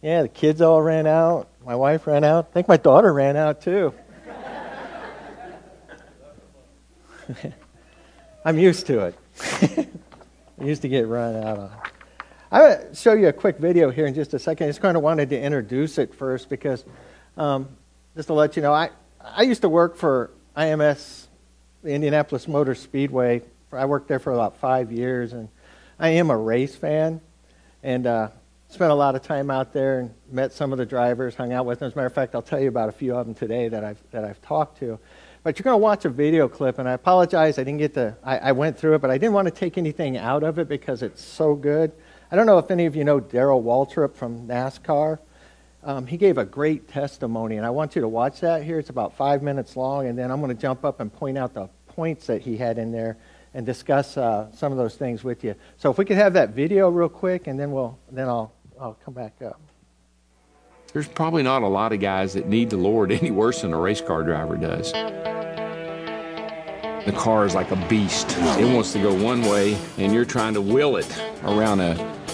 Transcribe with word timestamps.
Yeah, 0.00 0.22
the 0.22 0.28
kids 0.28 0.60
all 0.60 0.80
ran 0.80 1.08
out. 1.08 1.48
My 1.64 1.74
wife 1.74 2.06
ran 2.06 2.22
out. 2.22 2.48
I 2.50 2.52
think 2.52 2.68
my 2.68 2.76
daughter 2.76 3.12
ran 3.12 3.36
out 3.36 3.60
too. 3.62 3.92
I'm 8.44 8.58
used 8.58 8.86
to 8.86 9.06
it. 9.06 9.18
I 10.60 10.64
used 10.64 10.82
to 10.82 10.88
get 10.88 11.08
run 11.08 11.36
out 11.36 11.58
of. 11.58 11.72
I'm 12.50 12.62
going 12.62 12.88
to 12.88 12.94
show 12.94 13.12
you 13.12 13.28
a 13.28 13.32
quick 13.32 13.58
video 13.58 13.90
here 13.90 14.06
in 14.06 14.14
just 14.14 14.32
a 14.34 14.38
second. 14.38 14.66
I 14.66 14.70
just 14.70 14.80
kind 14.80 14.96
of 14.96 15.02
wanted 15.02 15.30
to 15.30 15.40
introduce 15.40 15.98
it 15.98 16.14
first 16.14 16.48
because, 16.48 16.84
um, 17.36 17.68
just 18.16 18.28
to 18.28 18.34
let 18.34 18.56
you 18.56 18.62
know, 18.62 18.72
I, 18.72 18.90
I 19.20 19.42
used 19.42 19.62
to 19.62 19.68
work 19.68 19.96
for 19.96 20.30
IMS, 20.56 21.26
the 21.82 21.90
Indianapolis 21.90 22.48
Motor 22.48 22.74
Speedway. 22.74 23.42
I 23.72 23.84
worked 23.84 24.08
there 24.08 24.18
for 24.18 24.32
about 24.32 24.56
five 24.58 24.90
years, 24.92 25.34
and 25.34 25.48
I 25.98 26.10
am 26.10 26.30
a 26.30 26.36
race 26.36 26.74
fan, 26.74 27.20
and 27.82 28.06
uh, 28.06 28.28
spent 28.68 28.90
a 28.90 28.94
lot 28.94 29.14
of 29.14 29.22
time 29.22 29.50
out 29.50 29.72
there 29.72 30.00
and 30.00 30.14
met 30.30 30.52
some 30.52 30.72
of 30.72 30.78
the 30.78 30.86
drivers, 30.86 31.34
hung 31.34 31.52
out 31.52 31.66
with 31.66 31.78
them. 31.80 31.86
As 31.86 31.94
a 31.94 31.96
matter 31.96 32.06
of 32.06 32.14
fact, 32.14 32.34
I'll 32.34 32.42
tell 32.42 32.60
you 32.60 32.68
about 32.68 32.88
a 32.88 32.92
few 32.92 33.16
of 33.16 33.26
them 33.26 33.34
today 33.34 33.68
that 33.68 33.82
I've 33.82 34.02
that 34.10 34.24
I've 34.24 34.40
talked 34.42 34.78
to. 34.80 34.98
But 35.42 35.58
you're 35.58 35.64
going 35.64 35.74
to 35.74 35.78
watch 35.78 36.04
a 36.04 36.10
video 36.10 36.48
clip, 36.48 36.78
and 36.78 36.88
I 36.88 36.92
apologize. 36.92 37.58
I 37.58 37.64
didn't 37.64 37.78
get 37.78 37.94
to. 37.94 38.16
I, 38.22 38.38
I 38.38 38.52
went 38.52 38.78
through 38.78 38.94
it, 38.94 39.00
but 39.00 39.10
I 39.10 39.18
didn't 39.18 39.32
want 39.32 39.46
to 39.46 39.54
take 39.54 39.78
anything 39.78 40.16
out 40.16 40.42
of 40.42 40.58
it 40.58 40.68
because 40.68 41.02
it's 41.02 41.22
so 41.22 41.54
good. 41.54 41.92
I 42.30 42.36
don't 42.36 42.44
know 42.44 42.58
if 42.58 42.70
any 42.70 42.86
of 42.86 42.94
you 42.94 43.04
know 43.04 43.20
Darrell 43.20 43.62
Waltrip 43.62 44.14
from 44.14 44.46
NASCAR. 44.46 45.18
Um, 45.82 46.06
he 46.06 46.16
gave 46.16 46.36
a 46.36 46.44
great 46.44 46.88
testimony, 46.88 47.56
and 47.56 47.64
I 47.64 47.70
want 47.70 47.94
you 47.94 48.02
to 48.02 48.08
watch 48.08 48.40
that 48.40 48.64
here. 48.64 48.78
It's 48.78 48.90
about 48.90 49.16
five 49.16 49.42
minutes 49.42 49.76
long, 49.76 50.08
and 50.08 50.18
then 50.18 50.30
I'm 50.30 50.40
going 50.40 50.54
to 50.54 50.60
jump 50.60 50.84
up 50.84 51.00
and 51.00 51.10
point 51.10 51.38
out 51.38 51.54
the 51.54 51.68
points 51.86 52.26
that 52.26 52.42
he 52.42 52.56
had 52.56 52.76
in 52.76 52.92
there 52.92 53.16
and 53.54 53.64
discuss 53.64 54.16
uh, 54.16 54.52
some 54.52 54.72
of 54.72 54.78
those 54.78 54.96
things 54.96 55.24
with 55.24 55.42
you. 55.44 55.54
So 55.78 55.90
if 55.90 55.96
we 55.96 56.04
could 56.04 56.16
have 56.16 56.34
that 56.34 56.50
video 56.50 56.90
real 56.90 57.08
quick, 57.08 57.46
and 57.46 57.58
then 57.58 57.72
we'll 57.72 57.98
then 58.10 58.28
I'll 58.28 58.52
I'll 58.80 58.96
come 59.04 59.14
back 59.14 59.40
up. 59.42 59.60
There's 60.92 61.08
probably 61.08 61.42
not 61.42 61.62
a 61.62 61.66
lot 61.68 61.92
of 61.92 62.00
guys 62.00 62.32
that 62.34 62.48
need 62.48 62.70
the 62.70 62.76
Lord 62.76 63.12
any 63.12 63.30
worse 63.30 63.62
than 63.62 63.72
a 63.72 63.78
race 63.78 64.00
car 64.00 64.22
driver 64.22 64.56
does. 64.56 64.92
The 67.04 67.12
car 67.16 67.46
is 67.46 67.54
like 67.54 67.70
a 67.70 67.86
beast. 67.88 68.36
It 68.58 68.72
wants 68.72 68.92
to 68.92 68.98
go 69.00 69.14
one 69.14 69.42
way, 69.42 69.78
and 69.96 70.12
you're 70.12 70.24
trying 70.24 70.54
to 70.54 70.60
will 70.60 70.96
it 70.96 71.22
around 71.42 71.80
a, 71.80 71.92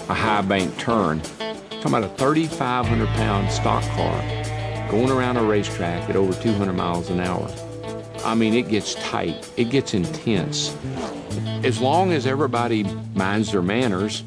a 0.08 0.14
high 0.14 0.42
bank 0.42 0.77
turn. 0.78 1.20
Talking 1.20 1.98
about 1.98 2.04
a 2.04 2.08
3,500 2.16 3.06
pound 3.08 3.50
stock 3.50 3.84
car 3.91 4.44
going 4.91 5.10
around 5.10 5.36
a 5.36 5.42
racetrack 5.42 6.08
at 6.08 6.16
over 6.16 6.32
200 6.41 6.72
miles 6.72 7.10
an 7.10 7.20
hour. 7.20 7.48
I 8.24 8.34
mean, 8.34 8.54
it 8.54 8.69
gets 8.69 8.94
tight, 8.94 9.50
it 9.56 9.70
gets 9.70 9.94
intense. 9.94 10.74
As 11.62 11.80
long 11.80 12.12
as 12.12 12.26
everybody 12.26 12.84
minds 13.14 13.52
their 13.52 13.62
manners, 13.62 14.22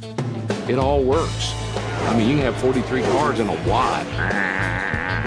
it 0.67 0.77
all 0.77 1.03
works. 1.03 1.53
I 2.05 2.15
mean, 2.17 2.29
you 2.29 2.35
can 2.35 2.45
have 2.45 2.57
43 2.57 3.01
cars 3.03 3.39
in 3.39 3.47
a 3.47 3.67
wad 3.67 4.05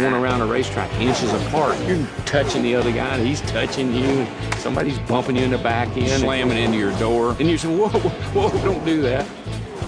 going 0.01 0.15
around 0.15 0.41
a 0.41 0.47
racetrack 0.47 0.91
inches 0.95 1.33
apart. 1.33 1.79
You're 1.87 2.07
touching 2.25 2.63
the 2.63 2.75
other 2.75 2.91
guy, 2.91 3.17
and 3.17 3.27
he's 3.27 3.43
touching 3.43 3.95
you. 3.95 4.27
Somebody's 4.57 4.99
bumping 5.01 5.37
you 5.37 5.45
in 5.45 5.51
the 5.51 5.59
back 5.59 5.95
end, 5.97 6.23
slamming 6.23 6.57
into 6.57 6.79
your 6.79 6.97
door. 6.99 7.37
And 7.39 7.51
you 7.51 7.59
say, 7.59 7.69
whoa, 7.69 7.89
whoa, 7.89 8.49
whoa, 8.49 8.65
don't 8.65 8.85
do 8.85 9.03
that. 9.03 9.27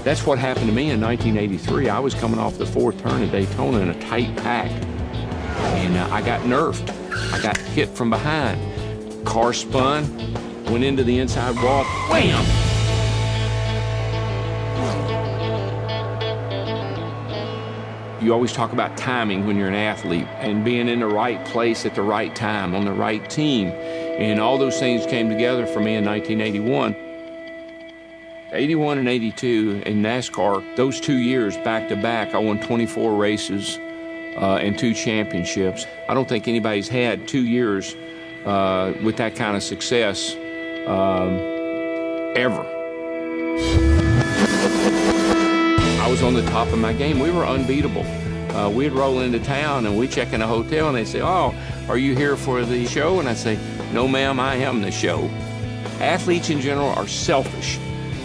That's 0.05 0.27
what 0.27 0.39
happened 0.39 0.67
to 0.67 0.73
me 0.73 0.91
in 0.91 1.01
1983. 1.01 1.89
I 1.89 1.99
was 1.99 2.15
coming 2.15 2.39
off 2.39 2.59
the 2.59 2.67
fourth 2.67 3.01
turn 3.03 3.23
at 3.23 3.33
Daytona 3.33 3.79
in 3.79 3.89
a 3.91 4.01
tight 4.01 4.37
pack. 4.39 4.71
And 4.71 5.97
uh, 5.97 6.09
I 6.11 6.21
got 6.23 6.41
nerfed. 6.43 6.91
I 7.33 7.41
got 7.41 7.57
hit 7.57 7.89
from 7.89 8.11
behind. 8.11 8.61
Car 9.25 9.53
spun, 9.53 10.05
went 10.65 10.85
into 10.85 11.05
the 11.05 11.19
inside 11.19 11.55
wall, 11.63 11.85
wham! 12.11 12.62
You 18.23 18.33
always 18.33 18.53
talk 18.53 18.73
about 18.73 18.97
timing 18.97 19.49
when 19.49 19.57
you're 19.57 19.67
an 19.67 19.75
athlete 19.75 20.29
and 20.39 20.65
being 20.65 20.89
in 20.89 21.01
the 21.01 21.09
right 21.09 21.45
place 21.47 21.85
at 21.85 21.97
the 21.97 22.03
right 22.03 22.33
time 22.37 22.73
on 22.73 22.85
the 22.85 22.93
right 22.93 23.29
team. 23.29 23.67
And 23.67 24.39
all 24.39 24.59
those 24.59 24.79
things 24.79 25.05
came 25.07 25.29
together 25.29 25.67
for 25.67 25.81
me 25.81 25.97
in 25.97 26.05
1981. 26.05 26.95
81 28.53 28.99
and 28.99 29.09
82 29.09 29.83
in 29.87 30.03
NASCAR, 30.03 30.77
those 30.77 31.01
two 31.01 31.17
years 31.17 31.57
back 31.59 31.89
to 31.89 31.97
back, 31.97 32.33
I 32.33 32.39
won 32.39 32.61
24 32.61 33.17
races 33.17 33.79
uh, 34.37 34.61
and 34.63 34.79
two 34.79 34.95
championships. 34.95 35.85
I 36.09 36.15
don't 36.15 36.29
think 36.29 36.47
anybody's 36.47 36.89
had 36.89 37.27
two 37.27 37.45
years 37.45 37.97
uh, 38.45 38.93
with 39.03 39.17
that 39.17 39.35
kind 39.35 39.57
of 39.57 39.65
success 39.65 40.35
um, 40.87 41.39
ever. 42.37 42.82
Was 46.13 46.23
on 46.23 46.35
the 46.35 46.45
top 46.51 46.69
of 46.69 46.79
my 46.79 46.93
game. 46.93 47.19
We 47.19 47.31
were 47.31 47.47
unbeatable. 47.47 48.05
Uh, 48.55 48.69
we'd 48.69 48.93
roll 48.93 49.21
into 49.21 49.41
town 49.41 49.87
and 49.87 49.97
we 49.97 50.07
check 50.07 50.35
in 50.35 50.43
a 50.43 50.47
hotel 50.47 50.89
and 50.89 50.95
they 50.95 51.07
say, 51.07 51.23
"Oh, 51.23 51.55
are 51.89 51.97
you 51.97 52.15
here 52.15 52.37
for 52.37 52.67
the 52.67 52.85
show?" 52.85 53.19
And 53.19 53.27
I 53.27 53.33
say, 53.33 53.59
"No, 53.95 54.07
ma'am, 54.07 54.39
I 54.39 54.57
am 54.57 54.83
the 54.83 54.91
show." 54.91 55.31
Athletes 56.01 56.51
in 56.51 56.61
general 56.61 56.91
are 56.91 57.09
selfish. 57.09 57.79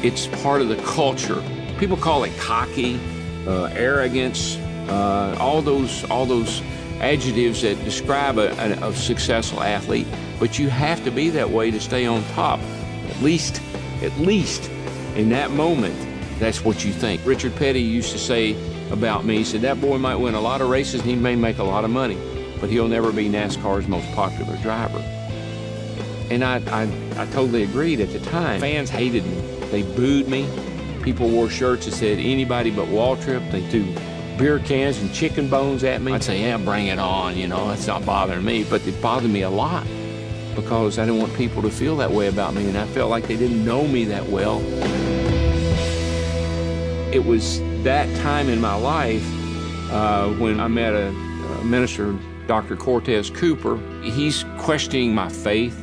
It's 0.04 0.28
part 0.44 0.60
of 0.60 0.68
the 0.68 0.76
culture. 0.84 1.42
People 1.80 1.96
call 1.96 2.26
it 2.26 2.38
cocky, 2.38 3.00
uh, 3.48 3.70
arrogance, 3.72 4.58
uh, 4.90 5.38
all 5.40 5.62
those 5.62 6.04
all 6.10 6.26
those 6.26 6.62
adjectives 7.00 7.62
that 7.62 7.82
describe 7.86 8.38
a, 8.38 8.50
a, 8.60 8.90
a 8.90 8.94
successful 8.96 9.64
athlete. 9.64 10.08
But 10.42 10.60
you 10.60 10.68
have 10.68 11.06
to 11.06 11.12
be 11.12 11.30
that 11.30 11.50
way 11.50 11.72
to 11.72 11.80
stay 11.80 12.06
on 12.06 12.22
top. 12.34 12.60
At 13.10 13.22
least, 13.22 13.62
at 14.02 14.12
least 14.18 14.70
in 15.16 15.30
that 15.30 15.52
moment, 15.52 15.96
that's 16.40 16.64
what 16.64 16.86
you 16.86 16.94
think. 16.94 17.26
Richard 17.26 17.56
Petty 17.56 17.82
used 17.82 18.12
to 18.12 18.20
say 18.20 18.56
about 18.92 19.26
me, 19.26 19.38
he 19.38 19.44
said, 19.44 19.62
that 19.62 19.82
boy 19.82 19.98
might 19.98 20.16
win 20.16 20.36
a 20.36 20.42
lot 20.42 20.62
of 20.62 20.70
races 20.70 21.02
and 21.02 21.10
he 21.10 21.16
may 21.16 21.36
make 21.36 21.58
a 21.58 21.64
lot 21.64 21.84
of 21.84 21.90
money, 21.90 22.18
but 22.60 22.70
he'll 22.70 22.88
never 22.88 23.12
be 23.12 23.30
NASCAR's 23.30 23.88
most 23.88 24.10
popular 24.14 24.56
driver. 24.58 25.00
And 26.30 26.44
I, 26.44 26.58
I, 26.68 26.84
I 27.22 27.26
totally 27.28 27.64
agreed 27.64 28.00
at 28.02 28.12
the 28.12 28.20
time. 28.20 28.60
Fans 28.60 28.90
hated 28.90 29.26
me. 29.26 29.42
They 29.72 29.84
booed 29.84 30.28
me. 30.28 30.50
People 31.02 31.30
wore 31.30 31.50
shirts 31.50 31.86
that 31.86 31.94
said 31.94 32.20
anybody 32.20 32.70
but 32.70 32.88
Waltrip. 32.88 33.50
They 33.52 33.66
threw 33.70 33.86
beer 34.38 34.60
cans 34.60 35.00
and 35.00 35.14
chicken 35.14 35.50
bones 35.50 35.84
at 35.84 36.02
me. 36.02 36.14
I'd 36.14 36.24
say, 36.24 36.42
yeah, 36.42 36.58
bring 36.58 36.88
it 36.88 37.00
on, 37.00 37.38
you 37.38 37.48
know, 37.48 37.70
that's 37.70 37.88
not 37.88 38.06
bothering 38.06 38.44
me. 38.44 38.66
But 38.66 38.86
it 38.86 39.02
bothered 39.02 39.32
me 39.32 39.42
a 39.42 39.50
lot 39.50 39.88
because 40.56 41.00
I 41.00 41.06
didn't 41.06 41.22
want 41.22 41.34
people 41.36 41.62
to 41.62 41.70
feel 41.70 41.96
that 41.98 42.12
way 42.12 42.28
about 42.28 42.54
me, 42.54 42.68
and 42.68 42.78
I 42.78 42.86
felt 42.88 43.10
like 43.10 43.28
they 43.28 43.38
didn't 43.38 43.64
know 43.64 43.88
me 43.88 44.06
that 44.06 44.26
well. 44.26 44.60
It 47.14 47.26
was 47.26 47.60
that 47.84 48.14
time 48.18 48.50
in 48.50 48.60
my 48.60 48.76
life 48.76 49.26
uh, 49.92 50.28
when 50.34 50.60
I 50.60 50.68
met 50.68 50.94
a, 50.94 51.08
a 51.08 51.64
minister, 51.64 52.14
Dr. 52.48 52.76
Cortez 52.76 53.30
Cooper. 53.30 53.80
He's 54.04 54.44
questioning 54.58 55.16
my 55.16 55.30
faith. 55.30 55.82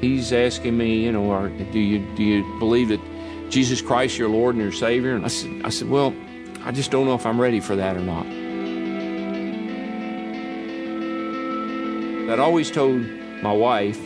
He's 0.00 0.32
asking 0.32 0.78
me, 0.78 1.04
you 1.04 1.10
know, 1.10 1.30
are, 1.32 1.48
do 1.48 1.78
you 1.78 1.98
do 2.14 2.22
you 2.22 2.58
believe 2.58 2.88
that 2.88 3.00
Jesus 3.50 3.82
Christ 3.82 4.16
your 4.16 4.28
Lord 4.28 4.54
and 4.54 4.62
your 4.62 4.72
Savior? 4.72 5.16
And 5.16 5.24
I 5.24 5.28
said, 5.28 5.60
I 5.64 5.70
said, 5.70 5.90
well, 5.90 6.14
I 6.64 6.70
just 6.70 6.92
don't 6.92 7.04
know 7.04 7.14
if 7.14 7.26
I'm 7.26 7.40
ready 7.40 7.58
for 7.58 7.74
that 7.74 7.96
or 7.96 8.00
not. 8.00 8.26
I'd 12.32 12.38
always 12.38 12.70
told 12.70 13.02
my 13.42 13.52
wife 13.52 14.00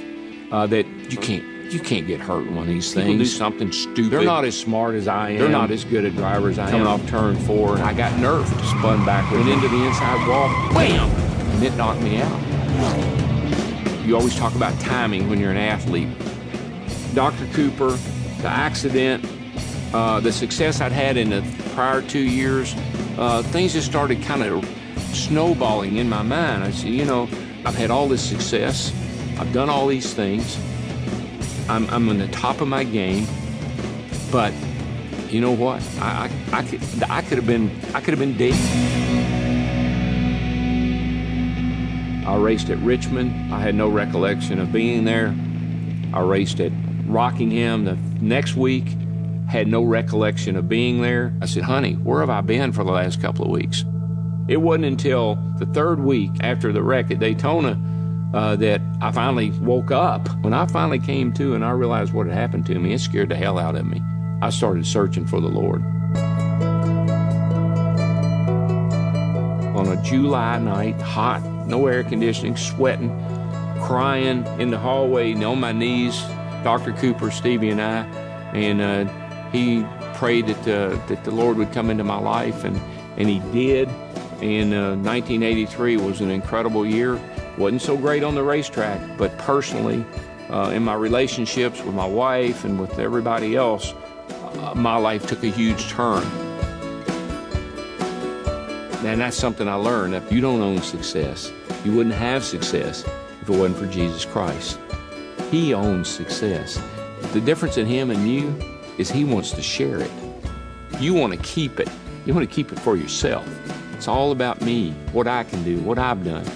uh, 0.51 0.67
that 0.69 0.87
you 1.11 1.19
can't 1.19 1.54
you 1.71 1.81
can't 1.81 2.07
get 2.07 2.21
hurt 2.21 2.47
in 2.47 2.55
one 2.55 2.69
of 2.69 2.69
these 2.69 2.93
things. 2.93 3.19
Do 3.19 3.25
something 3.25 3.73
stupid. 3.73 4.11
They're 4.11 4.23
not 4.23 4.45
as 4.45 4.59
smart 4.59 4.95
as 4.95 5.09
I 5.09 5.31
am. 5.31 5.39
They're 5.39 5.49
not 5.49 5.71
as 5.71 5.85
good 5.85 6.05
at 6.05 6.15
drivers 6.15 6.59
as 6.59 6.69
I 6.69 6.71
Coming 6.71 6.87
am. 6.87 6.99
Coming 6.99 7.05
off 7.05 7.11
turn 7.11 7.37
four, 7.47 7.79
I 7.79 7.93
got 7.93 8.13
nerfed, 8.15 8.79
spun 8.79 9.05
backwards, 9.05 9.47
went 9.47 9.63
into 9.63 9.69
the 9.69 9.85
inside 9.85 10.29
wall, 10.29 10.49
wham, 10.75 11.09
and 11.09 11.63
it 11.63 11.75
knocked 11.75 12.03
me 12.03 12.21
out. 12.21 14.05
You 14.05 14.17
always 14.17 14.37
talk 14.37 14.55
about 14.55 14.79
timing 14.81 15.31
when 15.31 15.41
you're 15.41 15.51
an 15.51 15.57
athlete. 15.57 16.09
Dr. 17.15 17.47
Cooper, 17.55 17.91
the 18.43 18.49
accident, 18.49 19.25
uh, 19.95 20.21
the 20.21 20.33
success 20.33 20.81
I'd 20.81 20.93
had 20.93 21.17
in 21.17 21.31
the 21.31 21.43
prior 21.75 22.03
two 22.03 22.19
years, 22.19 22.75
uh, 23.17 23.43
things 23.45 23.73
just 23.73 23.87
started 23.87 24.23
kind 24.23 24.43
of 24.43 24.65
snowballing 25.15 25.97
in 25.97 26.09
my 26.09 26.23
mind. 26.23 26.65
I 26.65 26.71
said, 26.71 26.91
you 26.91 27.05
know, 27.05 27.29
I've 27.65 27.77
had 27.77 27.91
all 27.91 28.09
this 28.09 28.23
success. 28.23 28.93
I've 29.39 29.53
done 29.53 29.71
all 29.71 29.87
these 29.87 30.13
things. 30.13 30.59
I'm, 31.69 31.89
I'm 31.91 32.09
on 32.09 32.19
the 32.19 32.29
top 32.29 32.61
of 32.61 32.69
my 32.69 32.85
game, 32.85 33.27
but 34.31 34.53
you 35.31 35.41
know 35.41 35.53
what? 35.53 35.83
I, 36.01 36.31
I, 36.53 36.59
I 36.59 36.63
could 36.63 36.81
I 37.09 37.23
could 37.23 37.39
have 37.39 37.47
been 37.47 37.71
I 37.95 38.01
could 38.01 38.11
have 38.11 38.19
been 38.19 38.37
dead. 38.37 38.55
I 42.27 42.37
raced 42.37 42.71
at 42.71 42.79
Richmond. 42.79 43.53
I 43.53 43.61
had 43.61 43.75
no 43.75 43.89
recollection 43.89 44.59
of 44.59 44.73
being 44.73 45.05
there. 45.05 45.35
I 46.13 46.21
raced 46.21 46.61
at 46.61 46.73
Rockingham 47.07 47.85
the 47.85 47.99
next 48.21 48.57
week. 48.57 48.97
Had 49.49 49.69
no 49.69 49.83
recollection 49.83 50.57
of 50.57 50.69
being 50.69 51.03
there. 51.03 51.35
I 51.41 51.47
said, 51.47 51.65
"Honey, 51.65 51.95
where 51.95 52.21
have 52.21 52.31
I 52.31 52.41
been 52.41 52.73
for 52.73 52.85
the 52.85 52.93
last 52.93 53.21
couple 53.21 53.45
of 53.45 53.51
weeks?" 53.51 53.85
It 54.49 54.59
wasn't 54.59 54.85
until 54.85 55.37
the 55.59 55.67
third 55.67 56.01
week 56.01 56.31
after 56.41 56.73
the 56.73 56.83
wreck 56.83 57.11
at 57.11 57.19
Daytona 57.19 57.81
uh, 58.35 58.57
that 58.57 58.83
I 59.01 59.13
finally 59.13 59.51
woke 59.53 59.91
up. 59.91 60.29
When 60.43 60.53
I 60.53 60.67
finally 60.67 60.99
came 60.99 61.33
to 61.35 61.55
and 61.55 61.65
I 61.65 61.71
realized 61.71 62.13
what 62.13 62.27
had 62.27 62.35
happened 62.35 62.67
to 62.67 62.79
me, 62.79 62.93
it 62.93 63.01
scared 63.01 63.29
the 63.29 63.37
hell 63.37 63.59
out 63.59 63.77
of 63.77 63.87
me. 63.87 64.03
I 64.43 64.51
started 64.51 64.87
searching 64.87 65.27
for 65.27 65.41
the 65.41 65.49
Lord. 65.49 65.83
on 69.75 69.89
a 69.89 70.03
July 70.03 70.59
night, 70.59 71.01
hot, 71.01 71.43
no 71.67 71.87
air 71.87 72.05
conditioning, 72.05 72.57
sweating, 72.57 73.11
crying 73.83 74.47
in 74.61 74.71
the 74.71 74.79
hallway 74.79 75.35
on 75.35 75.61
my 75.61 75.73
knees. 75.73 76.23
Dr. 76.63 76.93
Cooper, 76.93 77.31
Stevie, 77.31 77.71
and 77.71 77.83
I, 77.83 78.05
and 78.55 78.81
uh, 78.81 79.51
he 79.51 79.85
prayed 80.15 80.47
that 80.47 80.61
uh, 80.69 81.07
that 81.07 81.25
the 81.25 81.31
Lord 81.31 81.59
would 81.59 81.73
come 81.73 81.91
into 81.91 82.05
my 82.05 82.19
life, 82.19 82.65
and 82.65 82.81
and 83.19 83.29
He 83.29 83.41
did. 83.53 83.89
And 84.41 84.75
uh, 84.75 84.97
1983 84.97 85.97
was 85.99 86.21
an 86.21 86.31
incredible 86.31 86.87
year. 86.87 87.21
Wasn't 87.59 87.83
so 87.83 87.97
great 87.97 88.23
on 88.23 88.35
the 88.35 88.43
racetrack, 88.43 89.01
but 89.17 89.37
personally, 89.39 90.05
uh, 90.51 90.71
in 90.75 90.83
my 90.83 90.95
relationships 90.95 91.83
with 91.83 91.95
my 91.95 92.07
wife 92.07 92.65
and 92.65 92.81
with 92.81 92.99
everybody 92.99 93.57
else, 93.57 93.95
uh, 94.59 94.75
my 94.75 94.97
life 94.97 95.27
took 95.27 95.43
a 95.43 95.49
huge 95.49 95.89
turn. 95.89 96.25
And 99.05 99.21
that's 99.21 99.37
something 99.37 99.69
I 99.69 99.75
learned. 99.75 100.15
If 100.15 100.33
you 100.33 100.41
don't 100.41 100.61
own 100.61 100.81
success, 100.81 101.53
you 101.85 101.95
wouldn't 101.95 102.15
have 102.15 102.43
success 102.43 103.05
if 103.43 103.51
it 103.51 103.59
wasn't 103.59 103.77
for 103.77 103.87
Jesus 103.87 104.25
Christ. 104.25 104.79
He 105.51 105.75
owns 105.75 106.09
success. 106.09 106.83
The 107.33 107.41
difference 107.41 107.77
in 107.77 107.87
Him 107.87 108.11
and 108.11 108.29
you 108.29 108.59
is 108.97 109.11
He 109.11 109.25
wants 109.25 109.53
to 109.53 109.63
share 109.63 110.01
it. 110.01 110.11
You 110.99 111.13
want 111.15 111.33
to 111.33 111.39
keep 111.41 111.81
it. 111.81 111.89
You 112.25 112.33
want 112.33 112.49
to 112.49 112.55
keep 112.55 112.73
it 112.73 112.79
for 112.79 112.97
yourself. 112.97 113.47
It's 113.93 114.09
all 114.09 114.33
about 114.33 114.63
me, 114.63 114.93
what 115.13 115.29
I 115.29 115.45
can 115.45 115.63
do, 115.65 115.79
what 115.81 115.99
I've 115.99 116.25
done. 116.25 116.47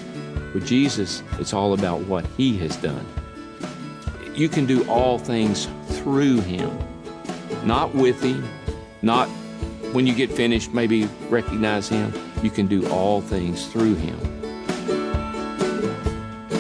With 0.54 0.66
Jesus, 0.66 1.22
it's 1.38 1.52
all 1.52 1.74
about 1.74 2.00
what 2.02 2.24
He 2.36 2.56
has 2.58 2.76
done. 2.76 3.06
You 4.34 4.48
can 4.48 4.66
do 4.66 4.88
all 4.88 5.18
things 5.18 5.68
through 5.88 6.40
Him, 6.40 6.70
not 7.64 7.94
with 7.94 8.22
Him, 8.22 8.48
not 9.02 9.28
when 9.92 10.06
you 10.06 10.14
get 10.14 10.30
finished, 10.30 10.72
maybe 10.72 11.08
recognize 11.28 11.88
Him. 11.88 12.12
You 12.42 12.50
can 12.50 12.66
do 12.66 12.88
all 12.88 13.20
things 13.20 13.66
through 13.66 13.94
Him. 13.96 14.18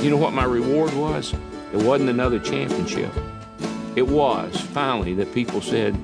You 0.02 0.10
know 0.10 0.16
what 0.16 0.32
my 0.32 0.44
reward 0.44 0.94
was? 0.94 1.34
It 1.72 1.82
wasn't 1.82 2.10
another 2.10 2.38
championship. 2.38 3.12
It 3.96 4.06
was 4.06 4.60
finally 4.60 5.14
that 5.14 5.34
people 5.34 5.60
said, 5.60 5.96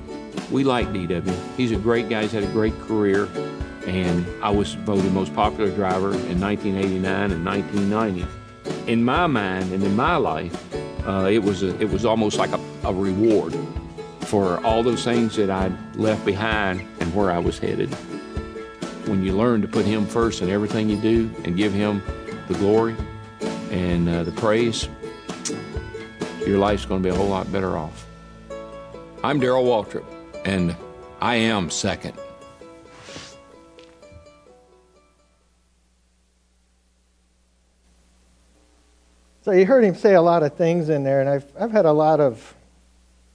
We 0.51 0.63
like 0.63 0.87
DW. 0.89 1.55
He's 1.55 1.71
a 1.71 1.77
great 1.77 2.09
guy, 2.09 2.23
he's 2.23 2.31
had 2.31 2.43
a 2.43 2.51
great 2.51 2.77
career. 2.81 3.27
And 3.85 4.25
I 4.43 4.49
was 4.49 4.73
voted 4.73 5.11
most 5.13 5.33
popular 5.35 5.69
driver 5.71 6.11
in 6.11 6.39
1989 6.39 7.31
and 7.31 7.45
1990. 7.45 8.91
In 8.91 9.03
my 9.03 9.27
mind 9.27 9.71
and 9.71 9.83
in 9.83 9.95
my 9.95 10.15
life, 10.15 10.73
uh, 11.07 11.29
it 11.31 11.43
was 11.43 11.61
a, 11.61 11.79
it 11.79 11.89
was 11.89 12.05
almost 12.05 12.37
like 12.37 12.51
a, 12.51 12.59
a 12.83 12.93
reward 12.93 13.55
for 14.21 14.63
all 14.65 14.81
those 14.81 15.03
things 15.03 15.35
that 15.35 15.49
I'd 15.49 15.73
left 15.95 16.25
behind 16.25 16.81
and 16.99 17.13
where 17.13 17.31
I 17.31 17.37
was 17.37 17.59
headed. 17.59 17.93
When 19.07 19.23
you 19.23 19.33
learn 19.33 19.61
to 19.61 19.67
put 19.67 19.85
Him 19.85 20.07
first 20.07 20.41
in 20.41 20.49
everything 20.49 20.89
you 20.89 20.97
do 20.97 21.31
and 21.43 21.55
give 21.55 21.71
Him 21.71 22.01
the 22.47 22.55
glory 22.55 22.95
and 23.69 24.09
uh, 24.09 24.23
the 24.23 24.31
praise, 24.31 24.89
your 26.45 26.57
life's 26.57 26.85
going 26.85 27.01
to 27.03 27.07
be 27.07 27.13
a 27.13 27.17
whole 27.17 27.29
lot 27.29 27.51
better 27.51 27.77
off. 27.77 28.05
I'm 29.23 29.39
Darrell 29.39 29.65
Waltrip, 29.65 30.05
and 30.43 30.75
I 31.21 31.35
am 31.35 31.69
second. 31.69 32.17
So 39.45 39.51
you 39.51 39.67
heard 39.67 39.83
him 39.83 39.93
say 39.93 40.15
a 40.15 40.21
lot 40.23 40.41
of 40.41 40.55
things 40.55 40.89
in 40.89 41.03
there, 41.03 41.21
and 41.21 41.29
I've 41.29 41.45
I've 41.55 41.69
had 41.69 41.85
a 41.85 41.91
lot 41.91 42.19
of 42.19 42.55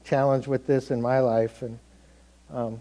challenge 0.02 0.48
with 0.48 0.66
this 0.66 0.90
in 0.90 1.00
my 1.00 1.20
life 1.20 1.62
and 1.62 1.78
um, 2.52 2.80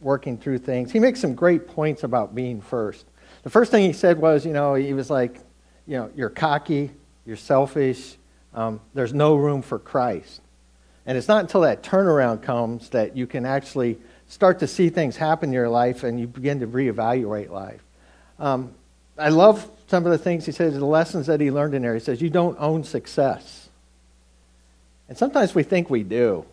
working 0.00 0.38
through 0.38 0.58
things. 0.58 0.92
He 0.92 1.00
makes 1.00 1.18
some 1.20 1.34
great 1.34 1.66
points 1.66 2.04
about 2.04 2.32
being 2.32 2.60
first. 2.60 3.06
The 3.42 3.50
first 3.50 3.72
thing 3.72 3.84
he 3.84 3.92
said 3.92 4.20
was, 4.20 4.46
you 4.46 4.52
know, 4.52 4.74
he 4.74 4.92
was 4.92 5.10
like, 5.10 5.40
you 5.88 5.96
know, 5.96 6.08
you're 6.14 6.30
cocky, 6.30 6.92
you're 7.26 7.34
selfish, 7.34 8.14
um, 8.54 8.80
there's 8.94 9.12
no 9.12 9.34
room 9.34 9.60
for 9.60 9.80
Christ. 9.80 10.42
And 11.06 11.18
it's 11.18 11.26
not 11.26 11.40
until 11.40 11.62
that 11.62 11.82
turnaround 11.82 12.40
comes 12.40 12.88
that 12.90 13.16
you 13.16 13.26
can 13.26 13.44
actually 13.44 13.98
start 14.28 14.60
to 14.60 14.68
see 14.68 14.90
things 14.90 15.16
happen 15.16 15.48
in 15.48 15.52
your 15.52 15.68
life 15.68 16.04
and 16.04 16.20
you 16.20 16.28
begin 16.28 16.60
to 16.60 16.68
reevaluate 16.68 17.50
life. 17.50 17.82
Um, 18.38 18.74
I 19.18 19.30
love 19.30 19.68
some 19.86 20.04
of 20.04 20.12
the 20.12 20.18
things 20.18 20.46
he 20.46 20.52
says, 20.52 20.74
the 20.74 20.84
lessons 20.84 21.26
that 21.26 21.40
he 21.40 21.50
learned 21.50 21.74
in 21.74 21.82
there. 21.82 21.94
He 21.94 22.00
says, 22.00 22.20
You 22.20 22.30
don't 22.30 22.56
own 22.58 22.84
success. 22.84 23.68
And 25.08 25.16
sometimes 25.16 25.54
we 25.54 25.62
think 25.62 25.88
we 25.88 26.02
do. 26.02 26.44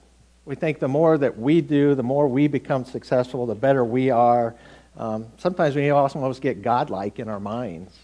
We 0.46 0.56
think 0.56 0.80
the 0.80 0.88
more 0.88 1.18
that 1.18 1.40
we 1.40 1.62
do, 1.62 1.96
the 1.96 2.04
more 2.04 2.28
we 2.28 2.48
become 2.48 2.86
successful, 2.86 3.46
the 3.46 3.56
better 3.56 3.84
we 3.84 4.12
are. 4.12 4.56
Um, 4.98 5.28
sometimes 5.38 5.76
we 5.76 5.90
also 5.90 6.20
almost 6.20 6.42
get 6.42 6.62
godlike 6.62 7.18
in 7.18 7.30
our 7.30 7.40
minds. 7.40 7.98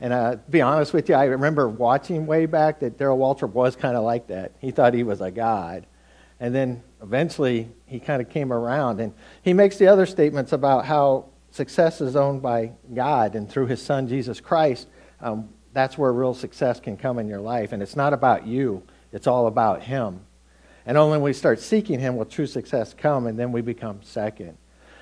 And 0.00 0.12
uh, 0.12 0.32
to 0.32 0.50
be 0.50 0.60
honest 0.60 0.92
with 0.92 1.08
you, 1.08 1.14
I 1.14 1.24
remember 1.24 1.68
watching 1.68 2.26
way 2.26 2.46
back 2.46 2.80
that 2.80 2.98
Darrell 2.98 3.18
Waltrip 3.18 3.52
was 3.52 3.76
kind 3.76 3.96
of 3.96 4.04
like 4.04 4.26
that. 4.26 4.52
He 4.60 4.70
thought 4.70 4.94
he 4.94 5.04
was 5.04 5.20
a 5.20 5.30
god. 5.30 5.86
And 6.40 6.54
then 6.54 6.82
eventually 7.02 7.68
he 7.86 8.00
kind 8.00 8.20
of 8.20 8.28
came 8.28 8.52
around. 8.52 9.00
And 9.00 9.14
he 9.42 9.52
makes 9.52 9.78
the 9.78 9.86
other 9.86 10.04
statements 10.04 10.52
about 10.52 10.84
how 10.84 11.26
success 11.56 12.00
is 12.00 12.14
owned 12.14 12.42
by 12.42 12.72
God 12.94 13.34
and 13.34 13.50
through 13.50 13.66
his 13.66 13.82
son, 13.82 14.06
Jesus 14.06 14.40
Christ. 14.40 14.86
Um, 15.20 15.48
that's 15.72 15.98
where 15.98 16.12
real 16.12 16.34
success 16.34 16.78
can 16.78 16.96
come 16.96 17.18
in 17.18 17.26
your 17.26 17.40
life. 17.40 17.72
And 17.72 17.82
it's 17.82 17.96
not 17.96 18.12
about 18.12 18.46
you, 18.46 18.82
it's 19.12 19.26
all 19.26 19.46
about 19.46 19.82
him. 19.82 20.20
And 20.84 20.96
only 20.96 21.18
when 21.18 21.22
we 21.22 21.32
start 21.32 21.58
seeking 21.58 21.98
him 21.98 22.16
will 22.16 22.26
true 22.26 22.46
success 22.46 22.94
come, 22.94 23.26
and 23.26 23.36
then 23.36 23.50
we 23.50 23.60
become 23.60 24.00
second. 24.02 24.56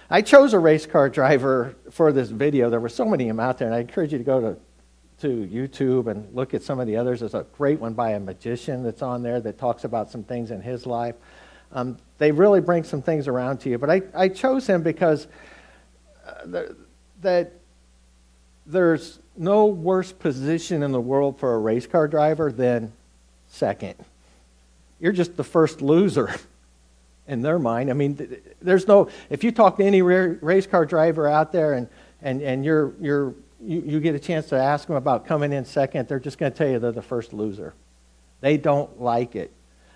I 0.09 0.23
chose 0.23 0.55
a 0.55 0.59
race 0.59 0.87
car 0.87 1.11
driver 1.11 1.77
for 1.91 2.11
this 2.11 2.31
video. 2.31 2.71
There 2.71 2.81
were 2.81 2.89
so 2.89 3.05
many 3.05 3.25
of 3.25 3.37
them 3.37 3.41
out 3.41 3.59
there, 3.59 3.69
and 3.69 3.75
I 3.75 3.81
encourage 3.81 4.13
you 4.13 4.19
to 4.19 4.25
go 4.25 4.41
to 4.41 4.57
to 5.21 5.29
YouTube 5.29 6.09
and 6.09 6.35
look 6.35 6.55
at 6.55 6.63
some 6.63 6.81
of 6.81 6.87
the 6.87 6.97
others. 6.97 7.21
There's 7.21 7.35
a 7.35 7.47
great 7.57 7.79
one 7.79 7.95
by 7.95 8.11
a 8.11 8.21
magician 8.21 8.83
that's 8.83 9.01
on 9.01 9.23
there 9.23 9.41
that 9.41 9.59
talks 9.59 9.85
about 9.85 10.11
some 10.11 10.25
things 10.25 10.51
in 10.51 10.61
his 10.61 10.87
life. 10.87 11.15
Um, 11.73 11.99
they 12.19 12.33
really 12.33 12.61
bring 12.61 12.85
some 12.85 13.01
things 13.01 13.29
around 13.29 13.59
to 13.59 13.71
you. 13.71 13.79
But 13.79 13.91
I, 13.91 14.03
I 14.15 14.29
chose 14.29 14.67
him 14.67 14.83
because 14.83 15.29
that 17.23 17.53
there's 18.67 19.19
no 19.37 19.67
worse 19.67 20.13
position 20.13 20.83
in 20.83 20.93
the 20.93 21.01
world 21.01 21.39
for 21.39 21.55
a 21.55 21.59
race 21.59 21.87
car 21.87 22.09
driver 22.09 22.53
than 22.53 22.93
second. 23.49 23.95
You're 25.01 25.13
just 25.13 25.37
the 25.37 25.45
first 25.45 25.83
loser 25.83 26.35
in 27.29 27.43
their 27.43 27.59
mind. 27.59 27.91
I 27.91 27.95
mean, 27.95 28.41
there's 28.63 28.87
no, 28.87 29.09
if 29.31 29.45
you 29.45 29.53
talk 29.53 29.77
to 29.79 29.85
any 29.85 30.03
race 30.03 30.67
car 30.67 30.87
driver 30.87 31.29
out 31.29 31.53
there 31.53 31.75
and, 31.75 31.89
and, 32.23 32.41
and 32.43 32.65
you're, 32.65 32.95
you're 33.01 33.35
you, 33.67 33.83
you 33.87 34.01
get 34.01 34.15
a 34.15 34.19
chance 34.19 34.49
to 34.49 34.57
ask 34.57 34.87
them 34.87 34.97
about 34.97 35.27
coming 35.27 35.53
in 35.53 35.65
second, 35.65 36.09
they're 36.09 36.21
just 36.21 36.39
going 36.39 36.53
to 36.53 36.59
tell 36.59 36.69
you 36.69 36.79
they're 36.79 36.93
the 36.93 37.03
first 37.03 37.33
loser. 37.33 37.75
They 38.41 38.57
don't 38.57 39.01
like 39.01 39.37
it. 39.37 39.51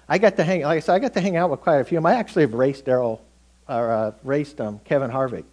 I 0.09 0.19
got 0.19 0.37
to 0.37 0.45
hang, 0.45 0.63
like 0.63 0.79
I 0.79 0.81
said, 0.81 0.95
I 0.95 0.99
got 1.01 1.13
to 1.15 1.21
hang 1.21 1.37
out 1.37 1.51
with 1.51 1.61
quite 1.61 1.77
a 1.77 1.85
few 1.85 1.99
of 1.99 2.05
them. 2.05 2.11
I 2.11 2.17
actually 2.17 2.43
have 2.43 2.55
raced 2.55 2.87
Darrell, 2.87 3.23
or 3.69 3.91
uh, 3.91 4.13
raced 4.25 4.61
um, 4.61 4.81
Kevin 4.85 5.11
Harvick. 5.11 5.45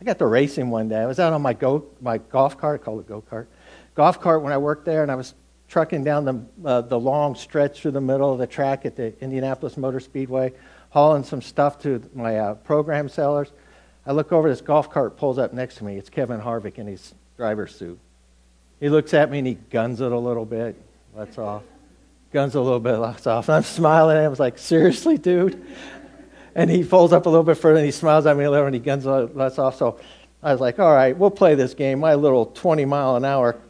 I 0.00 0.04
got 0.04 0.18
to 0.18 0.26
him 0.26 0.70
one 0.70 0.88
day. 0.88 0.98
I 0.98 1.06
was 1.06 1.20
out 1.20 1.32
on 1.32 1.42
my 1.42 1.52
go, 1.52 1.84
my 2.00 2.18
golf 2.18 2.56
cart, 2.56 2.80
I 2.80 2.84
call 2.84 3.00
it 3.00 3.06
go 3.06 3.22
kart, 3.30 3.46
golf 3.94 4.20
cart 4.20 4.42
when 4.42 4.52
I 4.52 4.58
worked 4.58 4.86
there, 4.86 5.02
and 5.02 5.12
I 5.12 5.14
was 5.14 5.34
trucking 5.68 6.04
down 6.04 6.24
the 6.24 6.68
uh, 6.68 6.80
the 6.80 6.98
long 6.98 7.34
stretch 7.34 7.80
through 7.80 7.90
the 7.92 8.00
middle 8.00 8.32
of 8.32 8.38
the 8.38 8.46
track 8.46 8.86
at 8.86 8.96
the 8.96 9.12
Indianapolis 9.20 9.76
Motor 9.76 10.00
Speedway, 10.00 10.52
hauling 10.88 11.22
some 11.22 11.42
stuff 11.42 11.78
to 11.82 12.02
my 12.14 12.38
uh, 12.38 12.54
program 12.54 13.08
sellers. 13.08 13.52
I 14.06 14.12
look 14.12 14.32
over, 14.32 14.48
this 14.48 14.62
golf 14.62 14.90
cart 14.90 15.16
pulls 15.18 15.38
up 15.38 15.52
next 15.52 15.76
to 15.76 15.84
me. 15.84 15.96
It's 15.96 16.08
Kevin 16.08 16.40
Harvick 16.40 16.78
in 16.78 16.86
his 16.86 17.14
driver's 17.36 17.74
suit. 17.74 17.98
He 18.80 18.88
looks 18.88 19.12
at 19.12 19.30
me 19.30 19.38
and 19.38 19.46
he 19.46 19.54
guns 19.54 20.00
it 20.00 20.10
a 20.10 20.18
little 20.18 20.46
bit, 20.46 20.74
lets 21.14 21.36
off. 21.36 21.62
Guns 22.32 22.54
a 22.54 22.60
little 22.60 22.80
bit, 22.80 22.96
lets 22.96 23.26
off. 23.26 23.48
And 23.48 23.56
I'm 23.56 23.62
smiling 23.62 24.16
at 24.16 24.20
him. 24.20 24.26
I 24.26 24.28
was 24.28 24.40
like, 24.40 24.56
seriously, 24.56 25.18
dude? 25.18 25.64
And 26.54 26.70
he 26.70 26.82
folds 26.82 27.12
up 27.12 27.26
a 27.26 27.28
little 27.28 27.44
bit 27.44 27.56
further 27.56 27.78
and 27.78 27.86
he 27.86 27.92
smiles 27.92 28.26
at 28.26 28.36
me 28.36 28.44
a 28.44 28.50
little 28.50 28.66
and 28.66 28.74
he 28.74 28.80
guns 28.80 29.06
lets 29.06 29.58
off. 29.58 29.76
So 29.76 30.00
I 30.42 30.52
was 30.52 30.60
like, 30.60 30.78
all 30.78 30.92
right, 30.92 31.16
we'll 31.16 31.30
play 31.30 31.54
this 31.54 31.74
game. 31.74 32.00
My 32.00 32.14
little 32.14 32.46
20 32.46 32.84
mile 32.84 33.16
an 33.16 33.24
hour 33.24 33.60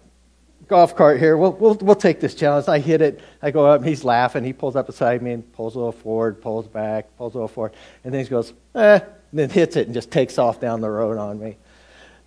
golf 0.70 0.94
cart 0.94 1.18
here. 1.18 1.36
We'll, 1.36 1.52
we'll, 1.52 1.74
we'll 1.74 1.96
take 1.96 2.20
this 2.20 2.34
challenge. 2.34 2.68
I 2.68 2.78
hit 2.78 3.02
it. 3.02 3.20
I 3.42 3.50
go 3.50 3.66
up 3.66 3.80
and 3.80 3.88
he's 3.88 4.04
laughing. 4.04 4.44
He 4.44 4.52
pulls 4.52 4.76
up 4.76 4.86
beside 4.86 5.20
me 5.20 5.32
and 5.32 5.52
pulls 5.52 5.74
a 5.74 5.78
little 5.78 5.92
forward, 5.92 6.40
pulls 6.40 6.68
back, 6.68 7.16
pulls 7.18 7.34
a 7.34 7.38
little 7.38 7.48
forward. 7.48 7.72
And 8.04 8.14
then 8.14 8.22
he 8.22 8.30
goes, 8.30 8.52
eh, 8.76 9.00
and 9.00 9.38
then 9.38 9.50
hits 9.50 9.76
it 9.76 9.86
and 9.86 9.94
just 9.94 10.10
takes 10.10 10.38
off 10.38 10.60
down 10.60 10.80
the 10.80 10.88
road 10.88 11.18
on 11.18 11.40
me. 11.40 11.56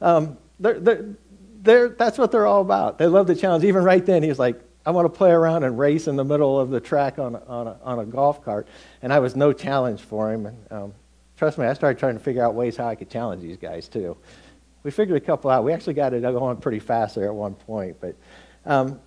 Um, 0.01 0.37
they're, 0.59 0.79
they're, 0.79 1.15
they're, 1.61 1.89
that's 1.89 2.17
what 2.17 2.31
they're 2.31 2.45
all 2.45 2.61
about. 2.61 2.97
They 2.97 3.07
love 3.07 3.27
the 3.27 3.35
challenge. 3.35 3.63
Even 3.63 3.83
right 3.83 4.05
then, 4.05 4.21
he 4.21 4.29
was 4.29 4.39
like, 4.39 4.61
I 4.85 4.91
want 4.91 5.05
to 5.05 5.17
play 5.17 5.31
around 5.31 5.63
and 5.63 5.79
race 5.79 6.07
in 6.07 6.15
the 6.15 6.25
middle 6.25 6.59
of 6.59 6.69
the 6.69 6.79
track 6.79 7.17
on 7.17 7.35
a, 7.35 7.43
on 7.45 7.67
a, 7.67 7.77
on 7.83 7.99
a 7.99 8.05
golf 8.05 8.43
cart. 8.43 8.67
And 9.01 9.13
I 9.13 9.19
was 9.19 9.35
no 9.35 9.53
challenge 9.53 10.01
for 10.01 10.31
him. 10.31 10.45
And 10.45 10.71
um, 10.71 10.93
trust 11.37 11.57
me, 11.57 11.65
I 11.65 11.73
started 11.73 11.99
trying 11.99 12.15
to 12.15 12.19
figure 12.19 12.43
out 12.43 12.53
ways 12.53 12.75
how 12.75 12.87
I 12.87 12.95
could 12.95 13.09
challenge 13.09 13.41
these 13.41 13.57
guys, 13.57 13.87
too. 13.87 14.17
We 14.83 14.91
figured 14.91 15.15
a 15.15 15.25
couple 15.25 15.49
out. 15.49 15.63
We 15.63 15.71
actually 15.71 15.93
got 15.93 16.13
it 16.13 16.21
going 16.21 16.57
pretty 16.57 16.79
fast 16.79 17.15
there 17.15 17.27
at 17.27 17.33
one 17.33 17.55
point. 17.55 17.97
But 18.01 18.15
um, 18.65 18.99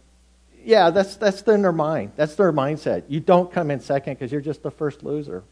yeah, 0.65 0.89
that's, 0.89 1.17
that's 1.17 1.43
in 1.43 1.61
their 1.61 1.73
mind. 1.73 2.13
That's 2.17 2.35
their 2.37 2.53
mindset. 2.53 3.05
You 3.09 3.21
don't 3.21 3.53
come 3.53 3.71
in 3.71 3.81
second 3.81 4.15
because 4.15 4.33
you're 4.33 4.41
just 4.41 4.63
the 4.63 4.71
first 4.71 5.03
loser. 5.03 5.45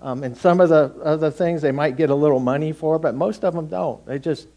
Um, 0.00 0.22
and 0.22 0.36
some 0.36 0.60
of 0.60 0.70
the 0.70 0.94
other 1.02 1.30
things 1.30 1.62
they 1.62 1.72
might 1.72 1.96
get 1.96 2.10
a 2.10 2.14
little 2.14 2.40
money 2.40 2.72
for, 2.72 2.98
but 2.98 3.14
most 3.14 3.44
of 3.44 3.54
them 3.54 3.68
don't. 3.68 4.04
They 4.06 4.18
just 4.18 4.48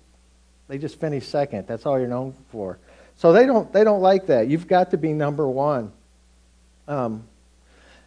they 0.68 0.78
just 0.78 1.00
finish 1.00 1.26
second. 1.26 1.68
That's 1.68 1.86
all 1.86 1.98
you're 1.98 2.10
known 2.10 2.34
for. 2.52 2.78
So 3.18 3.34
they 3.34 3.46
don't 3.46 3.72
they 3.74 3.84
don't 3.84 4.02
like 4.02 4.28
that. 4.28 4.48
You've 4.48 4.68
got 4.68 4.92
to 4.92 4.98
be 4.98 5.14
number 5.14 5.48
one. 5.48 5.92
Um, 6.88 7.24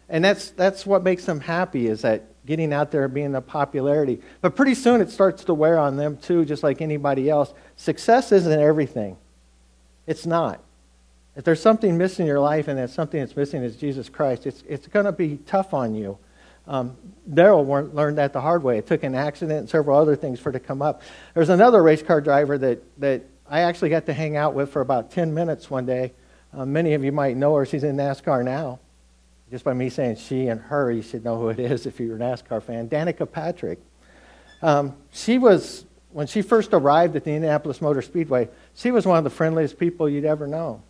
and 0.09 0.23
that's 0.23 0.51
that's 0.51 0.85
what 0.85 1.03
makes 1.03 1.25
them 1.25 1.39
happy 1.39 1.87
is 1.87 2.01
that 2.01 2.23
getting 2.45 2.73
out 2.73 2.91
there 2.91 3.07
being 3.07 3.31
the 3.31 3.41
popularity. 3.41 4.21
But 4.41 4.55
pretty 4.55 4.75
soon 4.75 5.01
it 5.01 5.09
starts 5.09 5.43
to 5.45 5.53
wear 5.53 5.77
on 5.77 5.95
them 5.97 6.17
too, 6.17 6.45
just 6.45 6.63
like 6.63 6.81
anybody 6.81 7.29
else. 7.29 7.53
Success 7.75 8.31
isn't 8.31 8.59
everything. 8.59 9.17
It's 10.07 10.25
not. 10.25 10.59
If 11.35 11.45
there's 11.45 11.61
something 11.61 11.97
missing 11.97 12.23
in 12.23 12.27
your 12.27 12.39
life 12.39 12.67
and 12.67 12.77
that 12.77 12.89
something 12.89 13.19
that's 13.19 13.35
missing 13.35 13.63
is 13.63 13.75
Jesus 13.75 14.09
Christ, 14.09 14.45
it's, 14.45 14.63
it's 14.67 14.87
going 14.87 15.05
to 15.05 15.11
be 15.11 15.37
tough 15.45 15.73
on 15.73 15.95
you. 15.95 16.17
Um, 16.67 16.97
Darrell 17.31 17.65
learned 17.65 18.17
that 18.17 18.33
the 18.33 18.41
hard 18.41 18.63
way. 18.63 18.77
It 18.77 18.87
took 18.87 19.03
an 19.03 19.15
accident 19.15 19.59
and 19.59 19.69
several 19.69 19.97
other 19.97 20.15
things 20.15 20.39
for 20.39 20.49
it 20.49 20.53
to 20.53 20.59
come 20.59 20.81
up. 20.81 21.01
There's 21.33 21.49
another 21.49 21.81
race 21.81 22.03
car 22.03 22.21
driver 22.21 22.57
that, 22.57 22.83
that 22.99 23.23
I 23.51 23.63
actually 23.63 23.89
got 23.89 24.05
to 24.05 24.13
hang 24.13 24.37
out 24.37 24.53
with 24.53 24.71
for 24.71 24.79
about 24.79 25.11
10 25.11 25.33
minutes 25.33 25.69
one 25.69 25.85
day. 25.85 26.13
Uh, 26.53 26.65
many 26.65 26.93
of 26.93 27.03
you 27.03 27.11
might 27.11 27.35
know 27.35 27.53
her. 27.55 27.65
She's 27.65 27.83
in 27.83 27.97
NASCAR 27.97 28.45
now. 28.45 28.79
Just 29.51 29.65
by 29.65 29.73
me 29.73 29.89
saying 29.89 30.15
she 30.15 30.47
and 30.47 30.61
her, 30.61 30.89
you 30.89 31.01
should 31.01 31.25
know 31.25 31.37
who 31.37 31.49
it 31.49 31.59
is 31.59 31.85
if 31.85 31.99
you're 31.99 32.15
a 32.15 32.19
NASCAR 32.19 32.63
fan. 32.63 32.87
Danica 32.87 33.29
Patrick. 33.29 33.79
Um, 34.61 34.95
she 35.11 35.37
was, 35.37 35.83
when 36.11 36.27
she 36.27 36.41
first 36.41 36.73
arrived 36.73 37.17
at 37.17 37.25
the 37.25 37.31
Indianapolis 37.31 37.81
Motor 37.81 38.01
Speedway, 38.01 38.47
she 38.73 38.89
was 38.89 39.05
one 39.05 39.17
of 39.17 39.25
the 39.25 39.29
friendliest 39.29 39.77
people 39.77 40.07
you'd 40.07 40.23
ever 40.23 40.47
know. 40.47 40.81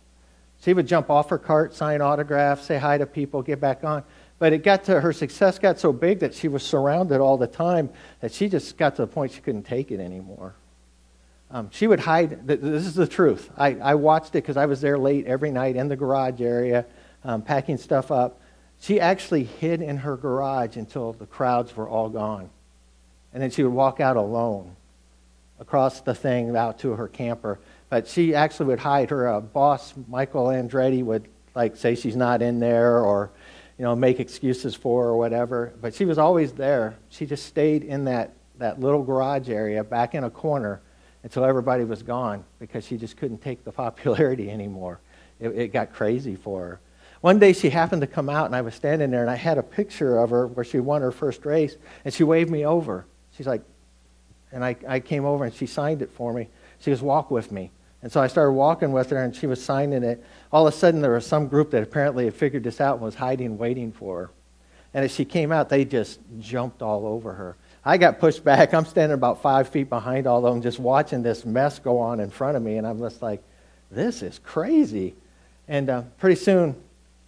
She 0.62 0.72
would 0.72 0.86
jump 0.86 1.10
off 1.10 1.30
her 1.30 1.38
cart, 1.38 1.74
sign 1.74 2.00
autographs, 2.00 2.64
say 2.64 2.78
hi 2.78 2.96
to 2.96 3.06
people, 3.06 3.42
get 3.42 3.60
back 3.60 3.82
on. 3.82 4.04
But 4.38 4.52
it 4.52 4.62
got 4.62 4.84
to 4.84 5.00
her 5.00 5.12
success 5.12 5.58
got 5.58 5.80
so 5.80 5.92
big 5.92 6.20
that 6.20 6.32
she 6.32 6.46
was 6.46 6.62
surrounded 6.62 7.20
all 7.20 7.36
the 7.36 7.48
time 7.48 7.90
that 8.20 8.32
she 8.32 8.48
just 8.48 8.76
got 8.76 8.94
to 8.96 9.02
the 9.02 9.08
point 9.08 9.32
she 9.32 9.40
couldn't 9.40 9.64
take 9.64 9.90
it 9.90 9.98
anymore. 9.98 10.54
Um, 11.52 11.68
she 11.70 11.86
would 11.86 12.00
hide. 12.00 12.46
This 12.46 12.86
is 12.86 12.94
the 12.94 13.06
truth. 13.06 13.50
I, 13.58 13.74
I 13.74 13.94
watched 13.94 14.30
it 14.30 14.42
because 14.42 14.56
I 14.56 14.64
was 14.64 14.80
there 14.80 14.96
late 14.96 15.26
every 15.26 15.50
night 15.50 15.76
in 15.76 15.88
the 15.88 15.96
garage 15.96 16.40
area, 16.40 16.86
um, 17.24 17.42
packing 17.42 17.76
stuff 17.76 18.10
up. 18.10 18.40
She 18.80 18.98
actually 18.98 19.44
hid 19.44 19.82
in 19.82 19.98
her 19.98 20.16
garage 20.16 20.76
until 20.76 21.12
the 21.12 21.26
crowds 21.26 21.76
were 21.76 21.86
all 21.86 22.08
gone. 22.08 22.48
And 23.34 23.42
then 23.42 23.50
she 23.50 23.62
would 23.62 23.72
walk 23.72 24.00
out 24.00 24.16
alone 24.16 24.74
across 25.60 26.00
the 26.00 26.14
thing 26.14 26.56
out 26.56 26.78
to 26.80 26.92
her 26.92 27.06
camper. 27.06 27.58
But 27.90 28.08
she 28.08 28.34
actually 28.34 28.66
would 28.66 28.80
hide. 28.80 29.10
Her 29.10 29.28
uh, 29.28 29.40
boss, 29.40 29.92
Michael 30.08 30.46
Andretti, 30.46 31.04
would 31.04 31.28
like 31.54 31.76
say 31.76 31.94
she's 31.94 32.16
not 32.16 32.40
in 32.40 32.60
there 32.60 33.00
or 33.00 33.30
you 33.76 33.84
know 33.84 33.94
make 33.94 34.20
excuses 34.20 34.74
for 34.74 35.04
her 35.04 35.10
or 35.10 35.18
whatever. 35.18 35.74
But 35.82 35.94
she 35.94 36.06
was 36.06 36.16
always 36.16 36.52
there. 36.52 36.96
She 37.10 37.26
just 37.26 37.44
stayed 37.44 37.84
in 37.84 38.06
that, 38.06 38.32
that 38.56 38.80
little 38.80 39.02
garage 39.02 39.50
area 39.50 39.84
back 39.84 40.14
in 40.14 40.24
a 40.24 40.30
corner 40.30 40.80
until 41.22 41.44
everybody 41.44 41.84
was 41.84 42.02
gone 42.02 42.44
because 42.58 42.84
she 42.86 42.96
just 42.96 43.16
couldn't 43.16 43.42
take 43.42 43.64
the 43.64 43.72
popularity 43.72 44.50
anymore. 44.50 45.00
It, 45.40 45.48
it 45.48 45.72
got 45.72 45.92
crazy 45.92 46.36
for 46.36 46.60
her. 46.60 46.80
One 47.20 47.38
day 47.38 47.52
she 47.52 47.70
happened 47.70 48.00
to 48.00 48.08
come 48.08 48.28
out 48.28 48.46
and 48.46 48.56
I 48.56 48.62
was 48.62 48.74
standing 48.74 49.10
there 49.12 49.22
and 49.22 49.30
I 49.30 49.36
had 49.36 49.56
a 49.56 49.62
picture 49.62 50.18
of 50.18 50.30
her 50.30 50.48
where 50.48 50.64
she 50.64 50.80
won 50.80 51.02
her 51.02 51.12
first 51.12 51.44
race 51.44 51.76
and 52.04 52.12
she 52.12 52.24
waved 52.24 52.50
me 52.50 52.66
over. 52.66 53.06
She's 53.36 53.46
like, 53.46 53.62
and 54.50 54.64
I, 54.64 54.76
I 54.86 55.00
came 55.00 55.24
over 55.24 55.44
and 55.44 55.54
she 55.54 55.66
signed 55.66 56.02
it 56.02 56.10
for 56.10 56.32
me. 56.32 56.48
She 56.80 56.90
goes, 56.90 57.00
walk 57.00 57.30
with 57.30 57.52
me. 57.52 57.70
And 58.02 58.10
so 58.10 58.20
I 58.20 58.26
started 58.26 58.52
walking 58.52 58.90
with 58.90 59.10
her 59.10 59.22
and 59.22 59.34
she 59.34 59.46
was 59.46 59.64
signing 59.64 60.02
it. 60.02 60.24
All 60.50 60.66
of 60.66 60.74
a 60.74 60.76
sudden 60.76 61.00
there 61.00 61.12
was 61.12 61.24
some 61.24 61.46
group 61.46 61.70
that 61.70 61.82
apparently 61.84 62.24
had 62.24 62.34
figured 62.34 62.64
this 62.64 62.80
out 62.80 62.94
and 62.96 63.04
was 63.04 63.14
hiding, 63.14 63.56
waiting 63.56 63.92
for 63.92 64.18
her. 64.18 64.30
And 64.92 65.04
as 65.04 65.14
she 65.14 65.24
came 65.24 65.52
out, 65.52 65.68
they 65.68 65.84
just 65.84 66.18
jumped 66.40 66.82
all 66.82 67.06
over 67.06 67.32
her. 67.32 67.56
I 67.84 67.98
got 67.98 68.20
pushed 68.20 68.44
back. 68.44 68.74
I'm 68.74 68.84
standing 68.84 69.14
about 69.14 69.42
five 69.42 69.68
feet 69.68 69.88
behind 69.88 70.26
all 70.26 70.46
of 70.46 70.54
them, 70.54 70.62
just 70.62 70.78
watching 70.78 71.22
this 71.22 71.44
mess 71.44 71.78
go 71.78 71.98
on 71.98 72.20
in 72.20 72.30
front 72.30 72.56
of 72.56 72.62
me. 72.62 72.76
And 72.76 72.86
I'm 72.86 73.00
just 73.00 73.22
like, 73.22 73.42
this 73.90 74.22
is 74.22 74.38
crazy. 74.38 75.14
And 75.68 75.90
uh, 75.90 76.02
pretty 76.18 76.36
soon, 76.36 76.76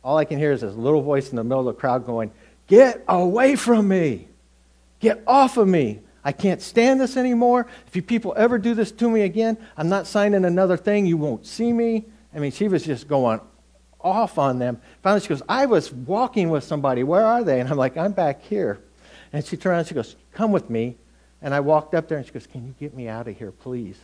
all 0.02 0.16
I 0.16 0.25
can 0.25 0.38
hear 0.38 0.52
is 0.52 0.61
this 0.61 0.75
little 0.75 1.02
voice 1.02 1.30
in 1.30 1.37
the 1.37 1.44
middle 1.44 1.68
of 1.68 1.75
the 1.75 1.80
crowd 1.80 2.06
going, 2.06 2.30
Get 2.66 3.04
away 3.08 3.56
from 3.56 3.88
me! 3.88 4.28
Get 5.00 5.23
off 5.26 5.56
of 5.58 5.68
me! 5.68 6.00
I 6.25 6.32
can't 6.32 6.62
stand 6.62 7.00
this 7.00 7.18
anymore. 7.18 7.66
If 7.87 7.94
you 7.94 8.00
people 8.00 8.32
ever 8.37 8.56
do 8.56 8.75
this 8.75 8.90
to 8.92 9.11
me 9.11 9.23
again, 9.23 9.58
I'm 9.76 9.90
not 9.90 10.06
signing 10.06 10.46
another 10.46 10.78
thing. 10.78 11.04
You 11.04 11.18
won't 11.18 11.46
see 11.46 11.70
me. 11.73 12.06
I 12.34 12.38
mean, 12.38 12.52
she 12.52 12.68
was 12.68 12.84
just 12.84 13.06
going 13.06 13.40
off 14.00 14.38
on 14.38 14.58
them. 14.58 14.80
Finally, 15.02 15.20
she 15.20 15.28
goes, 15.28 15.42
I 15.49 15.66
was 15.66 15.92
walking 15.92 16.49
with 16.49 16.64
somebody. 16.64 17.02
Where 17.02 17.25
are 17.25 17.44
they? 17.44 17.61
And 17.61 17.68
I'm 17.68 17.76
like, 17.76 17.99
I'm 17.99 18.12
back 18.12 18.42
here. 18.42 18.80
And 19.35 19.45
she 19.45 19.57
turned 19.57 19.73
around 19.73 19.79
and 19.81 19.88
she 19.88 19.95
goes, 19.95 20.14
Come 20.33 20.53
with 20.53 20.71
me. 20.71 20.97
And 21.43 21.53
I 21.53 21.59
walked 21.59 21.93
up 21.93 22.09
there 22.09 22.19
and 22.19 22.26
she 22.26 22.33
goes, 22.33 22.47
Can 22.47 22.64
you 22.64 22.75
get 22.79 22.95
me 22.95 23.09
out 23.09 23.26
of 23.26 23.37
here, 23.37 23.50
please? 23.50 23.99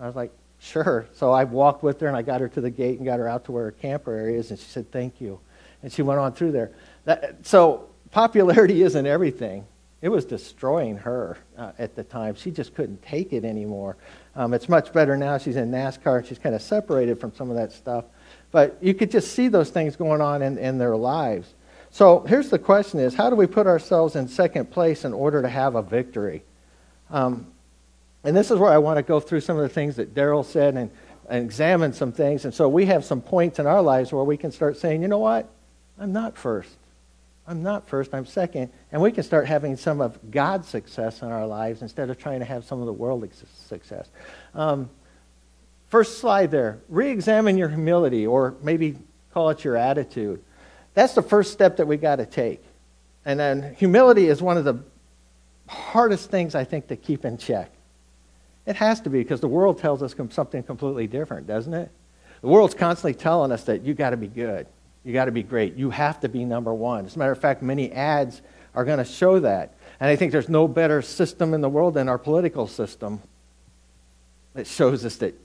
I 0.00 0.06
was 0.06 0.16
like, 0.16 0.32
Sure. 0.58 1.06
So 1.12 1.30
I 1.30 1.44
walked 1.44 1.82
with 1.82 2.00
her 2.00 2.08
and 2.08 2.16
I 2.16 2.22
got 2.22 2.40
her 2.40 2.48
to 2.48 2.60
the 2.62 2.70
gate 2.70 2.96
and 2.96 3.04
got 3.04 3.18
her 3.18 3.28
out 3.28 3.44
to 3.44 3.52
where 3.52 3.64
her 3.64 3.72
camper 3.72 4.16
area 4.16 4.38
is. 4.38 4.50
And 4.50 4.58
she 4.58 4.64
said, 4.64 4.90
Thank 4.90 5.20
you. 5.20 5.38
And 5.82 5.92
she 5.92 6.00
went 6.00 6.18
on 6.18 6.32
through 6.32 6.52
there. 6.52 6.72
That, 7.04 7.46
so 7.46 7.90
popularity 8.10 8.82
isn't 8.88 9.06
everything. 9.06 9.66
It 10.00 10.08
was 10.08 10.24
destroying 10.24 10.96
her 10.96 11.36
uh, 11.58 11.72
at 11.78 11.94
the 11.94 12.04
time. 12.04 12.34
She 12.34 12.50
just 12.50 12.74
couldn't 12.74 13.02
take 13.02 13.34
it 13.34 13.44
anymore. 13.44 13.98
Um, 14.34 14.54
it's 14.54 14.68
much 14.68 14.94
better 14.94 15.14
now. 15.14 15.36
She's 15.36 15.56
in 15.56 15.70
NASCAR 15.70 16.18
and 16.18 16.26
she's 16.26 16.38
kind 16.38 16.54
of 16.54 16.62
separated 16.62 17.20
from 17.20 17.34
some 17.34 17.50
of 17.50 17.56
that 17.56 17.70
stuff. 17.70 18.06
But 18.50 18.78
you 18.80 18.94
could 18.94 19.10
just 19.10 19.32
see 19.32 19.48
those 19.48 19.68
things 19.68 19.94
going 19.94 20.22
on 20.22 20.40
in, 20.40 20.56
in 20.56 20.78
their 20.78 20.96
lives. 20.96 21.52
So 21.90 22.20
here's 22.20 22.50
the 22.50 22.58
question 22.58 23.00
is, 23.00 23.14
how 23.14 23.30
do 23.30 23.36
we 23.36 23.46
put 23.46 23.66
ourselves 23.66 24.16
in 24.16 24.28
second 24.28 24.70
place 24.70 25.04
in 25.04 25.12
order 25.12 25.42
to 25.42 25.48
have 25.48 25.74
a 25.74 25.82
victory? 25.82 26.42
Um, 27.10 27.46
and 28.24 28.36
this 28.36 28.50
is 28.50 28.58
where 28.58 28.70
I 28.70 28.78
want 28.78 28.98
to 28.98 29.02
go 29.02 29.20
through 29.20 29.40
some 29.40 29.56
of 29.56 29.62
the 29.62 29.68
things 29.68 29.96
that 29.96 30.14
Darrell 30.14 30.42
said 30.42 30.74
and, 30.74 30.90
and 31.28 31.44
examine 31.44 31.92
some 31.92 32.12
things. 32.12 32.44
And 32.44 32.52
so 32.52 32.68
we 32.68 32.86
have 32.86 33.04
some 33.04 33.20
points 33.20 33.58
in 33.58 33.66
our 33.66 33.82
lives 33.82 34.12
where 34.12 34.24
we 34.24 34.36
can 34.36 34.52
start 34.52 34.76
saying, 34.76 35.02
you 35.02 35.08
know 35.08 35.18
what? 35.18 35.48
I'm 35.98 36.12
not 36.12 36.36
first. 36.36 36.76
I'm 37.46 37.62
not 37.62 37.88
first, 37.88 38.12
I'm 38.12 38.26
second. 38.26 38.70
And 38.92 39.00
we 39.00 39.10
can 39.10 39.24
start 39.24 39.46
having 39.46 39.76
some 39.76 40.02
of 40.02 40.18
God's 40.30 40.68
success 40.68 41.22
in 41.22 41.28
our 41.28 41.46
lives 41.46 41.80
instead 41.80 42.10
of 42.10 42.18
trying 42.18 42.40
to 42.40 42.44
have 42.44 42.64
some 42.64 42.80
of 42.80 42.86
the 42.86 42.92
worldly 42.92 43.30
success. 43.66 44.08
Um, 44.54 44.90
first 45.88 46.18
slide 46.18 46.50
there. 46.50 46.80
Re 46.90 47.10
examine 47.10 47.56
your 47.56 47.70
humility, 47.70 48.26
or 48.26 48.54
maybe 48.62 48.98
call 49.32 49.48
it 49.48 49.64
your 49.64 49.76
attitude. 49.76 50.44
That's 50.98 51.14
the 51.14 51.22
first 51.22 51.52
step 51.52 51.76
that 51.76 51.86
we've 51.86 52.00
got 52.00 52.16
to 52.16 52.26
take. 52.26 52.60
And 53.24 53.38
then 53.38 53.76
humility 53.76 54.26
is 54.26 54.42
one 54.42 54.56
of 54.56 54.64
the 54.64 54.82
hardest 55.68 56.28
things, 56.28 56.56
I 56.56 56.64
think, 56.64 56.88
to 56.88 56.96
keep 56.96 57.24
in 57.24 57.38
check. 57.38 57.70
It 58.66 58.74
has 58.74 59.00
to 59.02 59.08
be 59.08 59.20
because 59.20 59.40
the 59.40 59.46
world 59.46 59.78
tells 59.78 60.02
us 60.02 60.16
something 60.30 60.60
completely 60.64 61.06
different, 61.06 61.46
doesn't 61.46 61.72
it? 61.72 61.92
The 62.40 62.48
world's 62.48 62.74
constantly 62.74 63.14
telling 63.14 63.52
us 63.52 63.62
that 63.66 63.82
you 63.82 63.94
got 63.94 64.10
to 64.10 64.16
be 64.16 64.26
good, 64.26 64.66
you 65.04 65.12
got 65.12 65.26
to 65.26 65.30
be 65.30 65.44
great, 65.44 65.76
you 65.76 65.90
have 65.90 66.18
to 66.18 66.28
be 66.28 66.44
number 66.44 66.74
one. 66.74 67.06
As 67.06 67.14
a 67.14 67.18
matter 67.20 67.30
of 67.30 67.40
fact, 67.40 67.62
many 67.62 67.92
ads 67.92 68.42
are 68.74 68.84
going 68.84 68.98
to 68.98 69.04
show 69.04 69.38
that. 69.38 69.74
And 70.00 70.10
I 70.10 70.16
think 70.16 70.32
there's 70.32 70.48
no 70.48 70.66
better 70.66 71.00
system 71.00 71.54
in 71.54 71.60
the 71.60 71.68
world 71.68 71.94
than 71.94 72.08
our 72.08 72.18
political 72.18 72.66
system 72.66 73.22
that 74.54 74.66
shows 74.66 75.04
us 75.04 75.14
that 75.18 75.36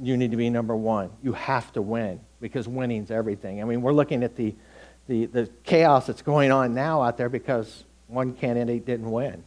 you 0.00 0.16
need 0.16 0.30
to 0.30 0.36
be 0.36 0.50
number 0.50 0.76
one. 0.76 1.10
You 1.20 1.32
have 1.32 1.72
to 1.72 1.82
win 1.82 2.20
because 2.40 2.68
winning's 2.68 3.10
everything. 3.10 3.60
I 3.60 3.64
mean, 3.64 3.82
we're 3.82 3.92
looking 3.92 4.22
at 4.22 4.36
the 4.36 4.54
the, 5.06 5.26
the 5.26 5.48
chaos 5.64 6.06
that's 6.06 6.22
going 6.22 6.50
on 6.50 6.74
now 6.74 7.02
out 7.02 7.16
there 7.16 7.28
because 7.28 7.84
one 8.08 8.34
candidate 8.34 8.86
didn't 8.86 9.10
win 9.10 9.42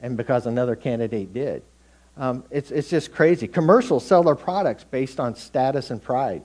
and 0.00 0.16
because 0.16 0.46
another 0.46 0.76
candidate 0.76 1.32
did. 1.32 1.62
Um, 2.16 2.44
it's, 2.50 2.70
it's 2.70 2.90
just 2.90 3.12
crazy. 3.12 3.48
Commercials 3.48 4.04
sell 4.04 4.22
their 4.22 4.34
products 4.34 4.84
based 4.84 5.18
on 5.18 5.34
status 5.34 5.90
and 5.90 6.02
pride. 6.02 6.42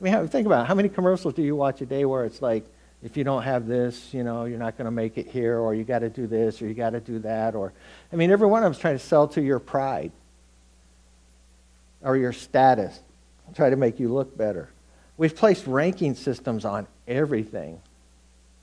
I 0.00 0.04
mean, 0.04 0.28
think 0.28 0.46
about 0.46 0.64
it. 0.64 0.68
How 0.68 0.74
many 0.74 0.88
commercials 0.88 1.34
do 1.34 1.42
you 1.42 1.56
watch 1.56 1.80
a 1.80 1.86
day 1.86 2.04
where 2.04 2.24
it's 2.24 2.40
like, 2.40 2.64
if 3.02 3.16
you 3.16 3.24
don't 3.24 3.42
have 3.42 3.66
this, 3.66 4.12
you 4.12 4.24
know, 4.24 4.46
you're 4.46 4.58
not 4.58 4.76
going 4.76 4.86
to 4.86 4.90
make 4.90 5.18
it 5.18 5.28
here, 5.28 5.58
or 5.58 5.74
you 5.74 5.84
got 5.84 5.98
to 6.00 6.08
do 6.08 6.26
this, 6.26 6.60
or 6.62 6.66
you 6.66 6.74
got 6.74 6.90
to 6.90 7.00
do 7.00 7.18
that, 7.20 7.54
or, 7.54 7.72
I 8.12 8.16
mean, 8.16 8.30
every 8.30 8.46
one 8.46 8.62
of 8.62 8.64
them 8.64 8.72
is 8.72 8.78
trying 8.78 8.98
to 8.98 9.04
sell 9.04 9.28
to 9.28 9.42
your 9.42 9.58
pride 9.58 10.12
or 12.02 12.16
your 12.16 12.32
status, 12.32 12.98
try 13.54 13.70
to 13.70 13.76
make 13.76 14.00
you 14.00 14.12
look 14.12 14.36
better. 14.36 14.70
We've 15.18 15.34
placed 15.34 15.66
ranking 15.66 16.14
systems 16.14 16.64
on 16.64 16.86
everything. 17.08 17.80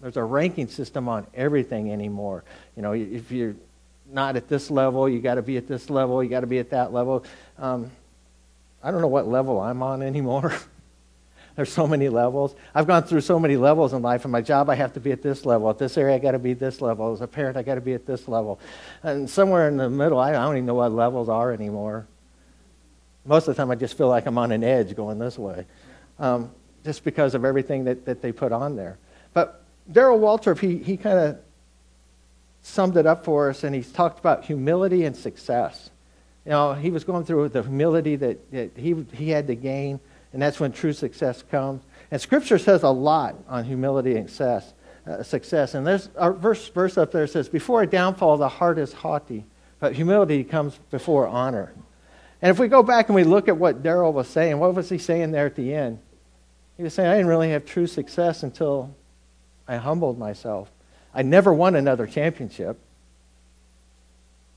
There's 0.01 0.17
a 0.17 0.23
ranking 0.23 0.67
system 0.67 1.07
on 1.07 1.25
everything 1.33 1.91
anymore. 1.91 2.43
You 2.75 2.81
know, 2.81 2.91
if 2.91 3.31
you're 3.31 3.55
not 4.11 4.35
at 4.35 4.49
this 4.49 4.69
level, 4.69 5.07
you 5.07 5.21
got 5.21 5.35
to 5.35 5.41
be 5.41 5.57
at 5.57 5.67
this 5.67 5.89
level, 5.89 6.23
you 6.23 6.29
got 6.29 6.41
to 6.41 6.47
be 6.47 6.59
at 6.59 6.69
that 6.71 6.93
level. 6.93 7.23
Um, 7.57 7.89
I 8.83 8.91
don't 8.91 9.01
know 9.01 9.07
what 9.07 9.27
level 9.27 9.59
I'm 9.59 9.81
on 9.81 10.01
anymore. 10.01 10.53
There's 11.55 11.71
so 11.71 11.87
many 11.87 12.09
levels. 12.09 12.55
I've 12.75 12.87
gone 12.87 13.03
through 13.03 13.21
so 13.21 13.39
many 13.39 13.57
levels 13.57 13.93
in 13.93 14.01
life. 14.01 14.25
In 14.25 14.31
my 14.31 14.41
job, 14.41 14.69
I 14.69 14.75
have 14.75 14.93
to 14.93 14.99
be 14.99 15.11
at 15.11 15.21
this 15.21 15.45
level. 15.45 15.69
At 15.69 15.77
this 15.77 15.97
area, 15.97 16.15
I 16.15 16.19
got 16.19 16.31
to 16.31 16.39
be 16.39 16.53
this 16.53 16.81
level. 16.81 17.13
As 17.13 17.21
a 17.21 17.27
parent, 17.27 17.57
I 17.57 17.63
got 17.63 17.75
to 17.75 17.81
be 17.81 17.93
at 17.93 18.05
this 18.05 18.27
level. 18.27 18.59
And 19.03 19.29
somewhere 19.29 19.67
in 19.67 19.77
the 19.77 19.89
middle, 19.89 20.19
I 20.19 20.31
don't 20.31 20.55
even 20.55 20.65
know 20.65 20.73
what 20.73 20.91
levels 20.91 21.29
are 21.29 21.51
anymore. 21.51 22.07
Most 23.25 23.47
of 23.47 23.55
the 23.55 23.61
time, 23.61 23.71
I 23.71 23.75
just 23.75 23.97
feel 23.97 24.09
like 24.09 24.25
I'm 24.25 24.37
on 24.37 24.51
an 24.51 24.63
edge 24.63 24.95
going 24.95 25.19
this 25.19 25.37
way 25.37 25.65
um, 26.19 26.51
just 26.83 27.03
because 27.03 27.35
of 27.35 27.45
everything 27.45 27.85
that, 27.85 28.05
that 28.05 28.21
they 28.21 28.31
put 28.31 28.51
on 28.51 28.75
there. 28.75 28.97
But 29.33 29.63
Darrell 29.91 30.19
Waltrip, 30.19 30.59
he, 30.59 30.77
he 30.77 30.97
kind 30.97 31.19
of 31.19 31.37
summed 32.61 32.97
it 32.97 33.05
up 33.05 33.25
for 33.25 33.49
us, 33.49 33.63
and 33.63 33.75
he's 33.75 33.91
talked 33.91 34.19
about 34.19 34.45
humility 34.45 35.05
and 35.05 35.15
success. 35.15 35.89
You 36.45 36.51
know, 36.51 36.73
he 36.73 36.91
was 36.91 37.03
going 37.03 37.25
through 37.25 37.49
the 37.49 37.63
humility 37.63 38.15
that, 38.17 38.51
that 38.51 38.71
he, 38.75 39.05
he 39.13 39.29
had 39.29 39.47
to 39.47 39.55
gain, 39.55 39.99
and 40.31 40.41
that's 40.41 40.59
when 40.59 40.71
true 40.71 40.93
success 40.93 41.43
comes. 41.43 41.83
And 42.11 42.21
Scripture 42.21 42.57
says 42.57 42.83
a 42.83 42.89
lot 42.89 43.35
on 43.47 43.63
humility 43.63 44.15
and 44.17 44.29
success. 44.29 44.73
Uh, 45.05 45.21
success. 45.21 45.73
And 45.73 45.85
there's 45.85 46.09
our 46.17 46.31
verse, 46.31 46.69
verse 46.69 46.97
up 46.97 47.11
there 47.11 47.27
says, 47.27 47.49
Before 47.49 47.81
a 47.81 47.87
downfall, 47.87 48.37
the 48.37 48.47
heart 48.47 48.77
is 48.79 48.93
haughty, 48.93 49.43
but 49.81 49.91
humility 49.91 50.45
comes 50.45 50.79
before 50.91 51.27
honor. 51.27 51.73
And 52.43 52.49
if 52.49 52.59
we 52.59 52.67
go 52.67 52.83
back 52.83 53.07
and 53.07 53.15
we 53.15 53.23
look 53.23 53.47
at 53.47 53.55
what 53.55 53.83
Darrell 53.83 54.11
was 54.11 54.27
saying, 54.27 54.59
what 54.59 54.75
was 54.75 54.89
he 54.89 54.97
saying 54.97 55.31
there 55.31 55.45
at 55.45 55.55
the 55.55 55.73
end? 55.73 55.99
He 56.75 56.83
was 56.83 56.93
saying, 56.93 57.09
I 57.09 57.13
didn't 57.13 57.29
really 57.29 57.51
have 57.51 57.65
true 57.65 57.87
success 57.87 58.43
until 58.43 58.93
I 59.65 59.77
humbled 59.77 60.19
myself. 60.19 60.69
I 61.13 61.21
never 61.21 61.53
won 61.53 61.77
another 61.77 62.05
championship, 62.05 62.77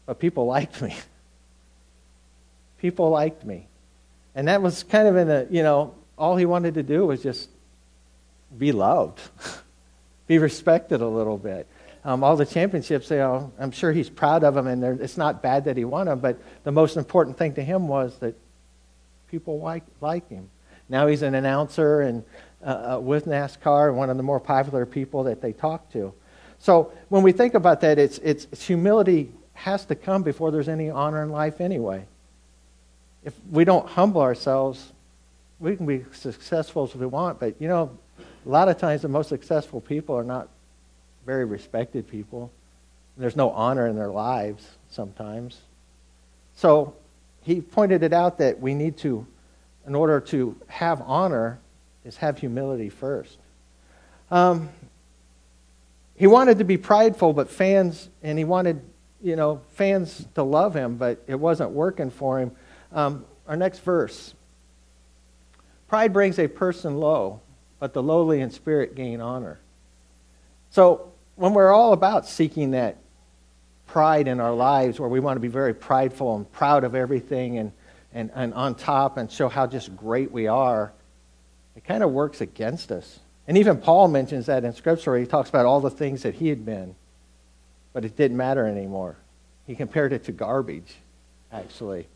but 0.05 0.19
people 0.19 0.47
liked 0.47 0.83
me. 0.83 0.97
People 2.79 3.11
liked 3.11 3.45
me. 3.45 3.69
And 4.35 4.49
that 4.49 4.61
was 4.61 4.83
kind 4.83 5.07
of 5.09 5.17
in 5.17 5.31
a, 5.31 5.47
you 5.49 5.63
know, 5.63 5.95
all 6.19 6.37
he 6.37 6.45
wanted 6.45 6.75
to 6.75 6.83
do 6.83 7.07
was 7.07 7.23
just 7.23 7.49
be 8.59 8.73
loved, 8.73 9.21
be 10.27 10.39
respected 10.39 11.01
a 11.01 11.09
little 11.09 11.39
bit. 11.39 11.69
Um, 12.07 12.23
all 12.23 12.37
the 12.37 12.47
championships, 12.47 13.11
you 13.11 13.17
know, 13.17 13.53
I'm 13.59 13.73
sure 13.73 13.91
he's 13.91 14.09
proud 14.09 14.45
of 14.45 14.55
them, 14.55 14.69
and 14.69 15.01
it's 15.01 15.17
not 15.17 15.43
bad 15.43 15.65
that 15.65 15.77
he 15.77 15.85
won 15.85 16.07
them, 16.07 16.21
but 16.21 16.39
the 16.63 16.71
most 16.71 16.97
important 16.97 17.37
thing 17.37 17.55
to 17.55 17.65
him 17.65 17.89
was 17.89 18.17
that 18.19 18.37
people 19.29 19.59
like, 19.59 19.83
like 20.01 20.29
him. 20.29 20.49
Now 20.89 21.09
he's 21.09 21.23
an 21.23 21.35
announcer 21.35 22.03
and 22.03 22.23
uh, 22.65 22.95
uh, 22.95 23.01
with 23.01 23.27
NASCAR, 23.27 23.93
one 23.93 24.09
of 24.09 24.19
the 24.19 24.23
more 24.23 24.39
popular 24.39 24.87
people 24.87 25.25
that 25.25 25.43
they 25.43 25.53
talk 25.53 25.91
to. 25.95 26.15
So 26.61 26.93
when 27.09 27.25
we 27.25 27.33
think 27.33 27.55
about 27.55 27.81
that, 27.81 27.99
it's, 27.99 28.19
it's, 28.19 28.47
it's 28.53 28.65
humility 28.65 29.33
has 29.55 29.85
to 29.87 29.97
come 29.97 30.23
before 30.23 30.53
there's 30.53 30.69
any 30.69 30.89
honor 30.89 31.25
in 31.25 31.31
life 31.31 31.61
anyway. 31.61 32.07
If 33.25 33.35
we 33.51 33.65
don't 33.65 33.89
humble 33.89 34.21
ourselves, 34.21 34.93
we 35.59 35.75
can 35.75 35.87
be 35.87 36.05
successful 36.13 36.85
as 36.85 36.95
we 36.95 37.07
want, 37.07 37.41
but 37.41 37.61
you 37.61 37.67
know, 37.67 37.99
a 38.21 38.49
lot 38.49 38.69
of 38.69 38.79
times 38.79 39.03
the 39.03 39.09
most 39.09 39.29
successful 39.29 39.81
people 39.81 40.15
are 40.15 40.23
not 40.23 40.49
very 41.27 41.45
respected 41.45 42.09
people. 42.09 42.53
There's 43.19 43.37
no 43.37 43.51
honor 43.51 43.87
in 43.87 43.97
their 43.97 44.11
lives 44.11 44.65
sometimes. 44.91 45.61
So 46.55 46.95
he 47.43 47.61
pointed 47.61 48.03
it 48.03 48.13
out 48.13 48.39
that 48.39 48.61
we 48.61 48.75
need 48.75 48.97
to, 48.99 49.27
in 49.87 49.95
order 49.95 50.21
to 50.21 50.57
have 50.69 51.03
honor, 51.03 51.59
is 52.05 52.17
have 52.19 52.39
humility 52.39 52.89
first. 52.89 53.39
Um, 54.31 54.69
he 56.15 56.27
wanted 56.27 56.59
to 56.59 56.65
be 56.65 56.77
prideful, 56.77 57.33
but 57.33 57.51
fans, 57.51 58.09
and 58.23 58.39
he 58.39 58.45
wanted, 58.45 58.81
you 59.23 59.37
know, 59.37 59.61
fans 59.75 60.27
to 60.35 60.43
love 60.43 60.75
him, 60.75 60.97
but 60.97 61.23
it 61.27 61.35
wasn't 61.35 61.71
working 61.71 62.11
for 62.11 62.41
him. 62.41 62.53
Um, 62.93 63.25
our 63.49 63.57
next 63.57 63.81
verse. 63.81 64.35
Pride 65.89 66.13
brings 66.13 66.39
a 66.39 66.49
person 66.49 66.99
low, 66.99 67.41
but 67.79 67.93
the 67.93 68.03
lowly 68.03 68.41
in 68.41 68.51
spirit 68.51 68.95
gain 68.95 69.21
honor. 69.21 69.59
So 70.71 71.13
when 71.37 71.55
we're 71.55 71.73
all 71.73 71.93
about 71.93 72.27
seeking 72.27 72.73
that 72.73 72.97
pride 73.87 74.27
in 74.27 74.41
our 74.41 74.55
lives, 74.55 74.99
where 74.99 75.09
we 75.09 75.21
want 75.21 75.37
to 75.37 75.41
be 75.41 75.49
very 75.49 75.75
prideful 75.75 76.37
and 76.37 76.51
proud 76.53 76.85
of 76.85 76.95
everything 76.95 77.59
and, 77.59 77.73
and, 78.13 78.31
and 78.35 78.53
on 78.55 78.75
top 78.75 79.17
and 79.17 79.31
show 79.31 79.49
how 79.49 79.67
just 79.67 79.95
great 79.97 80.33
we 80.33 80.47
are, 80.47 80.93
it 81.77 81.85
kind 81.85 82.03
of 82.03 82.11
works 82.11 82.41
against 82.41 82.91
us. 82.91 83.21
And 83.47 83.57
even 83.59 83.77
Paul 83.77 84.09
mentions 84.09 84.47
that 84.47 84.65
in 84.65 84.73
Scripture 84.73 85.13
where 85.13 85.21
he 85.21 85.27
talks 85.27 85.49
about 85.49 85.67
all 85.67 85.81
the 85.81 85.91
things 85.91 86.23
that 86.23 86.35
he 86.35 86.49
had 86.49 86.65
been, 86.65 86.97
but 87.93 88.05
it 88.05 88.17
didn't 88.17 88.37
matter 88.37 88.67
anymore. 88.67 89.17
He 89.67 89.75
compared 89.75 90.13
it 90.13 90.25
to 90.25 90.33
garbage, 90.33 90.95
actually, 91.53 92.09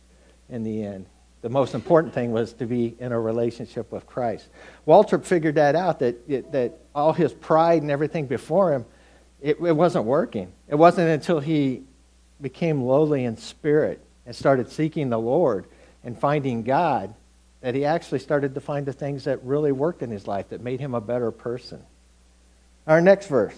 in 0.49 0.65
the 0.65 0.83
end. 0.83 1.07
The 1.43 1.49
most 1.49 1.75
important 1.75 2.13
thing 2.13 2.33
was 2.33 2.53
to 2.55 2.67
be 2.67 2.97
in 2.99 3.13
a 3.13 3.21
relationship 3.21 3.91
with 3.93 4.07
Christ. 4.07 4.49
Waltrip 4.87 5.25
figured 5.25 5.55
that 5.55 5.75
out, 5.77 5.99
that, 6.01 6.53
that 6.53 6.79
all 6.95 7.13
his 7.13 7.33
pride 7.33 7.83
and 7.83 7.91
everything 7.91 8.27
before 8.27 8.73
him, 8.73 8.85
it, 9.43 9.59
it 9.61 9.77
wasn't 9.77 10.05
working. 10.05 10.53
It 10.69 10.75
wasn't 10.75 11.09
until 11.09 11.41
he 11.41 11.83
became 12.41 12.83
lowly 12.83 13.25
in 13.25 13.37
spirit 13.37 14.01
and 14.27 14.35
started 14.35 14.71
seeking 14.71 15.11
the 15.11 15.19
Lord 15.19 15.67
and 16.05 16.19
finding 16.19 16.63
God 16.63 17.15
that 17.61 17.75
he 17.75 17.85
actually 17.85 18.21
started 18.21 18.55
to 18.55 18.61
find 18.61 18.87
the 18.87 18.93
things 18.93 19.25
that 19.25 19.43
really 19.45 19.73
worked 19.73 20.03
in 20.03 20.11
his 20.11 20.27
life 20.27 20.49
that 20.49 20.63
made 20.63 20.81
him 20.81 20.95
a 20.95 21.01
better 21.01 21.31
person. 21.31 21.83
Our 22.87 23.01
next 23.01 23.27
verse. 23.27 23.57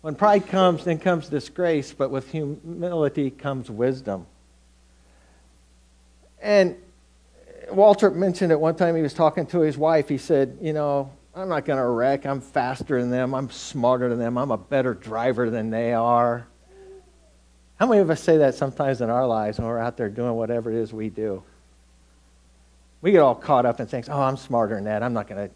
When 0.00 0.14
pride 0.14 0.48
comes, 0.48 0.84
then 0.84 0.98
comes 0.98 1.28
disgrace, 1.28 1.92
but 1.92 2.10
with 2.10 2.30
humility 2.30 3.30
comes 3.30 3.70
wisdom. 3.70 4.26
And 6.40 6.76
Walter 7.70 8.10
mentioned 8.10 8.52
at 8.52 8.60
one 8.60 8.76
time 8.76 8.96
he 8.96 9.02
was 9.02 9.14
talking 9.14 9.46
to 9.46 9.60
his 9.60 9.76
wife. 9.76 10.08
He 10.08 10.18
said, 10.18 10.58
You 10.60 10.72
know, 10.72 11.10
I'm 11.34 11.48
not 11.48 11.64
going 11.64 11.78
to 11.78 11.86
wreck. 11.86 12.26
I'm 12.26 12.40
faster 12.40 13.00
than 13.00 13.10
them. 13.10 13.34
I'm 13.34 13.50
smarter 13.50 14.08
than 14.08 14.18
them. 14.18 14.36
I'm 14.38 14.50
a 14.50 14.56
better 14.56 14.94
driver 14.94 15.50
than 15.50 15.70
they 15.70 15.92
are. 15.92 16.46
How 17.78 17.86
many 17.86 18.00
of 18.00 18.10
us 18.10 18.20
say 18.20 18.38
that 18.38 18.54
sometimes 18.54 19.00
in 19.00 19.08
our 19.08 19.26
lives 19.26 19.58
when 19.58 19.68
we're 19.68 19.78
out 19.78 19.96
there 19.96 20.08
doing 20.08 20.34
whatever 20.34 20.70
it 20.72 20.76
is 20.76 20.92
we 20.92 21.10
do? 21.10 21.42
We 23.02 23.12
get 23.12 23.20
all 23.20 23.36
caught 23.36 23.66
up 23.66 23.78
in 23.78 23.86
things. 23.86 24.08
Oh, 24.08 24.20
I'm 24.20 24.36
smarter 24.36 24.74
than 24.74 24.84
that. 24.84 25.02
I'm 25.02 25.12
not 25.12 25.28
going 25.28 25.48
to. 25.48 25.54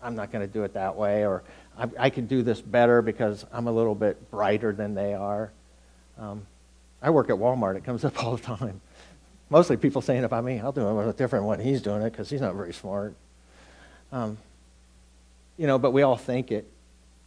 I'm 0.00 0.14
not 0.14 0.30
going 0.30 0.46
to 0.46 0.52
do 0.52 0.64
it 0.64 0.74
that 0.74 0.96
way, 0.96 1.24
or 1.24 1.42
I, 1.78 1.88
I, 1.98 2.10
can 2.10 2.26
do 2.26 2.42
this 2.42 2.60
better 2.60 3.00
because 3.00 3.46
I'm 3.50 3.68
a 3.68 3.72
little 3.72 3.94
bit 3.94 4.30
brighter 4.30 4.70
than 4.70 4.94
they 4.94 5.14
are. 5.14 5.50
Um, 6.18 6.46
I 7.00 7.08
work 7.08 7.30
at 7.30 7.36
Walmart. 7.36 7.76
It 7.76 7.84
comes 7.84 8.04
up 8.04 8.22
all 8.22 8.36
the 8.36 8.42
time. 8.42 8.82
Mostly 9.48 9.78
people 9.78 10.02
saying 10.02 10.24
about 10.24 10.44
me, 10.44 10.60
I'll 10.60 10.72
do 10.72 11.00
it 11.00 11.08
a 11.08 11.12
different 11.14 11.46
when 11.46 11.58
he's 11.58 11.80
doing 11.80 12.02
it 12.02 12.10
because 12.10 12.28
he's 12.28 12.42
not 12.42 12.54
very 12.54 12.74
smart. 12.74 13.14
Um, 14.12 14.36
you 15.56 15.66
know, 15.66 15.78
but 15.78 15.92
we 15.92 16.02
all 16.02 16.16
think 16.16 16.50
it. 16.50 16.70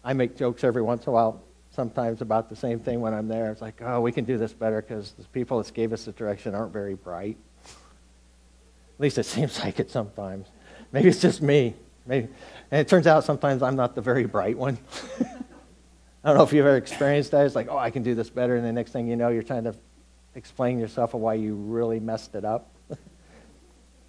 I 0.04 0.14
make 0.14 0.38
jokes 0.38 0.64
every 0.64 0.82
once 0.82 1.06
in 1.06 1.10
a 1.10 1.14
while 1.14 1.44
sometimes 1.72 2.22
about 2.22 2.50
the 2.50 2.56
same 2.56 2.80
thing 2.80 3.02
when 3.02 3.14
I'm 3.14 3.28
there. 3.28 3.52
It's 3.52 3.62
like, 3.62 3.82
oh, 3.82 4.02
we 4.02 4.12
can 4.12 4.26
do 4.26 4.38
this 4.38 4.52
better 4.52 4.82
because 4.82 5.12
the 5.12 5.24
people 5.26 5.62
that 5.62 5.74
gave 5.74 5.94
us 5.94 6.06
the 6.06 6.12
direction 6.12 6.56
aren't 6.56 6.74
very 6.74 6.96
bright. 6.96 7.38
At 7.66 9.00
least 9.00 9.18
it 9.18 9.24
seems 9.36 9.60
like 9.60 9.80
it 9.80 9.92
sometimes. 9.92 10.48
Maybe 10.92 11.10
it's 11.10 11.22
just 11.22 11.42
me. 11.42 11.76
Maybe. 12.06 12.30
And 12.72 12.82
it 12.82 12.88
turns 12.88 13.06
out 13.06 13.24
sometimes 13.24 13.62
I'm 13.62 13.76
not 13.76 13.96
the 13.96 14.02
very 14.02 14.26
bright 14.26 14.58
one. 14.58 14.78
I 16.24 16.30
don't 16.30 16.38
know 16.38 16.44
if 16.44 16.52
you've 16.52 16.66
ever 16.66 16.78
experienced 16.78 17.32
that. 17.32 17.46
It's 17.46 17.56
like, 17.56 17.68
oh, 17.70 17.78
I 17.78 17.92
can 17.92 18.02
do 18.02 18.16
this 18.16 18.30
better. 18.30 18.56
And 18.56 18.66
the 18.66 18.72
next 18.72 18.92
thing 18.92 19.08
you 19.08 19.16
know, 19.16 19.30
you're 19.30 19.44
trying 19.44 19.66
to 19.66 19.76
explain 20.36 20.80
yourself 20.80 21.14
of 21.14 21.22
why 21.22 21.36
you 21.36 21.56
really 21.56 22.00
messed 22.00 22.34
it 22.36 22.44
up. 22.44 22.70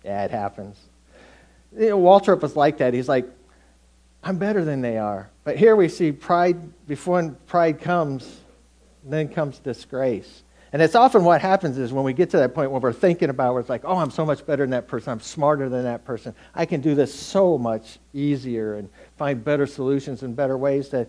yeah, 0.05 0.25
it 0.25 0.31
happens. 0.31 0.79
You 1.77 1.91
know, 1.91 1.99
Waltrip 1.99 2.41
was 2.41 2.57
like 2.57 2.79
that. 2.79 2.95
He's 2.95 3.09
like, 3.09 3.29
I'm 4.23 4.39
better 4.39 4.65
than 4.65 4.81
they 4.81 4.99
are. 4.99 5.31
But 5.45 5.57
here 5.57 5.77
we 5.77 5.89
see 5.89 6.13
pride, 6.13 6.57
before 6.87 7.35
pride 7.47 7.81
comes, 7.81 8.41
then 9.05 9.29
comes 9.29 9.59
disgrace. 9.59 10.43
And 10.73 10.83
it's 10.83 10.95
often 10.95 11.25
what 11.25 11.41
happens 11.41 11.79
is 11.79 11.93
when 11.93 12.05
we 12.05 12.13
get 12.13 12.29
to 12.31 12.37
that 12.39 12.55
point 12.55 12.71
where 12.71 12.81
we're 12.81 12.93
thinking 12.93 13.31
about 13.31 13.55
where 13.55 13.61
it's 13.61 13.71
like, 13.71 13.85
oh, 13.85 13.97
I'm 13.97 14.11
so 14.11 14.27
much 14.27 14.45
better 14.45 14.65
than 14.65 14.71
that 14.71 14.87
person. 14.87 15.13
I'm 15.13 15.21
smarter 15.21 15.71
than 15.71 15.85
that 15.85 16.05
person. 16.05 16.35
I 16.55 16.67
can 16.67 16.83
do 16.83 16.95
this 16.95 17.15
so 17.15 17.57
much 17.57 17.99
easier 18.13 18.75
and 18.75 18.91
find 19.17 19.43
better 19.43 19.67
solutions 19.67 20.23
and 20.23 20.37
better 20.37 20.59
ways 20.59 20.91
that 20.91 21.09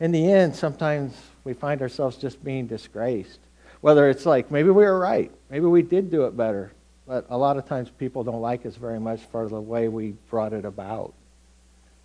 in 0.00 0.10
the 0.10 0.32
end, 0.32 0.56
sometimes 0.56 1.14
we 1.44 1.52
find 1.52 1.82
ourselves 1.82 2.16
just 2.16 2.42
being 2.42 2.66
disgraced. 2.66 3.40
Whether 3.82 4.08
it's 4.08 4.24
like, 4.24 4.50
maybe 4.50 4.70
we 4.70 4.84
were 4.84 4.98
right. 4.98 5.30
Maybe 5.50 5.66
we 5.66 5.82
did 5.82 6.10
do 6.10 6.24
it 6.24 6.34
better. 6.34 6.72
But 7.06 7.26
a 7.28 7.36
lot 7.36 7.58
of 7.58 7.66
times 7.68 7.90
people 7.90 8.24
don't 8.24 8.40
like 8.40 8.64
us 8.64 8.76
very 8.76 8.98
much 8.98 9.20
for 9.20 9.46
the 9.48 9.60
way 9.60 9.88
we 9.88 10.12
brought 10.30 10.54
it 10.54 10.64
about 10.64 11.12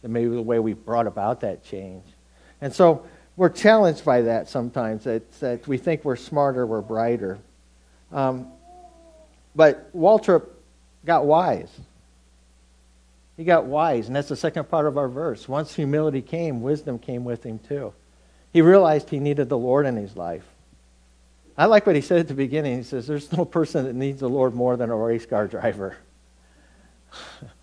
maybe 0.04 0.30
the 0.30 0.42
way 0.42 0.60
we 0.60 0.74
brought 0.74 1.08
about 1.08 1.42
that 1.42 1.64
change. 1.64 2.04
And 2.62 2.74
so 2.74 3.06
we're 3.36 3.50
challenged 3.50 4.04
by 4.04 4.22
that 4.24 4.50
sometimes, 4.50 5.06
that, 5.06 5.32
that 5.40 5.68
we 5.68 5.78
think 5.78 6.04
we're 6.04 6.16
smarter, 6.16 6.66
we're 6.66 6.82
brighter. 6.82 7.40
Um, 8.12 8.52
but 9.56 9.96
Waltrip 9.96 10.46
got 11.06 11.26
wise. 11.26 11.70
He 13.38 13.46
got 13.46 13.66
wise, 13.66 14.08
and 14.08 14.16
that's 14.16 14.28
the 14.28 14.36
second 14.36 14.70
part 14.70 14.86
of 14.86 14.98
our 14.98 15.08
verse. 15.08 15.48
Once 15.48 15.74
humility 15.74 16.22
came, 16.22 16.62
wisdom 16.62 17.00
came 17.00 17.24
with 17.24 17.46
him 17.46 17.60
too. 17.60 17.94
He 18.52 18.62
realized 18.62 19.10
he 19.10 19.20
needed 19.20 19.48
the 19.48 19.58
Lord 19.58 19.86
in 19.86 19.96
his 19.96 20.18
life. 20.18 20.44
I 21.58 21.66
like 21.66 21.86
what 21.86 21.96
he 21.96 22.02
said 22.02 22.20
at 22.20 22.28
the 22.28 22.34
beginning. 22.34 22.78
He 22.78 22.84
says, 22.84 23.08
There's 23.08 23.32
no 23.32 23.46
person 23.46 23.86
that 23.86 23.96
needs 23.96 24.20
the 24.20 24.30
Lord 24.30 24.54
more 24.54 24.76
than 24.76 24.90
a 24.90 24.96
race 24.96 25.26
car 25.26 25.48
driver. 25.48 25.98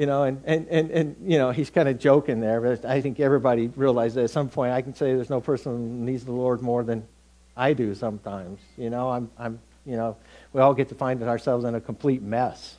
you 0.00 0.06
know, 0.06 0.22
and, 0.22 0.40
and, 0.46 0.66
and, 0.68 0.90
and 0.92 1.16
you 1.30 1.36
know, 1.36 1.50
he's 1.50 1.68
kind 1.68 1.86
of 1.86 1.98
joking 1.98 2.40
there, 2.40 2.62
but 2.62 2.86
I 2.86 3.02
think 3.02 3.20
everybody 3.20 3.68
realizes 3.76 4.16
at 4.16 4.30
some 4.30 4.48
point 4.48 4.72
I 4.72 4.80
can 4.80 4.94
say 4.94 5.12
there's 5.12 5.28
no 5.28 5.42
person 5.42 5.72
who 5.72 6.06
needs 6.06 6.24
the 6.24 6.32
Lord 6.32 6.62
more 6.62 6.82
than 6.82 7.06
I 7.54 7.74
do 7.74 7.94
sometimes. 7.94 8.60
You 8.78 8.88
know, 8.88 9.10
I'm, 9.10 9.30
I'm, 9.36 9.58
you 9.84 9.98
know, 9.98 10.16
we 10.54 10.62
all 10.62 10.72
get 10.72 10.88
to 10.88 10.94
find 10.94 11.22
ourselves 11.22 11.66
in 11.66 11.74
a 11.74 11.82
complete 11.82 12.22
mess, 12.22 12.78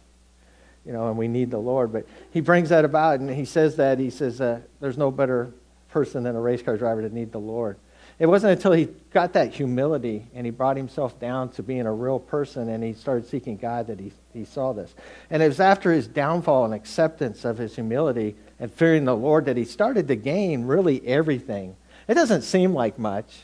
you 0.83 0.93
know, 0.93 1.09
and 1.09 1.15
we 1.15 1.27
need 1.27 1.51
the 1.51 1.59
Lord. 1.59 1.93
But 1.93 2.07
he 2.31 2.41
brings 2.41 2.69
that 2.69 2.85
about, 2.85 3.19
and 3.19 3.29
he 3.29 3.45
says 3.45 3.75
that, 3.75 3.99
he 3.99 4.09
says, 4.09 4.41
uh, 4.41 4.61
there's 4.79 4.97
no 4.97 5.11
better 5.11 5.53
person 5.91 6.23
than 6.23 6.35
a 6.35 6.41
race 6.41 6.63
car 6.63 6.75
driver 6.75 7.03
to 7.03 7.13
need 7.13 7.31
the 7.31 7.39
Lord. 7.39 7.77
It 8.17 8.25
wasn't 8.25 8.53
until 8.53 8.71
he 8.71 8.87
got 9.13 9.33
that 9.33 9.53
humility 9.53 10.25
and 10.33 10.43
he 10.43 10.49
brought 10.49 10.75
himself 10.75 11.19
down 11.19 11.49
to 11.49 11.61
being 11.61 11.85
a 11.85 11.93
real 11.93 12.17
person 12.17 12.67
and 12.69 12.83
he 12.83 12.93
started 12.93 13.27
seeking 13.27 13.57
God 13.57 13.85
that 13.85 13.99
he, 13.99 14.11
he 14.33 14.45
saw 14.45 14.73
this. 14.73 14.93
And 15.29 15.41
it 15.41 15.47
was 15.47 15.59
after 15.59 15.91
his 15.91 16.07
downfall 16.07 16.65
and 16.65 16.73
acceptance 16.73 17.45
of 17.45 17.57
his 17.57 17.75
humility 17.75 18.35
and 18.59 18.71
fearing 18.71 19.05
the 19.05 19.15
Lord 19.15 19.45
that 19.45 19.57
he 19.57 19.65
started 19.65 20.07
to 20.07 20.15
gain 20.15 20.65
really 20.65 21.05
everything. 21.07 21.75
It 22.07 22.13
doesn't 22.15 22.41
seem 22.41 22.73
like 22.73 22.99
much. 22.99 23.41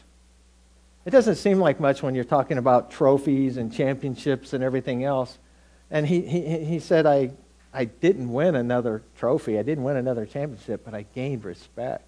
It 1.06 1.12
doesn't 1.12 1.36
seem 1.36 1.60
like 1.60 1.80
much 1.80 2.04
when 2.04 2.16
you're 2.16 2.24
talking 2.24 2.58
about 2.58 2.92
trophies 2.92 3.58
and 3.58 3.74
championships 3.74 4.54
and 4.54 4.64
everything 4.64 5.04
else. 5.04 5.38
And 5.90 6.06
he, 6.06 6.22
he, 6.22 6.66
he 6.66 6.80
said, 6.80 7.06
I, 7.06 7.32
I 7.74 7.86
didn't 7.86 8.32
win 8.32 8.56
another 8.56 9.04
trophy. 9.18 9.58
I 9.58 9.64
didn't 9.64 9.84
win 9.84 9.96
another 9.96 10.26
championship, 10.26 10.84
but 10.84 10.94
I 10.94 11.06
gained 11.16 11.46
respect. 11.46 12.04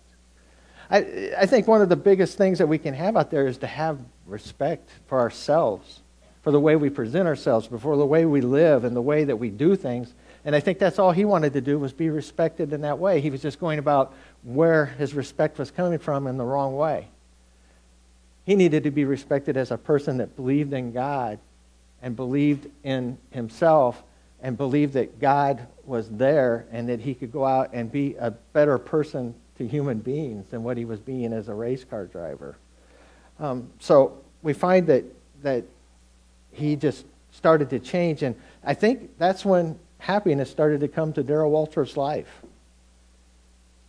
I, 0.89 1.31
I 1.37 1.45
think 1.45 1.67
one 1.67 1.81
of 1.81 1.89
the 1.89 1.95
biggest 1.95 2.37
things 2.37 2.57
that 2.57 2.67
we 2.67 2.77
can 2.77 2.93
have 2.93 3.15
out 3.15 3.31
there 3.31 3.47
is 3.47 3.59
to 3.59 3.67
have 3.67 3.99
respect 4.25 4.89
for 5.07 5.19
ourselves, 5.19 6.01
for 6.41 6.51
the 6.51 6.59
way 6.59 6.75
we 6.75 6.89
present 6.89 7.27
ourselves, 7.27 7.67
for 7.67 7.97
the 7.97 8.05
way 8.05 8.25
we 8.25 8.41
live, 8.41 8.83
and 8.83 8.95
the 8.95 9.01
way 9.01 9.23
that 9.25 9.35
we 9.35 9.49
do 9.49 9.75
things. 9.75 10.13
And 10.45 10.55
I 10.55 10.59
think 10.59 10.79
that's 10.79 10.99
all 10.99 11.11
he 11.11 11.25
wanted 11.25 11.53
to 11.53 11.61
do 11.61 11.77
was 11.77 11.91
be 11.91 12.09
respected 12.09 12.71
in 12.71 12.81
that 12.81 12.97
way. 12.97 13.19
He 13.19 13.29
was 13.29 13.41
just 13.41 13.59
going 13.59 13.79
about 13.79 14.13
where 14.43 14.85
his 14.85 15.13
respect 15.13 15.59
was 15.59 15.69
coming 15.69 15.99
from 15.99 16.27
in 16.27 16.37
the 16.37 16.45
wrong 16.45 16.75
way. 16.75 17.07
He 18.45 18.55
needed 18.55 18.83
to 18.83 18.91
be 18.91 19.05
respected 19.05 19.57
as 19.57 19.69
a 19.69 19.77
person 19.77 20.17
that 20.17 20.35
believed 20.35 20.73
in 20.73 20.91
God 20.91 21.39
and 22.01 22.15
believed 22.15 22.67
in 22.83 23.17
himself 23.31 24.01
and 24.41 24.57
believed 24.57 24.93
that 24.93 25.19
God 25.19 25.67
was 25.85 26.09
there 26.09 26.65
and 26.71 26.87
that 26.87 27.01
he 27.01 27.13
could 27.13 27.31
go 27.31 27.45
out 27.45 27.71
and 27.73 27.91
be 27.91 28.15
a 28.15 28.31
better 28.31 28.77
person 28.77 29.35
to 29.57 29.67
human 29.67 29.99
beings 29.99 30.47
than 30.49 30.63
what 30.63 30.77
he 30.77 30.85
was 30.85 30.99
being 30.99 31.33
as 31.33 31.49
a 31.49 31.53
race 31.53 31.83
car 31.83 32.05
driver. 32.05 32.55
Um, 33.39 33.69
so 33.79 34.17
we 34.41 34.53
find 34.53 34.87
that 34.87 35.03
that 35.43 35.63
he 36.51 36.75
just 36.75 37.05
started 37.31 37.69
to 37.69 37.79
change, 37.79 38.23
and 38.23 38.35
I 38.63 38.73
think 38.73 39.17
that's 39.17 39.45
when 39.45 39.79
happiness 39.99 40.49
started 40.49 40.81
to 40.81 40.87
come 40.87 41.13
to 41.13 41.23
Darrell 41.23 41.51
Walters' 41.51 41.95
life. 41.95 42.41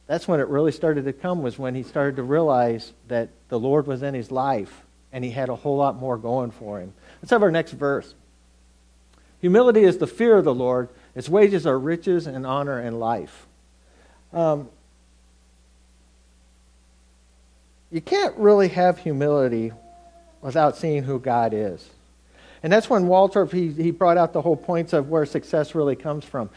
That's 0.06 0.26
when 0.26 0.40
it 0.40 0.48
really 0.48 0.72
started 0.72 1.04
to 1.04 1.12
come. 1.12 1.42
Was 1.42 1.58
when 1.58 1.74
he 1.74 1.82
started 1.82 2.16
to 2.16 2.22
realize 2.22 2.92
that 3.08 3.28
the 3.48 3.58
Lord 3.58 3.86
was 3.86 4.02
in 4.02 4.14
his 4.14 4.30
life, 4.30 4.82
and 5.12 5.24
he 5.24 5.30
had 5.30 5.48
a 5.48 5.54
whole 5.54 5.76
lot 5.76 5.96
more 5.96 6.16
going 6.16 6.50
for 6.50 6.80
him. 6.80 6.92
Let's 7.22 7.30
have 7.30 7.42
our 7.42 7.50
next 7.50 7.72
verse. 7.72 8.14
Humility 9.40 9.84
is 9.84 9.98
the 9.98 10.06
fear 10.06 10.36
of 10.36 10.44
the 10.44 10.54
Lord. 10.54 10.88
Its 11.14 11.28
wages 11.28 11.66
are 11.66 11.78
riches 11.78 12.26
and 12.26 12.46
honor 12.46 12.78
and 12.78 13.00
life. 13.00 13.46
Um, 14.32 14.68
you 17.90 18.00
can't 18.00 18.36
really 18.36 18.68
have 18.68 18.98
humility 18.98 19.72
without 20.40 20.76
seeing 20.76 21.04
who 21.04 21.18
God 21.18 21.52
is. 21.54 21.88
And 22.62 22.72
that's 22.72 22.90
when 22.90 23.04
Waltrip, 23.04 23.52
he, 23.52 23.70
he 23.82 23.90
brought 23.90 24.18
out 24.18 24.32
the 24.32 24.42
whole 24.42 24.56
points 24.56 24.92
of 24.92 25.08
where 25.08 25.24
success 25.24 25.74
really 25.74 25.96
comes 25.96 26.24
from. 26.24 26.50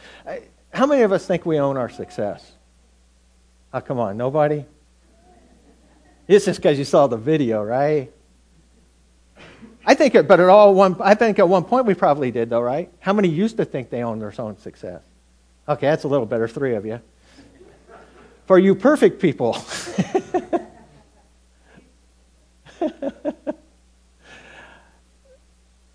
How 0.73 0.85
many 0.85 1.03
of 1.03 1.11
us 1.11 1.25
think 1.25 1.45
we 1.45 1.59
own 1.59 1.77
our 1.77 1.89
success? 1.89 2.51
Oh, 3.73 3.81
come 3.81 3.99
on, 3.99 4.17
nobody? 4.17 4.65
This 6.27 6.47
is 6.47 6.57
because 6.57 6.77
you 6.77 6.85
saw 6.85 7.07
the 7.07 7.17
video, 7.17 7.63
right? 7.63 8.11
I 9.85 9.95
think 9.95 10.15
it, 10.15 10.27
but 10.27 10.39
at 10.39 10.49
all 10.49 10.73
one, 10.73 10.95
I 11.01 11.15
think 11.15 11.39
at 11.39 11.47
one 11.47 11.65
point 11.65 11.85
we 11.85 11.93
probably 11.93 12.31
did, 12.31 12.49
though, 12.49 12.61
right? 12.61 12.91
How 12.99 13.13
many 13.13 13.27
used 13.27 13.57
to 13.57 13.65
think 13.65 13.89
they 13.89 14.03
owned 14.03 14.21
their 14.21 14.33
own 14.39 14.57
success? 14.57 15.01
Okay, 15.67 15.87
that's 15.87 16.03
a 16.03 16.07
little 16.07 16.25
better, 16.25 16.47
three 16.47 16.75
of 16.75 16.85
you. 16.85 17.01
For 18.45 18.59
you 18.59 18.75
perfect 18.75 19.21
people. 19.21 19.53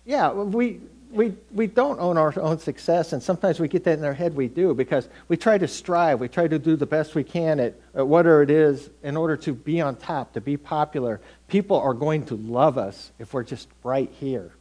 yeah, 0.09 0.31
we, 0.31 0.79
we, 1.11 1.35
we 1.53 1.67
don't 1.67 1.99
own 1.99 2.17
our 2.17 2.33
own 2.39 2.57
success, 2.57 3.13
and 3.13 3.21
sometimes 3.21 3.59
we 3.59 3.67
get 3.67 3.83
that 3.83 3.99
in 3.99 4.03
our 4.03 4.13
head 4.13 4.35
we 4.35 4.47
do 4.47 4.73
because 4.73 5.07
we 5.27 5.37
try 5.37 5.55
to 5.59 5.67
strive, 5.67 6.19
we 6.19 6.27
try 6.27 6.47
to 6.47 6.57
do 6.57 6.75
the 6.75 6.87
best 6.87 7.13
we 7.13 7.23
can 7.23 7.59
at, 7.59 7.75
at 7.93 8.07
whatever 8.07 8.41
it 8.41 8.49
is 8.49 8.89
in 9.03 9.15
order 9.15 9.37
to 9.37 9.53
be 9.53 9.79
on 9.81 9.95
top, 9.95 10.33
to 10.33 10.41
be 10.41 10.57
popular. 10.57 11.21
People 11.47 11.79
are 11.79 11.93
going 11.93 12.25
to 12.25 12.35
love 12.35 12.75
us 12.79 13.11
if 13.19 13.35
we're 13.35 13.43
just 13.43 13.67
right 13.83 14.09
here, 14.19 14.51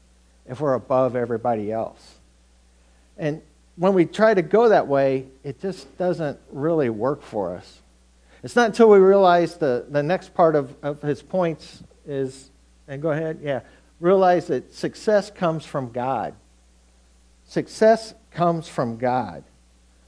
if 0.46 0.60
we're 0.60 0.74
above 0.74 1.16
everybody 1.16 1.72
else. 1.72 2.16
And 3.16 3.40
when 3.76 3.94
we 3.94 4.04
try 4.04 4.34
to 4.34 4.42
go 4.42 4.68
that 4.68 4.86
way, 4.86 5.28
it 5.44 5.62
just 5.62 5.96
doesn't 5.96 6.38
really 6.52 6.90
work 6.90 7.22
for 7.22 7.56
us. 7.56 7.80
It's 8.42 8.54
not 8.54 8.66
until 8.66 8.90
we 8.90 8.98
realize 8.98 9.56
the, 9.56 9.86
the 9.88 10.02
next 10.02 10.34
part 10.34 10.56
of, 10.56 10.74
of 10.82 11.00
his 11.00 11.22
points 11.22 11.82
is, 12.06 12.50
and 12.86 13.00
go 13.00 13.12
ahead, 13.12 13.38
yeah, 13.42 13.60
realize 14.00 14.46
that 14.48 14.74
success 14.74 15.30
comes 15.30 15.64
from 15.64 15.92
God. 15.92 16.34
Success 17.46 18.14
comes 18.30 18.68
from 18.68 18.96
God. 18.96 19.44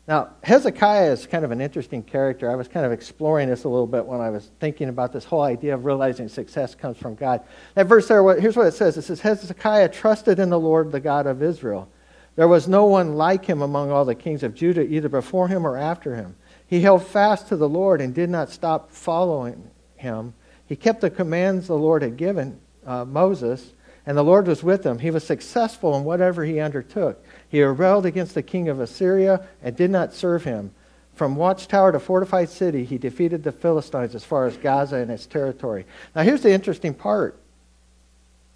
Now, 0.06 0.30
Hezekiah 0.42 1.12
is 1.12 1.26
kind 1.26 1.44
of 1.44 1.52
an 1.52 1.60
interesting 1.60 2.02
character. 2.02 2.50
I 2.50 2.56
was 2.56 2.66
kind 2.66 2.84
of 2.84 2.90
exploring 2.90 3.48
this 3.48 3.62
a 3.62 3.68
little 3.68 3.86
bit 3.86 4.04
when 4.04 4.20
I 4.20 4.30
was 4.30 4.50
thinking 4.58 4.88
about 4.88 5.12
this 5.12 5.24
whole 5.24 5.42
idea 5.42 5.74
of 5.74 5.84
realizing 5.84 6.28
success 6.28 6.74
comes 6.74 6.98
from 6.98 7.14
God. 7.14 7.42
That 7.74 7.86
verse 7.86 8.08
there, 8.08 8.40
here's 8.40 8.56
what 8.56 8.66
it 8.66 8.74
says 8.74 8.96
it 8.96 9.02
says, 9.02 9.20
Hezekiah 9.20 9.90
trusted 9.90 10.40
in 10.40 10.50
the 10.50 10.58
Lord, 10.58 10.90
the 10.90 11.00
God 11.00 11.26
of 11.26 11.42
Israel. 11.42 11.88
There 12.34 12.48
was 12.48 12.66
no 12.66 12.86
one 12.86 13.14
like 13.14 13.44
him 13.44 13.62
among 13.62 13.90
all 13.90 14.04
the 14.04 14.14
kings 14.14 14.42
of 14.42 14.54
Judah, 14.54 14.82
either 14.82 15.08
before 15.08 15.48
him 15.48 15.66
or 15.66 15.76
after 15.76 16.16
him. 16.16 16.36
He 16.66 16.80
held 16.80 17.06
fast 17.06 17.48
to 17.48 17.56
the 17.56 17.68
Lord 17.68 18.00
and 18.00 18.14
did 18.14 18.30
not 18.30 18.50
stop 18.50 18.90
following 18.90 19.70
him. 19.96 20.34
He 20.66 20.76
kept 20.76 21.00
the 21.02 21.10
commands 21.10 21.66
the 21.66 21.74
Lord 21.74 22.02
had 22.02 22.16
given 22.16 22.58
uh, 22.86 23.04
Moses, 23.04 23.74
and 24.10 24.18
the 24.18 24.24
Lord 24.24 24.48
was 24.48 24.64
with 24.64 24.84
him. 24.84 24.98
He 24.98 25.12
was 25.12 25.22
successful 25.22 25.96
in 25.96 26.02
whatever 26.02 26.44
he 26.44 26.58
undertook. 26.58 27.24
He 27.48 27.62
rebelled 27.62 28.06
against 28.06 28.34
the 28.34 28.42
king 28.42 28.68
of 28.68 28.80
Assyria 28.80 29.46
and 29.62 29.76
did 29.76 29.92
not 29.92 30.12
serve 30.12 30.42
him. 30.42 30.72
From 31.14 31.36
watchtower 31.36 31.92
to 31.92 32.00
fortified 32.00 32.48
city, 32.48 32.84
he 32.84 32.98
defeated 32.98 33.44
the 33.44 33.52
Philistines 33.52 34.16
as 34.16 34.24
far 34.24 34.46
as 34.46 34.56
Gaza 34.56 34.96
and 34.96 35.12
its 35.12 35.26
territory. 35.26 35.86
Now, 36.12 36.22
here's 36.22 36.42
the 36.42 36.50
interesting 36.50 36.92
part 36.92 37.38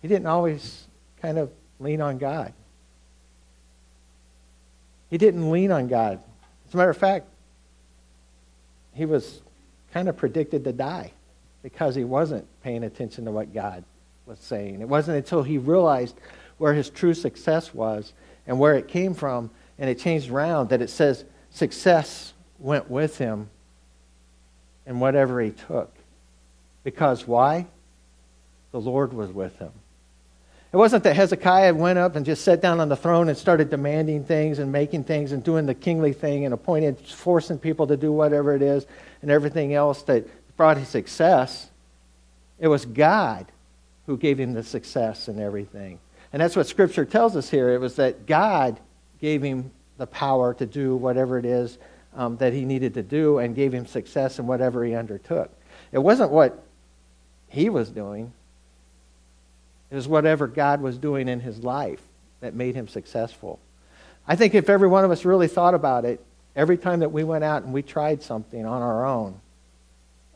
he 0.02 0.08
didn't 0.08 0.26
always 0.26 0.88
kind 1.22 1.38
of 1.38 1.52
lean 1.78 2.00
on 2.00 2.18
God. 2.18 2.52
He 5.08 5.18
didn't 5.18 5.52
lean 5.52 5.70
on 5.70 5.86
God. 5.86 6.20
As 6.66 6.74
a 6.74 6.76
matter 6.76 6.90
of 6.90 6.98
fact, 6.98 7.28
he 8.92 9.06
was 9.06 9.40
kind 9.92 10.08
of 10.08 10.16
predicted 10.16 10.64
to 10.64 10.72
die 10.72 11.12
because 11.62 11.94
he 11.94 12.02
wasn't 12.02 12.44
paying 12.64 12.82
attention 12.82 13.26
to 13.26 13.30
what 13.30 13.54
God 13.54 13.84
was 14.26 14.38
saying. 14.40 14.80
It 14.80 14.88
wasn't 14.88 15.18
until 15.18 15.42
he 15.42 15.58
realized 15.58 16.16
where 16.58 16.72
his 16.72 16.88
true 16.88 17.14
success 17.14 17.74
was 17.74 18.12
and 18.46 18.58
where 18.58 18.74
it 18.74 18.88
came 18.88 19.14
from, 19.14 19.50
and 19.78 19.90
it 19.90 19.98
changed 19.98 20.30
around 20.30 20.68
that 20.70 20.80
it 20.80 20.90
says 20.90 21.24
success 21.50 22.32
went 22.58 22.90
with 22.90 23.18
him 23.18 23.50
in 24.86 25.00
whatever 25.00 25.40
he 25.40 25.50
took. 25.50 25.92
Because 26.84 27.26
why? 27.26 27.66
The 28.72 28.80
Lord 28.80 29.12
was 29.12 29.30
with 29.30 29.58
him. 29.58 29.72
It 30.72 30.76
wasn't 30.76 31.04
that 31.04 31.14
Hezekiah 31.14 31.74
went 31.74 32.00
up 32.00 32.16
and 32.16 32.26
just 32.26 32.42
sat 32.42 32.60
down 32.60 32.80
on 32.80 32.88
the 32.88 32.96
throne 32.96 33.28
and 33.28 33.38
started 33.38 33.70
demanding 33.70 34.24
things 34.24 34.58
and 34.58 34.72
making 34.72 35.04
things 35.04 35.30
and 35.30 35.44
doing 35.44 35.66
the 35.66 35.74
kingly 35.74 36.12
thing 36.12 36.44
and 36.44 36.52
appointing, 36.52 36.96
forcing 36.96 37.58
people 37.58 37.86
to 37.86 37.96
do 37.96 38.10
whatever 38.10 38.54
it 38.56 38.62
is 38.62 38.84
and 39.22 39.30
everything 39.30 39.72
else 39.74 40.02
that 40.02 40.26
brought 40.56 40.76
his 40.76 40.88
success. 40.88 41.70
It 42.58 42.68
was 42.68 42.84
God 42.84 43.46
who 44.06 44.16
gave 44.16 44.38
him 44.38 44.52
the 44.52 44.62
success 44.62 45.28
and 45.28 45.40
everything. 45.40 45.98
And 46.32 46.40
that's 46.40 46.56
what 46.56 46.66
Scripture 46.66 47.04
tells 47.04 47.36
us 47.36 47.48
here. 47.48 47.70
It 47.70 47.80
was 47.80 47.96
that 47.96 48.26
God 48.26 48.80
gave 49.20 49.42
him 49.42 49.70
the 49.98 50.06
power 50.06 50.54
to 50.54 50.66
do 50.66 50.96
whatever 50.96 51.38
it 51.38 51.44
is 51.44 51.78
um, 52.14 52.36
that 52.38 52.52
he 52.52 52.64
needed 52.64 52.94
to 52.94 53.02
do 53.02 53.38
and 53.38 53.54
gave 53.54 53.72
him 53.72 53.86
success 53.86 54.38
in 54.38 54.46
whatever 54.46 54.84
he 54.84 54.94
undertook. 54.94 55.50
It 55.92 55.98
wasn't 55.98 56.30
what 56.30 56.64
he 57.48 57.68
was 57.68 57.90
doing, 57.90 58.32
it 59.90 59.94
was 59.94 60.08
whatever 60.08 60.46
God 60.48 60.80
was 60.80 60.98
doing 60.98 61.28
in 61.28 61.40
his 61.40 61.62
life 61.62 62.00
that 62.40 62.54
made 62.54 62.74
him 62.74 62.88
successful. 62.88 63.60
I 64.26 64.36
think 64.36 64.54
if 64.54 64.68
every 64.68 64.88
one 64.88 65.04
of 65.04 65.10
us 65.10 65.24
really 65.24 65.48
thought 65.48 65.74
about 65.74 66.04
it, 66.04 66.24
every 66.56 66.76
time 66.76 67.00
that 67.00 67.12
we 67.12 67.24
went 67.24 67.44
out 67.44 67.62
and 67.62 67.72
we 67.72 67.82
tried 67.82 68.22
something 68.22 68.64
on 68.66 68.82
our 68.82 69.06
own, 69.06 69.40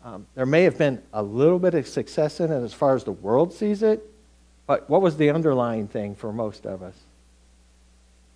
um, 0.04 0.26
there 0.34 0.46
may 0.46 0.62
have 0.64 0.78
been 0.78 1.02
a 1.12 1.22
little 1.22 1.58
bit 1.58 1.74
of 1.74 1.87
success 1.87 2.40
in 2.40 2.52
it 2.52 2.62
as 2.62 2.72
far 2.72 2.94
as 2.94 3.04
the 3.04 3.12
world 3.12 3.52
sees 3.52 3.82
it, 3.82 4.02
but 4.66 4.88
what 4.88 5.02
was 5.02 5.16
the 5.16 5.30
underlying 5.30 5.88
thing 5.88 6.14
for 6.14 6.32
most 6.32 6.66
of 6.66 6.82
us? 6.82 6.94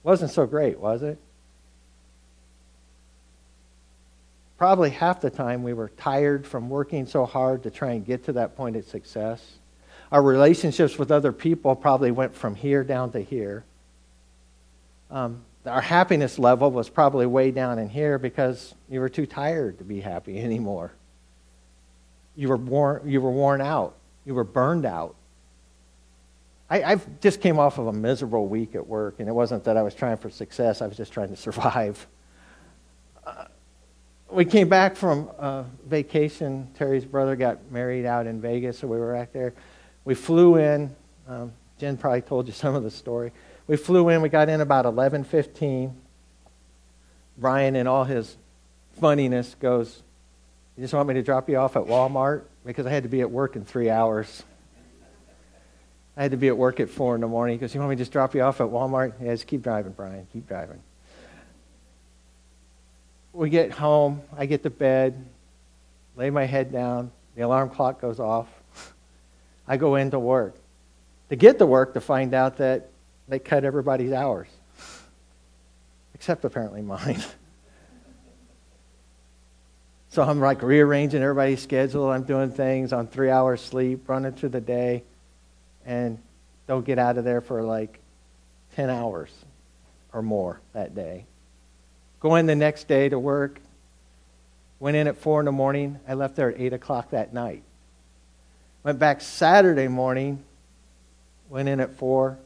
Wasn't 0.03 0.31
so 0.31 0.46
great, 0.46 0.79
was 0.79 1.03
it? 1.03 1.18
Probably 4.59 4.90
half 4.90 5.20
the 5.20 5.31
time 5.31 5.62
we 5.62 5.72
were 5.72 5.90
tired 5.96 6.46
from 6.46 6.68
working 6.68 7.07
so 7.07 7.27
hard 7.27 7.64
to 7.64 7.70
try 7.70 7.92
and 7.92 8.05
get 8.05 8.25
to 8.25 8.33
that 8.35 8.57
point 8.57 8.77
of 8.77 8.85
success. 8.85 9.59
Our 10.11 10.22
relationships 10.22 10.98
with 10.98 11.11
other 11.11 11.33
people 11.33 11.75
probably 11.75 12.11
went 12.11 12.35
from 12.35 12.55
here 12.55 12.85
down 12.85 13.12
to 13.12 13.20
here. 13.20 13.64
Um, 15.11 15.42
our 15.66 15.81
happiness 15.81 16.38
level 16.38 16.70
was 16.70 16.88
probably 16.88 17.27
way 17.27 17.51
down 17.51 17.79
in 17.79 17.88
here 17.88 18.18
because 18.18 18.75
you 18.88 19.01
were 19.01 19.09
too 19.09 19.27
tired 19.27 19.79
to 19.79 19.85
be 19.85 20.01
happy 20.01 20.38
anymore. 20.42 20.92
You 22.35 22.49
were 22.49 22.57
worn, 22.57 23.09
you 23.09 23.21
were 23.21 23.31
worn 23.31 23.61
out. 23.61 23.97
You 24.25 24.35
were 24.35 24.45
burned 24.45 24.87
out. 24.87 25.14
I 26.71 26.83
I've 26.83 27.21
just 27.21 27.40
came 27.40 27.59
off 27.59 27.79
of 27.79 27.87
a 27.87 27.92
miserable 27.92 28.47
week 28.47 28.75
at 28.75 28.87
work, 28.87 29.16
and 29.18 29.29
it 29.29 29.33
wasn't 29.33 29.64
that 29.64 29.77
I 29.77 29.83
was 29.83 29.95
trying 29.95 30.16
for 30.16 30.31
success. 30.31 30.81
I 30.81 30.87
was 30.87 30.97
just 30.97 31.12
trying 31.12 31.29
to 31.29 31.37
survive. 31.37 32.07
Uh, 33.27 33.45
we 34.31 34.45
came 34.45 34.68
back 34.68 34.97
from 34.97 35.31
uh, 35.38 35.64
vacation. 35.87 36.68
Terry's 36.75 37.05
brother 37.05 37.37
got 37.37 37.71
married 37.71 38.07
out 38.07 38.27
in 38.27 38.40
Vegas, 38.40 38.79
so 38.79 38.87
we 38.87 38.97
were 38.97 39.14
out 39.14 39.33
there. 39.33 39.53
We 40.05 40.14
flew 40.14 40.57
in. 40.57 40.95
Um, 41.29 41.53
Jen 41.79 41.97
probably 41.97 42.23
told 42.23 42.47
you 42.47 42.53
some 42.55 42.75
of 42.75 42.83
the 42.83 42.90
story. 42.90 43.33
We 43.66 43.77
flew 43.77 44.09
in. 44.09 44.23
We 44.23 44.29
got 44.29 44.49
in 44.49 44.61
about 44.61 44.87
11:15. 44.87 45.92
Ryan, 47.38 47.77
in 47.77 47.87
all 47.87 48.05
his 48.05 48.37
funniness, 49.01 49.57
goes, 49.59 50.03
"You 50.83 50.87
just 50.87 50.95
want 50.95 51.07
me 51.07 51.14
to 51.14 51.23
drop 51.23 51.49
you 51.49 51.59
off 51.59 51.77
at 51.77 51.85
Walmart 51.85 52.42
because 52.66 52.87
I 52.87 52.90
had 52.90 53.05
to 53.05 53.09
be 53.09 53.21
at 53.21 53.31
work 53.31 53.55
in 53.55 53.64
three 53.64 53.88
hours." 53.88 54.42
I 56.16 56.23
had 56.23 56.33
to 56.33 56.37
be 56.37 56.49
at 56.49 56.57
work 56.57 56.81
at 56.81 56.90
four 56.90 57.14
in 57.14 57.21
the 57.21 57.29
morning. 57.29 57.55
He 57.55 57.61
goes, 57.61 57.73
"You 57.73 57.79
want 57.79 57.90
me 57.90 57.95
to 57.95 58.01
just 58.01 58.11
drop 58.11 58.35
you 58.35 58.42
off 58.42 58.61
at 58.61 58.66
Walmart?" 58.66 59.12
Yeah, 59.23 59.31
just 59.31 59.47
keep 59.47 59.62
driving, 59.62 59.92
Brian. 59.92 60.27
Keep 60.33 60.49
driving. 60.49 60.83
We 63.33 63.49
get 63.49 63.71
home. 63.71 64.23
I 64.37 64.47
get 64.47 64.64
to 64.64 64.71
bed, 64.71 65.25
lay 66.16 66.31
my 66.31 66.47
head 66.47 66.73
down. 66.73 67.12
The 67.37 67.42
alarm 67.42 67.71
clock 67.71 68.01
goes 68.01 68.18
off. 68.18 68.49
I 69.68 69.77
go 69.77 69.95
into 69.95 70.18
work. 70.18 70.57
To 71.29 71.37
get 71.37 71.61
to 71.61 71.66
work, 71.66 71.95
to 71.95 72.01
find 72.01 72.35
out 72.35 72.57
that 72.57 72.88
they 73.29 73.38
cut 73.38 73.64
everybody's 73.64 74.11
hours, 74.11 74.49
except 76.16 76.45
apparently 76.45 76.83
mine. 76.83 77.23
so 80.12 80.22
I'm 80.22 80.40
like 80.40 80.62
rearranging 80.62 81.22
everybody's 81.22 81.62
schedule. 81.62 82.11
I'm 82.11 82.25
doing 82.25 82.51
things 82.51 82.92
on 82.92 83.07
three 83.07 83.31
hours 83.31 83.62
sleep, 83.62 84.07
running 84.11 84.33
through 84.33 84.51
the 84.51 84.61
day, 84.61 85.05
and 85.87 86.18
don't 86.66 86.85
get 86.85 86.98
out 86.98 87.16
of 87.16 87.25
there 87.25 87.40
for 87.40 87.62
like 87.62 87.98
10 88.77 88.90
hours 88.90 89.31
or 90.12 90.20
more 90.20 90.61
that 90.75 90.94
day. 90.94 91.25
Go 92.20 92.35
in 92.35 92.44
the 92.44 92.55
next 92.55 92.88
day 92.88 93.09
to 93.09 93.18
work. 93.18 93.59
Went 94.81 94.98
in 94.98 95.09
at 95.09 95.16
4 95.16 95.40
in 95.40 95.46
the 95.46 95.53
morning. 95.53 95.98
I 96.07 96.12
left 96.12 96.37
there 96.37 96.51
at 96.51 96.61
8 96.61 96.75
o'clock 96.75 97.11
that 97.12 97.33
night. 97.33 97.62
Went 98.83 98.98
back 98.98 99.22
Saturday 99.22 99.88
morning. 99.88 100.44
Went 101.48 101.70
in 101.70 101.81
at 101.81 101.94
4. 101.96 102.37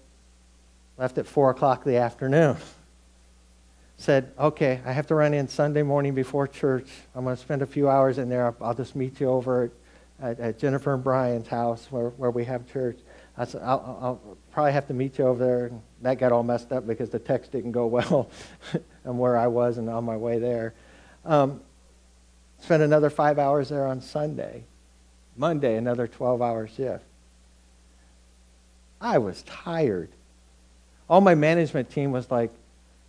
Left 0.99 1.19
at 1.19 1.27
4 1.27 1.51
o'clock 1.51 1.83
the 1.83 1.97
afternoon. 1.97 2.59
Said, 3.99 4.33
okay, 4.39 4.81
I 4.85 4.93
have 4.93 5.07
to 5.07 5.15
run 5.15 5.33
in 5.33 5.49
Sunday 5.49 5.83
morning 5.83 6.15
before 6.15 6.47
church. 6.47 6.89
I'm 7.15 7.25
going 7.25 7.35
to 7.35 7.41
spend 7.41 7.63
a 7.63 7.67
few 7.67 7.89
hours 7.89 8.19
in 8.19 8.29
there. 8.29 8.55
I'll 8.61 8.75
just 8.75 8.95
meet 8.95 9.21
you 9.21 9.31
over 9.31 9.71
at, 10.21 10.39
at 10.39 10.59
Jennifer 10.59 10.95
and 10.95 11.03
Brian's 11.03 11.49
house 11.49 11.87
where, 11.91 12.11
where 12.11 12.31
we 12.31 12.45
have 12.45 12.71
church. 12.71 12.99
I 13.39 13.45
said, 13.45 13.63
I'll, 13.63 13.99
I'll, 14.01 14.37
probably 14.53 14.73
have 14.73 14.87
to 14.89 14.95
meet 14.95 15.19
you 15.19 15.27
over 15.27 15.45
there. 15.45 15.67
And 15.67 15.83
that 16.03 16.19
got 16.19 16.33
all 16.33 16.43
messed 16.43 16.73
up 16.73 16.87
because 16.87 17.11
the 17.11 17.19
text 17.19 17.53
didn't 17.53 17.73
go 17.73 17.87
well 17.89 18.31
and 19.05 19.19
where 19.19 19.37
I 19.37 19.47
was 19.47 19.79
and 19.79 19.89
on 19.89 20.05
my 20.05 20.17
way 20.17 20.39
there. 20.39 20.75
Um, 21.25 21.61
spent 22.61 22.83
another 22.83 23.11
five 23.11 23.39
hours 23.39 23.69
there 23.69 23.87
on 23.87 24.01
Sunday. 24.01 24.65
Monday, 25.37 25.77
another 25.77 26.07
12 26.07 26.41
hour 26.41 26.67
shift. 26.67 27.05
I 29.01 29.19
was 29.19 29.43
tired. 29.43 30.09
All 31.09 31.21
my 31.21 31.35
management 31.35 31.91
team 31.91 32.13
was 32.13 32.31
like, 32.31 32.51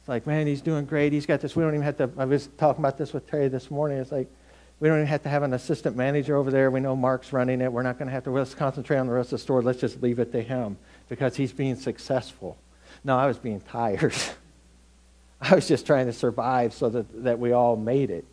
it's 0.07 0.09
like, 0.09 0.25
man, 0.25 0.47
he's 0.47 0.61
doing 0.61 0.85
great. 0.85 1.11
He's 1.11 1.25
got 1.25 1.41
this. 1.41 1.53
We 1.53 1.63
don't 1.63 1.73
even 1.73 1.83
have 1.83 1.97
to. 1.97 2.09
I 2.17 2.23
was 2.23 2.47
talking 2.57 2.81
about 2.81 2.97
this 2.97 3.11
with 3.11 3.29
Terry 3.29 3.49
this 3.49 3.69
morning. 3.69 3.97
It's 3.97 4.09
like, 4.09 4.29
we 4.79 4.87
don't 4.87 4.99
even 4.99 5.07
have 5.07 5.23
to 5.23 5.29
have 5.29 5.43
an 5.43 5.51
assistant 5.51 5.97
manager 5.97 6.37
over 6.37 6.49
there. 6.49 6.71
We 6.71 6.79
know 6.79 6.95
Mark's 6.95 7.33
running 7.33 7.59
it. 7.59 7.69
We're 7.69 7.83
not 7.83 7.97
going 7.97 8.07
to 8.07 8.13
have 8.13 8.23
to 8.23 8.31
let's 8.31 8.55
concentrate 8.55 8.99
on 8.99 9.07
the 9.07 9.11
rest 9.11 9.33
of 9.33 9.39
the 9.39 9.43
store. 9.43 9.61
Let's 9.61 9.81
just 9.81 10.01
leave 10.01 10.19
it 10.19 10.31
to 10.31 10.41
him 10.41 10.77
because 11.09 11.35
he's 11.35 11.51
being 11.51 11.75
successful. 11.75 12.57
No, 13.03 13.17
I 13.17 13.27
was 13.27 13.37
being 13.37 13.59
tired. 13.59 14.15
I 15.41 15.53
was 15.53 15.67
just 15.67 15.85
trying 15.85 16.05
to 16.05 16.13
survive 16.13 16.73
so 16.73 16.87
that, 16.87 17.23
that 17.25 17.39
we 17.39 17.51
all 17.51 17.75
made 17.75 18.09
it. 18.09 18.23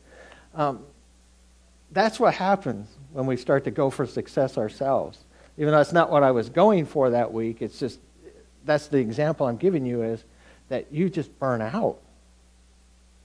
Um, 0.54 0.84
that's 1.90 2.20
what 2.20 2.34
happens 2.34 2.88
when 3.12 3.26
we 3.26 3.37
start 3.37 3.64
to 3.64 3.72
go 3.72 3.90
for 3.90 4.06
success 4.06 4.56
ourselves. 4.58 5.18
Even 5.58 5.72
though 5.72 5.80
it's 5.80 5.92
not 5.92 6.08
what 6.08 6.22
I 6.22 6.30
was 6.30 6.50
going 6.50 6.87
for 6.87 7.10
that 7.10 7.32
week, 7.32 7.62
it's 7.62 7.80
just 7.80 7.98
that's 8.64 8.87
the 8.87 8.98
example 8.98 9.48
I'm 9.48 9.56
giving 9.56 9.84
you 9.84 10.04
is 10.04 10.22
that 10.68 10.92
you 10.92 11.11
just 11.11 11.38
burn 11.38 11.61
out. 11.61 11.98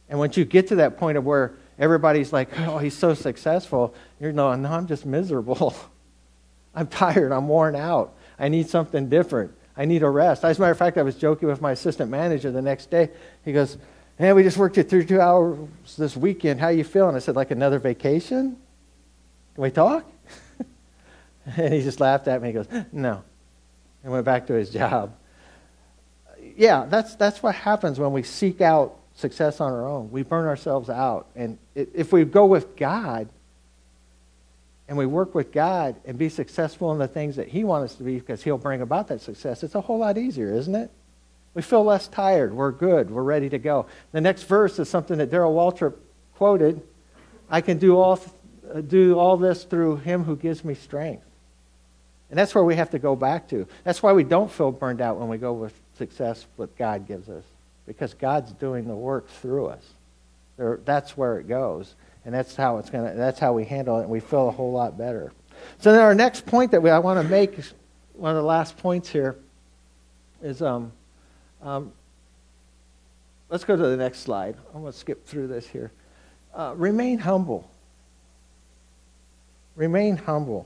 And 0.10 0.18
once 0.18 0.38
you 0.38 0.46
get 0.46 0.68
to 0.68 0.76
that 0.76 0.98
point 0.98 1.18
of 1.18 1.26
where 1.26 1.54
everybody's 1.78 2.34
like, 2.34 2.50
oh, 2.60 2.80
he's 2.80 2.98
so 2.98 3.14
successful. 3.14 3.94
You're 4.20 4.32
going, 4.32 4.62
no, 4.62 4.72
I'm 4.72 4.88
just 4.88 5.06
miserable. 5.06 5.76
I'm 6.76 6.88
tired. 6.88 7.32
I'm 7.32 7.48
worn 7.48 7.76
out. 7.76 8.14
I 8.38 8.48
need 8.50 8.70
something 8.70 9.10
different. 9.10 9.54
I 9.78 9.86
need 9.86 10.04
a 10.04 10.10
rest. 10.10 10.44
As 10.44 10.58
a 10.58 10.62
matter 10.62 10.72
of 10.72 10.78
fact, 10.78 10.98
I 10.98 11.04
was 11.04 11.16
joking 11.16 11.48
with 11.48 11.62
my 11.62 11.72
assistant 11.72 12.12
manager 12.12 12.52
the 12.52 12.62
next 12.62 12.90
day. 12.90 13.10
He 13.46 13.54
goes, 13.54 13.78
hey, 14.18 14.34
we 14.34 14.44
just 14.44 14.58
worked 14.58 14.78
you 14.78 14.84
through 14.84 15.06
two 15.06 15.22
hours 15.22 15.58
this 15.98 16.18
weekend. 16.18 16.60
How 16.60 16.68
you 16.68 16.84
feeling? 16.84 17.16
I 17.16 17.20
said, 17.20 17.36
like 17.36 17.52
another 17.52 17.80
vacation? 17.80 18.58
Can 19.56 19.64
we 19.64 19.72
talk? 19.72 20.06
and 21.58 21.74
he 21.74 21.82
just 21.82 22.00
laughed 22.00 22.28
at 22.28 22.42
me. 22.42 22.50
He 22.50 22.54
goes, 22.54 22.68
no. 22.92 23.24
And 24.04 24.12
went 24.12 24.26
back 24.26 24.48
to 24.48 24.54
his 24.54 24.70
job. 24.72 25.16
Yeah, 26.60 26.88
that's, 26.90 27.16
that's 27.16 27.42
what 27.42 27.56
happens 27.56 28.02
when 28.02 28.12
we 28.12 28.22
seek 28.22 28.60
out 28.60 28.98
success 29.16 29.62
on 29.62 29.72
our 29.72 29.88
own. 29.88 30.12
We 30.12 30.24
burn 30.24 30.46
ourselves 30.46 30.90
out. 30.90 31.28
And 31.34 31.58
if 31.74 32.12
we 32.12 32.26
go 32.26 32.46
with 32.48 32.76
God 32.76 33.30
and 34.90 34.98
we 34.98 35.06
work 35.06 35.34
with 35.34 35.54
God 35.54 35.96
and 36.04 36.18
be 36.18 36.28
successful 36.28 36.92
in 36.92 36.98
the 36.98 37.08
things 37.08 37.38
that 37.38 37.48
He 37.48 37.64
wants 37.64 37.94
us 37.94 37.98
to 38.00 38.04
be 38.04 38.20
because 38.20 38.44
He'll 38.44 38.58
bring 38.58 38.82
about 38.82 39.08
that 39.08 39.22
success, 39.22 39.64
it's 39.64 39.76
a 39.76 39.80
whole 39.80 40.00
lot 40.00 40.18
easier, 40.18 40.54
isn't 40.54 40.76
it? 40.76 40.92
We 41.54 41.62
feel 41.62 41.86
less 41.86 42.10
tired. 42.10 42.54
We're 42.54 42.72
good. 42.72 43.10
We're 43.10 43.24
ready 43.24 43.48
to 43.52 43.58
go. 43.58 43.86
The 44.12 44.20
next 44.20 44.44
verse 44.44 44.80
is 44.80 44.90
something 44.90 45.18
that 45.20 45.32
Darrell 45.32 45.56
Waltrip 45.56 45.96
quoted 46.36 46.82
I 47.50 47.62
can 47.62 47.78
do 47.78 47.98
all, 47.98 48.20
do 48.86 49.18
all 49.18 49.38
this 49.38 49.64
through 49.64 49.96
Him 49.98 50.26
who 50.26 50.36
gives 50.36 50.66
me 50.66 50.76
strength. 50.76 51.24
And 52.30 52.38
that's 52.38 52.54
where 52.54 52.66
we 52.66 52.76
have 52.76 52.90
to 52.90 53.00
go 53.00 53.16
back 53.16 53.48
to. 53.50 53.66
That's 53.86 54.04
why 54.04 54.12
we 54.12 54.26
don't 54.26 54.52
feel 54.52 54.74
burned 54.74 55.00
out 55.00 55.18
when 55.18 55.30
we 55.30 55.38
go 55.38 55.54
with 55.54 55.74
success 56.00 56.48
what 56.56 56.76
God 56.78 57.08
gives 57.08 57.30
us 57.30 57.44
because 57.86 58.16
God's 58.16 58.52
doing 58.54 58.88
the 58.88 58.96
work 58.96 59.30
through 59.30 59.68
us. 59.68 59.84
There, 60.58 60.80
that's 60.86 61.16
where 61.16 61.40
it 61.40 61.48
goes, 61.48 61.94
and 62.26 62.34
that's 62.34 62.56
how 62.56 62.80
it's 62.80 62.90
gonna. 62.90 63.14
That's 63.14 63.40
how 63.40 63.54
we 63.54 63.66
handle 63.66 64.00
it, 64.00 64.04
and 64.04 64.10
we 64.10 64.20
feel 64.20 64.48
a 64.48 64.52
whole 64.52 64.72
lot 64.72 64.98
better. 64.98 65.32
So 65.80 65.92
then, 65.92 66.02
our 66.02 66.16
next 66.16 66.46
point 66.46 66.72
that 66.72 66.82
we, 66.82 66.90
I 66.90 67.00
want 67.00 67.22
to 67.22 67.28
make, 67.30 67.60
one 68.14 68.32
of 68.32 68.38
the 68.38 68.48
last 68.48 68.78
points 68.78 69.10
here, 69.10 69.36
is 70.42 70.62
um, 70.62 70.92
um, 71.62 71.92
let's 73.50 73.64
go 73.64 73.76
to 73.76 73.82
the 73.82 73.98
next 73.98 74.20
slide. 74.20 74.56
I'm 74.74 74.82
going 74.82 74.94
to 74.94 74.98
skip 74.98 75.26
through 75.26 75.48
this 75.48 75.68
here. 75.68 75.92
Uh, 76.54 76.74
remain 76.76 77.20
humble. 77.20 77.70
Remain 79.76 80.18
humble. 80.18 80.66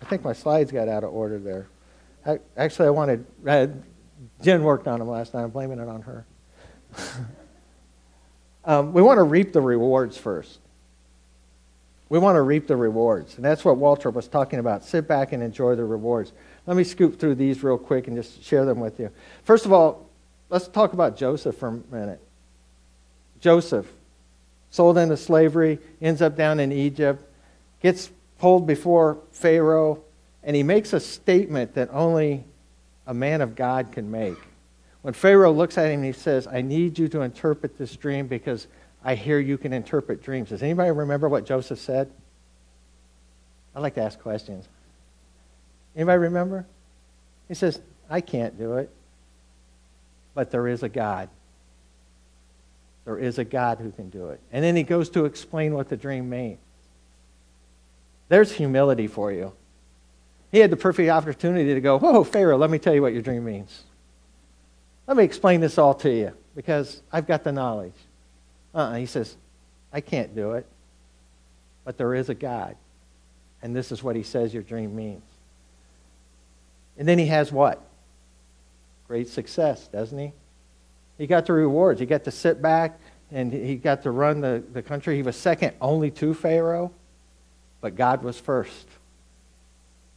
I 0.00 0.04
think 0.06 0.24
my 0.24 0.32
slides 0.32 0.72
got 0.72 0.88
out 0.88 1.04
of 1.04 1.12
order 1.12 1.38
there. 1.38 1.66
Actually, 2.56 2.88
I 2.88 2.90
wanted 2.90 3.24
Jen 4.42 4.62
worked 4.64 4.88
on 4.88 4.98
them 4.98 5.08
last 5.08 5.34
night. 5.34 5.42
I'm 5.42 5.50
blaming 5.50 5.78
it 5.78 5.88
on 5.88 6.02
her. 6.02 6.26
um, 8.64 8.92
we 8.92 9.02
want 9.02 9.18
to 9.18 9.22
reap 9.22 9.52
the 9.52 9.60
rewards 9.60 10.18
first. 10.18 10.58
We 12.08 12.18
want 12.18 12.36
to 12.36 12.42
reap 12.42 12.66
the 12.66 12.76
rewards. 12.76 13.36
And 13.36 13.44
that's 13.44 13.64
what 13.64 13.78
Walter 13.78 14.10
was 14.10 14.28
talking 14.28 14.58
about. 14.58 14.84
Sit 14.84 15.08
back 15.08 15.32
and 15.32 15.42
enjoy 15.42 15.76
the 15.76 15.84
rewards. 15.84 16.32
Let 16.66 16.76
me 16.76 16.84
scoop 16.84 17.18
through 17.18 17.36
these 17.36 17.62
real 17.62 17.78
quick 17.78 18.06
and 18.06 18.16
just 18.16 18.42
share 18.44 18.64
them 18.64 18.80
with 18.80 19.00
you. 19.00 19.10
First 19.44 19.64
of 19.64 19.72
all, 19.72 20.10
let's 20.50 20.68
talk 20.68 20.92
about 20.92 21.16
Joseph 21.16 21.56
for 21.56 21.68
a 21.68 21.94
minute. 21.94 22.20
Joseph, 23.40 23.90
sold 24.70 24.98
into 24.98 25.16
slavery, 25.16 25.78
ends 26.02 26.20
up 26.20 26.36
down 26.36 26.60
in 26.60 26.70
Egypt, 26.70 27.24
gets 27.80 28.10
pulled 28.38 28.66
before 28.66 29.18
Pharaoh, 29.32 30.02
and 30.44 30.56
he 30.56 30.62
makes 30.62 30.92
a 30.92 31.00
statement 31.00 31.74
that 31.74 31.88
only 31.92 32.44
a 33.06 33.14
man 33.14 33.40
of 33.40 33.54
God 33.54 33.92
can 33.92 34.10
make. 34.10 34.36
When 35.02 35.14
Pharaoh 35.14 35.52
looks 35.52 35.78
at 35.78 35.90
him, 35.90 36.02
he 36.02 36.12
says, 36.12 36.46
I 36.46 36.62
need 36.62 36.98
you 36.98 37.08
to 37.08 37.22
interpret 37.22 37.76
this 37.76 37.96
dream 37.96 38.26
because 38.26 38.68
I 39.04 39.14
hear 39.14 39.38
you 39.38 39.58
can 39.58 39.72
interpret 39.72 40.22
dreams. 40.22 40.50
Does 40.50 40.62
anybody 40.62 40.90
remember 40.90 41.28
what 41.28 41.44
Joseph 41.44 41.78
said? 41.78 42.10
I 43.74 43.80
like 43.80 43.94
to 43.94 44.02
ask 44.02 44.18
questions. 44.20 44.68
Anybody 45.96 46.18
remember? 46.18 46.66
He 47.48 47.54
says, 47.54 47.80
I 48.08 48.20
can't 48.20 48.56
do 48.58 48.74
it, 48.74 48.90
but 50.34 50.50
there 50.50 50.68
is 50.68 50.82
a 50.82 50.88
God. 50.88 51.28
There 53.04 53.18
is 53.18 53.38
a 53.38 53.44
God 53.44 53.78
who 53.78 53.90
can 53.90 54.10
do 54.10 54.28
it. 54.28 54.40
And 54.52 54.62
then 54.62 54.76
he 54.76 54.84
goes 54.84 55.10
to 55.10 55.24
explain 55.24 55.74
what 55.74 55.88
the 55.88 55.96
dream 55.96 56.30
means. 56.30 56.58
There's 58.28 58.52
humility 58.52 59.08
for 59.08 59.32
you. 59.32 59.52
He 60.52 60.58
had 60.58 60.70
the 60.70 60.76
perfect 60.76 61.08
opportunity 61.08 61.74
to 61.74 61.80
go, 61.80 61.98
Whoa, 61.98 62.22
Pharaoh, 62.22 62.58
let 62.58 62.70
me 62.70 62.78
tell 62.78 62.94
you 62.94 63.02
what 63.02 63.14
your 63.14 63.22
dream 63.22 63.44
means. 63.44 63.84
Let 65.06 65.16
me 65.16 65.24
explain 65.24 65.60
this 65.60 65.78
all 65.78 65.94
to 65.94 66.10
you 66.10 66.32
because 66.54 67.02
I've 67.10 67.26
got 67.26 67.42
the 67.42 67.52
knowledge. 67.52 67.94
Uh-uh. 68.74 68.94
He 68.96 69.06
says, 69.06 69.36
I 69.92 70.00
can't 70.00 70.34
do 70.34 70.52
it. 70.52 70.66
but 71.84 71.96
there 71.98 72.14
is 72.14 72.28
a 72.28 72.34
God. 72.34 72.76
And 73.62 73.74
this 73.74 73.90
is 73.90 74.02
what 74.02 74.14
he 74.14 74.22
says 74.22 74.54
your 74.54 74.62
dream 74.62 74.94
means. 74.94 75.22
And 76.98 77.08
then 77.08 77.18
he 77.18 77.26
has 77.26 77.50
what? 77.50 77.82
Great 79.08 79.28
success, 79.28 79.88
doesn't 79.88 80.18
he? 80.18 80.32
He 81.18 81.26
got 81.26 81.46
the 81.46 81.52
rewards. 81.52 81.98
He 82.00 82.06
got 82.06 82.24
to 82.24 82.30
sit 82.30 82.60
back 82.60 83.00
and 83.30 83.52
he 83.52 83.76
got 83.76 84.02
to 84.02 84.10
run 84.10 84.40
the, 84.40 84.62
the 84.72 84.82
country. 84.82 85.16
He 85.16 85.22
was 85.22 85.36
second 85.36 85.74
only 85.80 86.10
to 86.12 86.34
Pharaoh, 86.34 86.92
but 87.80 87.96
God 87.96 88.22
was 88.22 88.38
first. 88.38 88.86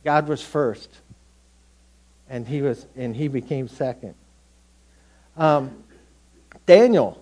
God 0.06 0.30
was 0.30 0.42
first. 0.42 0.90
And 2.30 2.48
he 2.48 2.62
was 2.62 2.86
and 2.96 3.14
he 3.14 3.28
became 3.28 3.68
second. 3.68 4.16
Um, 5.36 5.84
Daniel, 6.66 7.22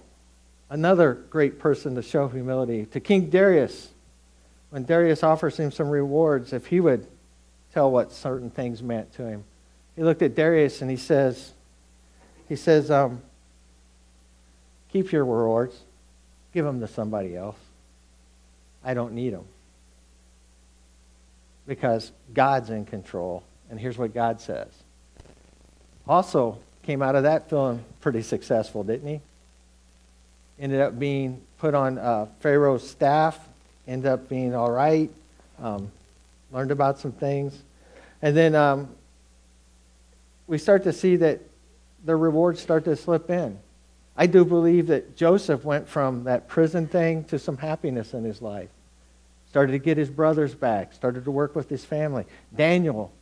another 0.70 1.14
great 1.14 1.58
person 1.58 1.96
to 1.96 2.04
show 2.04 2.28
humility. 2.28 2.86
To 2.86 3.00
King 3.00 3.30
Darius, 3.30 3.90
when 4.70 4.86
Darius 4.86 5.24
offers 5.24 5.58
him 5.58 5.72
some 5.72 5.90
rewards, 5.90 6.54
if 6.54 6.68
he 6.68 6.80
would 6.80 7.08
tell 7.74 7.90
what 7.90 8.12
certain 8.12 8.50
things 8.50 8.84
meant 8.84 9.12
to 9.14 9.28
him. 9.28 9.44
He 9.96 10.04
looked 10.04 10.22
at 10.22 10.36
Darius 10.36 10.82
and 10.82 10.90
he 10.90 10.98
says, 10.98 11.52
he 12.48 12.56
says, 12.56 12.92
um, 12.92 13.22
keep 14.92 15.12
your 15.12 15.26
rewards, 15.26 15.76
give 16.54 16.66
them 16.66 16.80
to 16.82 16.88
somebody 16.88 17.36
else. 17.36 17.58
I 18.84 18.94
don't 18.94 19.14
need 19.14 19.34
them. 19.34 19.46
Because 21.68 22.12
God's 22.34 22.70
in 22.70 22.86
control. 22.86 23.44
And 23.70 23.80
here's 23.80 23.98
what 23.98 24.14
God 24.14 24.42
says. 24.42 24.68
Also, 26.08 26.58
came 26.84 27.02
out 27.02 27.16
of 27.16 27.24
that 27.24 27.50
feeling 27.50 27.84
pretty 28.02 28.22
successful, 28.22 28.84
didn't 28.84 29.08
he? 29.08 29.22
Ended 30.60 30.82
up 30.82 31.00
being 31.00 31.42
put 31.58 31.74
on 31.74 31.98
uh, 31.98 32.28
Pharaoh's 32.42 32.88
staff, 32.88 33.40
ended 33.88 34.12
up 34.12 34.30
being 34.30 34.54
all 34.54 34.70
right, 34.70 35.10
um, 35.62 35.92
learned 36.52 36.72
about 36.72 37.00
some 37.00 37.14
things. 37.14 37.58
And 38.22 38.36
then 38.36 38.54
um, 38.54 38.90
we 40.48 40.58
start 40.58 40.84
to 40.84 40.94
see 40.94 41.16
that 41.18 41.40
the 42.06 42.16
rewards 42.16 42.62
start 42.62 42.84
to 42.86 42.96
slip 42.96 43.30
in. 43.30 43.58
I 44.16 44.28
do 44.28 44.46
believe 44.46 44.88
that 44.88 45.16
Joseph 45.16 45.64
went 45.64 45.88
from 45.88 46.26
that 46.26 46.48
prison 46.48 46.88
thing 46.88 47.24
to 47.26 47.40
some 47.40 47.58
happiness 47.58 48.14
in 48.14 48.24
his 48.24 48.42
life. 48.42 48.70
Started 49.54 49.74
to 49.74 49.80
get 49.80 49.98
his 49.98 50.10
brothers 50.10 50.56
back, 50.56 50.94
started 50.94 51.26
to 51.26 51.32
work 51.32 51.56
with 51.56 51.70
his 51.70 51.86
family. 51.86 52.26
Daniel 52.56 53.14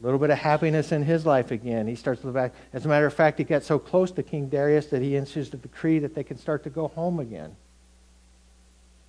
a 0.00 0.04
little 0.04 0.18
bit 0.18 0.30
of 0.30 0.38
happiness 0.38 0.92
in 0.92 1.02
his 1.02 1.24
life 1.24 1.50
again. 1.50 1.86
He 1.86 1.94
starts 1.94 2.20
to 2.22 2.26
look 2.26 2.34
back. 2.34 2.52
As 2.72 2.84
a 2.84 2.88
matter 2.88 3.06
of 3.06 3.14
fact, 3.14 3.38
he 3.38 3.44
got 3.44 3.62
so 3.62 3.78
close 3.78 4.10
to 4.12 4.22
King 4.22 4.48
Darius 4.48 4.86
that 4.88 5.00
he 5.00 5.16
issues 5.16 5.54
a 5.54 5.56
decree 5.56 5.98
that 6.00 6.14
they 6.14 6.24
can 6.24 6.36
start 6.36 6.64
to 6.64 6.70
go 6.70 6.88
home 6.88 7.20
again. 7.20 7.56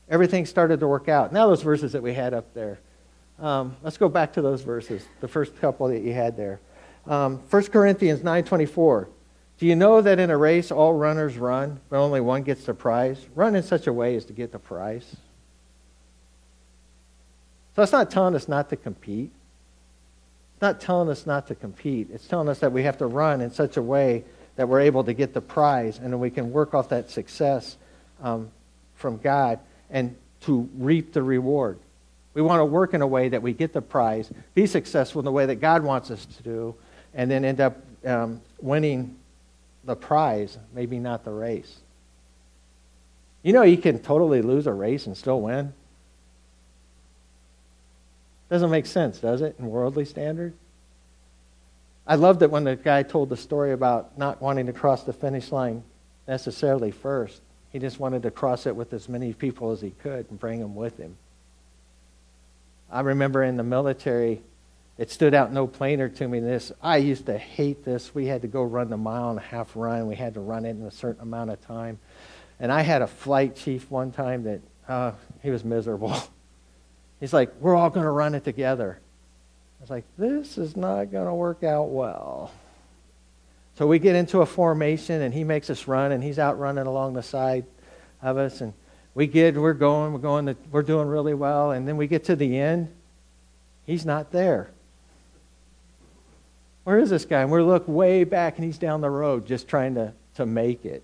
Everything 0.09 0.45
started 0.45 0.79
to 0.79 0.87
work 0.87 1.09
out. 1.09 1.33
Now, 1.33 1.47
those 1.47 1.63
verses 1.63 1.91
that 1.93 2.03
we 2.03 2.13
had 2.13 2.33
up 2.33 2.53
there. 2.53 2.79
Um, 3.39 3.75
let's 3.83 3.97
go 3.97 4.07
back 4.07 4.33
to 4.33 4.41
those 4.41 4.61
verses, 4.61 5.03
the 5.19 5.27
first 5.27 5.59
couple 5.59 5.87
that 5.87 6.01
you 6.01 6.13
had 6.13 6.37
there. 6.37 6.61
Um, 7.07 7.39
1 7.49 7.63
Corinthians 7.65 8.21
9.24. 8.21 9.07
Do 9.57 9.65
you 9.65 9.75
know 9.75 10.01
that 10.01 10.19
in 10.19 10.29
a 10.29 10.37
race 10.37 10.71
all 10.71 10.93
runners 10.93 11.37
run, 11.37 11.79
but 11.89 11.97
only 11.97 12.21
one 12.21 12.43
gets 12.43 12.65
the 12.65 12.73
prize? 12.73 13.25
Run 13.35 13.55
in 13.55 13.63
such 13.63 13.87
a 13.87 13.93
way 13.93 14.15
as 14.15 14.25
to 14.25 14.33
get 14.33 14.51
the 14.51 14.59
prize. 14.59 15.15
So 17.75 17.83
it's 17.83 17.91
not 17.91 18.09
telling 18.09 18.35
us 18.35 18.47
not 18.47 18.69
to 18.69 18.75
compete 18.75 19.31
It's 20.53 20.61
not 20.61 20.79
telling 20.79 21.09
us 21.09 21.25
not 21.25 21.47
to 21.47 21.55
compete. 21.55 22.09
It's 22.11 22.27
telling 22.27 22.47
us 22.47 22.59
that 22.59 22.71
we 22.71 22.83
have 22.83 22.97
to 22.99 23.07
run 23.07 23.41
in 23.41 23.51
such 23.51 23.77
a 23.77 23.81
way 23.81 24.23
that 24.55 24.69
we're 24.69 24.81
able 24.81 25.03
to 25.03 25.13
get 25.13 25.33
the 25.33 25.41
prize 25.41 25.97
and 25.97 26.13
then 26.13 26.19
we 26.19 26.29
can 26.29 26.51
work 26.51 26.73
off 26.73 26.89
that 26.89 27.09
success 27.11 27.75
um, 28.23 28.49
from 28.95 29.17
God 29.17 29.59
and 29.89 30.15
to 30.41 30.69
reap 30.77 31.11
the 31.11 31.21
reward. 31.21 31.77
We 32.33 32.41
want 32.41 32.59
to 32.59 32.65
work 32.65 32.93
in 32.93 33.01
a 33.01 33.07
way 33.07 33.29
that 33.29 33.41
we 33.41 33.53
get 33.53 33.73
the 33.73 33.81
prize, 33.81 34.31
be 34.53 34.65
successful 34.65 35.19
in 35.19 35.25
the 35.25 35.31
way 35.31 35.45
that 35.45 35.55
God 35.55 35.83
wants 35.83 36.11
us 36.11 36.25
to 36.25 36.43
do, 36.43 36.75
and 37.13 37.29
then 37.29 37.43
end 37.43 37.61
up 37.61 37.77
um, 38.05 38.41
winning 38.61 39.15
the 39.83 39.95
prize, 39.95 40.57
maybe 40.73 40.99
not 40.99 41.23
the 41.23 41.31
race. 41.31 41.77
You 43.43 43.53
know, 43.53 43.63
you 43.63 43.77
can 43.77 43.99
totally 43.99 44.41
lose 44.41 44.67
a 44.67 44.73
race 44.73 45.05
and 45.07 45.15
still 45.15 45.41
win. 45.41 45.73
Doesn't 48.49 48.69
make 48.69 48.85
sense, 48.85 49.19
does 49.19 49.41
it, 49.41 49.55
in 49.59 49.67
worldly 49.67 50.05
standard? 50.05 50.53
I 52.07 52.15
loved 52.15 52.43
it 52.43 52.51
when 52.51 52.63
the 52.63 52.75
guy 52.75 53.03
told 53.03 53.29
the 53.29 53.37
story 53.37 53.71
about 53.71 54.17
not 54.17 54.41
wanting 54.41 54.67
to 54.67 54.73
cross 54.73 55.03
the 55.03 55.13
finish 55.13 55.51
line 55.51 55.83
necessarily 56.27 56.91
first. 56.91 57.41
He 57.71 57.79
just 57.79 57.99
wanted 57.99 58.23
to 58.23 58.31
cross 58.31 58.67
it 58.67 58.75
with 58.75 58.93
as 58.93 59.09
many 59.09 59.33
people 59.33 59.71
as 59.71 59.81
he 59.81 59.89
could 59.89 60.29
and 60.29 60.39
bring 60.39 60.59
them 60.59 60.75
with 60.75 60.97
him. 60.97 61.17
I 62.91 63.01
remember 63.01 63.43
in 63.43 63.57
the 63.57 63.63
military, 63.63 64.41
it 64.97 65.11
stood 65.11 65.33
out 65.33 65.51
no 65.51 65.65
plainer 65.65 66.07
to 66.07 66.27
me 66.27 66.39
than 66.39 66.49
this. 66.49 66.71
I 66.81 66.97
used 66.97 67.25
to 67.25 67.37
hate 67.37 67.83
this. 67.83 68.13
We 68.13 68.27
had 68.27 68.43
to 68.43 68.47
go 68.47 68.63
run 68.63 68.89
the 68.89 68.97
mile 68.97 69.31
and 69.31 69.39
a 69.39 69.41
half 69.41 69.75
run. 69.75 70.07
We 70.07 70.15
had 70.15 70.35
to 70.35 70.39
run 70.39 70.65
it 70.65 70.69
in 70.69 70.83
a 70.83 70.91
certain 70.91 71.21
amount 71.21 71.49
of 71.49 71.59
time. 71.65 71.99
And 72.59 72.71
I 72.71 72.81
had 72.81 73.01
a 73.01 73.07
flight 73.07 73.55
chief 73.55 73.89
one 73.91 74.11
time 74.11 74.43
that 74.43 74.61
uh, 74.87 75.11
he 75.41 75.49
was 75.49 75.65
miserable. 75.65 76.15
He's 77.19 77.33
like, 77.33 77.53
we're 77.59 77.75
all 77.75 77.89
going 77.89 78.05
to 78.05 78.11
run 78.11 78.35
it 78.35 78.43
together. 78.43 78.99
I 79.79 79.83
was 79.83 79.89
like, 79.89 80.05
this 80.17 80.57
is 80.57 80.75
not 80.75 81.11
going 81.11 81.27
to 81.27 81.33
work 81.33 81.63
out 81.63 81.89
well. 81.89 82.51
So 83.77 83.87
we 83.87 83.99
get 83.99 84.15
into 84.15 84.41
a 84.41 84.45
formation, 84.45 85.21
and 85.21 85.33
he 85.33 85.43
makes 85.43 85.69
us 85.69 85.87
run, 85.87 86.11
and 86.11 86.23
he's 86.23 86.39
out 86.39 86.57
running 86.59 86.87
along 86.87 87.13
the 87.13 87.23
side 87.23 87.65
of 88.21 88.37
us, 88.37 88.61
and 88.61 88.73
we 89.13 89.27
get, 89.27 89.55
we're 89.55 89.73
going, 89.73 90.13
we're 90.13 90.19
going, 90.19 90.45
to, 90.47 90.55
we're 90.71 90.81
doing 90.81 91.07
really 91.07 91.33
well, 91.33 91.71
and 91.71 91.87
then 91.87 91.97
we 91.97 92.07
get 92.07 92.25
to 92.25 92.35
the 92.35 92.57
end. 92.57 92.89
He's 93.85 94.05
not 94.05 94.31
there. 94.31 94.69
Where 96.83 96.99
is 96.99 97.09
this 97.09 97.25
guy? 97.25 97.41
And 97.41 97.51
we 97.51 97.61
look 97.61 97.87
way 97.87 98.23
back, 98.23 98.57
and 98.57 98.65
he's 98.65 98.77
down 98.77 99.01
the 99.01 99.09
road 99.09 99.45
just 99.45 99.67
trying 99.67 99.95
to, 99.95 100.13
to 100.35 100.45
make 100.45 100.85
it. 100.85 101.03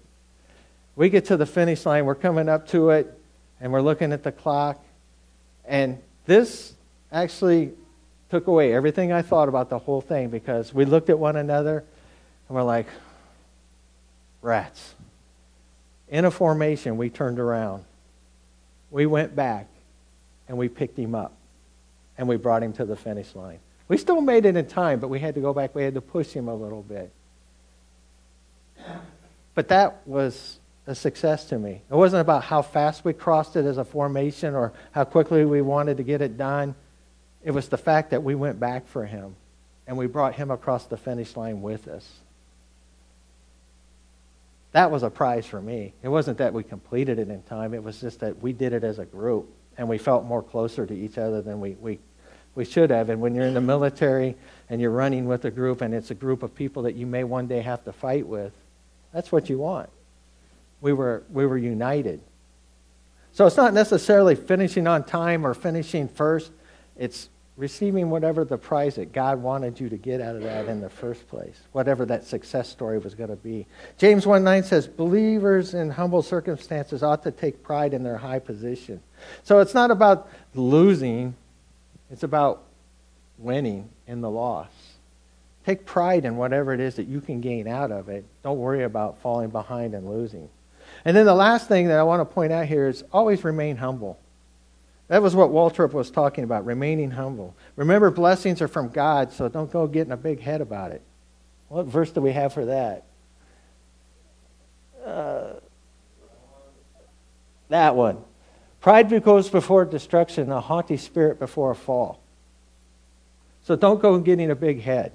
We 0.96 1.10
get 1.10 1.26
to 1.26 1.38
the 1.38 1.46
finish 1.46 1.86
line, 1.86 2.06
we're 2.06 2.16
coming 2.16 2.50
up 2.50 2.68
to 2.70 2.92
it, 2.92 3.18
and 3.60 3.72
we're 3.72 3.82
looking 3.82 4.12
at 4.14 4.24
the 4.24 4.32
clock, 4.32 4.84
and 5.72 5.98
this 6.26 6.74
actually 7.14 7.72
took 8.30 8.48
away 8.48 8.74
everything 8.74 9.14
I 9.14 9.22
thought 9.22 9.48
about 9.48 9.70
the 9.70 9.80
whole 9.80 10.02
thing 10.02 10.28
because 10.28 10.74
we 10.74 10.84
looked 10.84 11.10
at 11.10 11.18
one 11.18 11.38
another 11.38 11.78
and 12.48 12.56
we're 12.56 12.62
like, 12.62 12.88
rats. 14.42 14.96
In 16.10 16.26
a 16.26 16.32
formation, 16.32 16.98
we 16.98 17.10
turned 17.10 17.40
around. 17.40 17.86
We 18.92 19.06
went 19.06 19.34
back 19.34 19.68
and 20.50 20.58
we 20.58 20.68
picked 20.68 21.00
him 21.00 21.16
up 21.16 21.32
and 22.18 22.28
we 22.28 22.36
brought 22.36 22.64
him 22.64 22.74
to 22.74 22.84
the 22.84 22.98
finish 22.98 23.34
line. 23.34 23.60
We 23.88 23.98
still 23.98 24.20
made 24.20 24.46
it 24.46 24.58
in 24.58 24.68
time, 24.68 25.00
but 25.00 25.08
we 25.08 25.20
had 25.20 25.36
to 25.36 25.42
go 25.42 25.54
back. 25.54 25.74
We 25.74 25.84
had 25.84 25.94
to 25.94 26.02
push 26.02 26.34
him 26.34 26.50
a 26.50 26.56
little 26.56 26.82
bit. 26.82 27.12
But 29.56 29.70
that 29.70 30.06
was 30.06 30.60
a 30.88 30.96
success 30.96 31.46
to 31.46 31.60
me. 31.60 31.82
It 31.90 31.96
wasn't 31.96 32.22
about 32.22 32.44
how 32.44 32.62
fast 32.62 33.06
we 33.06 33.14
crossed 33.14 33.56
it 33.56 33.66
as 33.66 33.78
a 33.78 33.86
formation 33.86 34.56
or 34.56 34.74
how 34.92 35.04
quickly 35.04 35.46
we 35.46 35.62
wanted 35.62 35.98
to 35.98 36.04
get 36.04 36.22
it 36.22 36.38
done. 36.38 36.76
It 37.44 37.52
was 37.52 37.70
the 37.70 37.78
fact 37.78 38.12
that 38.12 38.24
we 38.24 38.36
went 38.36 38.60
back 38.60 38.88
for 38.88 39.06
him 39.06 39.36
and 39.88 39.98
we 39.98 40.08
brought 40.08 40.36
him 40.36 40.50
across 40.52 40.86
the 40.86 40.98
finish 40.98 41.36
line 41.36 41.62
with 41.62 41.88
us. 41.88 42.08
That 44.72 44.90
was 44.90 45.04
a 45.04 45.10
prize 45.10 45.46
for 45.46 45.62
me. 45.62 45.94
It 46.02 46.08
wasn't 46.08 46.38
that 46.38 46.54
we 46.54 46.64
completed 46.64 47.20
it 47.20 47.30
in 47.30 47.44
time, 47.44 47.74
it 47.74 47.84
was 47.84 48.00
just 48.00 48.22
that 48.22 48.42
we 48.42 48.54
did 48.54 48.74
it 48.74 48.84
as 48.84 49.00
a 49.00 49.06
group 49.06 49.50
and 49.78 49.88
we 49.88 49.98
felt 49.98 50.26
more 50.26 50.42
closer 50.42 50.86
to 50.86 50.94
each 50.94 51.18
other 51.18 51.42
than 51.42 51.60
we, 51.60 51.72
we, 51.72 52.00
we 52.56 52.66
should 52.66 52.90
have. 52.90 53.10
And 53.10 53.22
when 53.22 53.36
you're 53.36 53.46
in 53.46 53.54
the 53.54 53.62
military 53.62 54.36
and 54.70 54.82
you're 54.82 54.92
running 54.92 55.26
with 55.26 55.46
a 55.46 55.52
group 55.52 55.82
and 55.82 55.94
it's 55.94 56.12
a 56.12 56.16
group 56.16 56.42
of 56.42 56.56
people 56.56 56.84
that 56.84 56.96
you 56.96 57.06
may 57.06 57.24
one 57.24 57.48
day 57.48 57.62
have 57.62 57.84
to 57.86 57.94
fight 57.94 58.26
with, 58.26 58.54
that's 59.14 59.32
what 59.32 59.50
you 59.50 59.60
want 59.60 59.90
we 60.82 60.94
were, 60.94 61.24
we 61.32 61.46
were 61.46 61.58
united. 61.58 62.22
So 63.34 63.46
it's 63.46 63.58
not 63.58 63.74
necessarily 63.74 64.36
finishing 64.36 64.88
on 64.88 65.04
time 65.04 65.46
or 65.48 65.54
finishing 65.54 66.08
first. 66.10 66.52
It's 66.98 67.30
receiving 67.56 68.10
whatever 68.10 68.44
the 68.44 68.58
prize 68.58 68.96
that 68.96 69.14
God 69.14 69.42
wanted 69.42 69.80
you 69.80 69.88
to 69.90 69.98
get 69.98 70.20
out 70.20 70.36
of 70.36 70.44
that 70.44 70.68
in 70.68 70.82
the 70.82 70.90
first 70.90 71.28
place, 71.30 71.62
whatever 71.72 72.06
that 72.06 72.26
success 72.26 72.68
story 72.68 72.98
was 72.98 73.14
going 73.14 73.30
to 73.30 73.36
be. 73.36 73.68
James 73.98 74.26
1 74.26 74.44
9 74.44 74.64
says, 74.64 74.88
Believers 74.88 75.74
in 75.74 75.92
humble 75.92 76.24
circumstances 76.24 77.04
ought 77.04 77.24
to 77.24 77.32
take 77.32 77.64
pride 77.64 77.94
in 77.94 78.04
their 78.04 78.18
high 78.18 78.40
position. 78.40 79.02
So 79.44 79.60
it's 79.60 79.74
not 79.74 79.92
about 79.92 80.30
losing, 80.56 81.36
it's 82.10 82.24
about 82.24 82.64
winning 83.38 83.90
in 84.08 84.22
the 84.22 84.30
loss. 84.30 84.72
Take 85.66 85.86
pride 85.86 86.26
in 86.26 86.38
whatever 86.38 86.74
it 86.74 86.80
is 86.80 86.96
that 86.96 87.08
you 87.08 87.22
can 87.22 87.40
gain 87.40 87.68
out 87.68 87.92
of 87.92 88.10
it. 88.10 88.26
Don't 88.44 88.58
worry 88.58 88.84
about 88.84 89.20
falling 89.20 89.52
behind 89.52 89.94
and 89.94 90.10
losing. 90.10 90.50
And 91.04 91.16
then 91.16 91.26
the 91.26 91.36
last 91.36 91.68
thing 91.68 91.88
that 91.88 92.00
I 92.00 92.04
want 92.04 92.22
to 92.22 92.26
point 92.26 92.52
out 92.52 92.66
here 92.68 92.88
is 92.88 93.04
always 93.12 93.44
remain 93.44 93.78
humble. 93.78 94.20
That 95.08 95.22
was 95.22 95.36
what 95.36 95.50
Waltrip 95.50 95.94
was 95.94 96.10
talking 96.10 96.44
about, 96.44 96.66
remaining 96.66 97.12
humble. 97.12 97.56
Remember, 97.76 98.12
blessings 98.12 98.62
are 98.62 98.68
from 98.68 98.90
God, 98.90 99.34
so 99.34 99.50
don't 99.50 99.72
go 99.72 99.88
getting 99.88 100.14
a 100.14 100.18
big 100.18 100.40
head 100.40 100.62
about 100.62 100.92
it. 100.92 101.02
What 101.68 101.86
verse 101.86 102.12
do 102.12 102.22
we 102.22 102.32
have 102.32 102.54
for 102.54 102.66
that? 102.66 103.06
Uh, 105.04 105.54
that 107.70 107.96
one. 107.96 108.24
Pride 108.80 109.24
goes 109.24 109.50
before 109.50 109.86
destruction, 109.86 110.52
a 110.52 110.62
haughty 110.62 110.98
spirit 110.98 111.40
before 111.40 111.72
a 111.72 111.76
fall. 111.76 112.22
So 113.64 113.76
don't 113.76 114.02
go 114.02 114.18
getting 114.20 114.52
a 114.52 114.56
big 114.56 114.82
head 114.82 115.14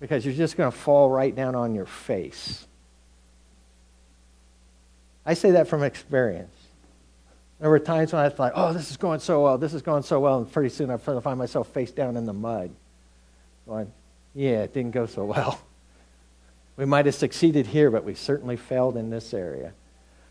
because 0.00 0.24
you're 0.24 0.34
just 0.34 0.56
going 0.56 0.70
to 0.70 0.76
fall 0.76 1.10
right 1.10 1.34
down 1.34 1.54
on 1.54 1.74
your 1.74 1.86
face. 1.86 2.67
I 5.28 5.34
say 5.34 5.50
that 5.50 5.68
from 5.68 5.82
experience. 5.82 6.56
There 7.60 7.68
were 7.68 7.78
times 7.78 8.14
when 8.14 8.24
I 8.24 8.30
thought, 8.30 8.52
oh, 8.54 8.72
this 8.72 8.90
is 8.90 8.96
going 8.96 9.20
so 9.20 9.42
well, 9.42 9.58
this 9.58 9.74
is 9.74 9.82
going 9.82 10.02
so 10.02 10.20
well, 10.20 10.38
and 10.38 10.50
pretty 10.50 10.70
soon 10.70 10.88
I 10.90 10.96
find 10.96 11.38
myself 11.38 11.68
face 11.68 11.90
down 11.90 12.16
in 12.16 12.24
the 12.24 12.32
mud. 12.32 12.70
Going, 13.66 13.92
yeah, 14.34 14.62
it 14.62 14.72
didn't 14.72 14.92
go 14.92 15.04
so 15.04 15.26
well. 15.26 15.60
We 16.78 16.86
might 16.86 17.04
have 17.04 17.14
succeeded 17.14 17.66
here, 17.66 17.90
but 17.90 18.04
we 18.04 18.14
certainly 18.14 18.56
failed 18.56 18.96
in 18.96 19.10
this 19.10 19.34
area. 19.34 19.74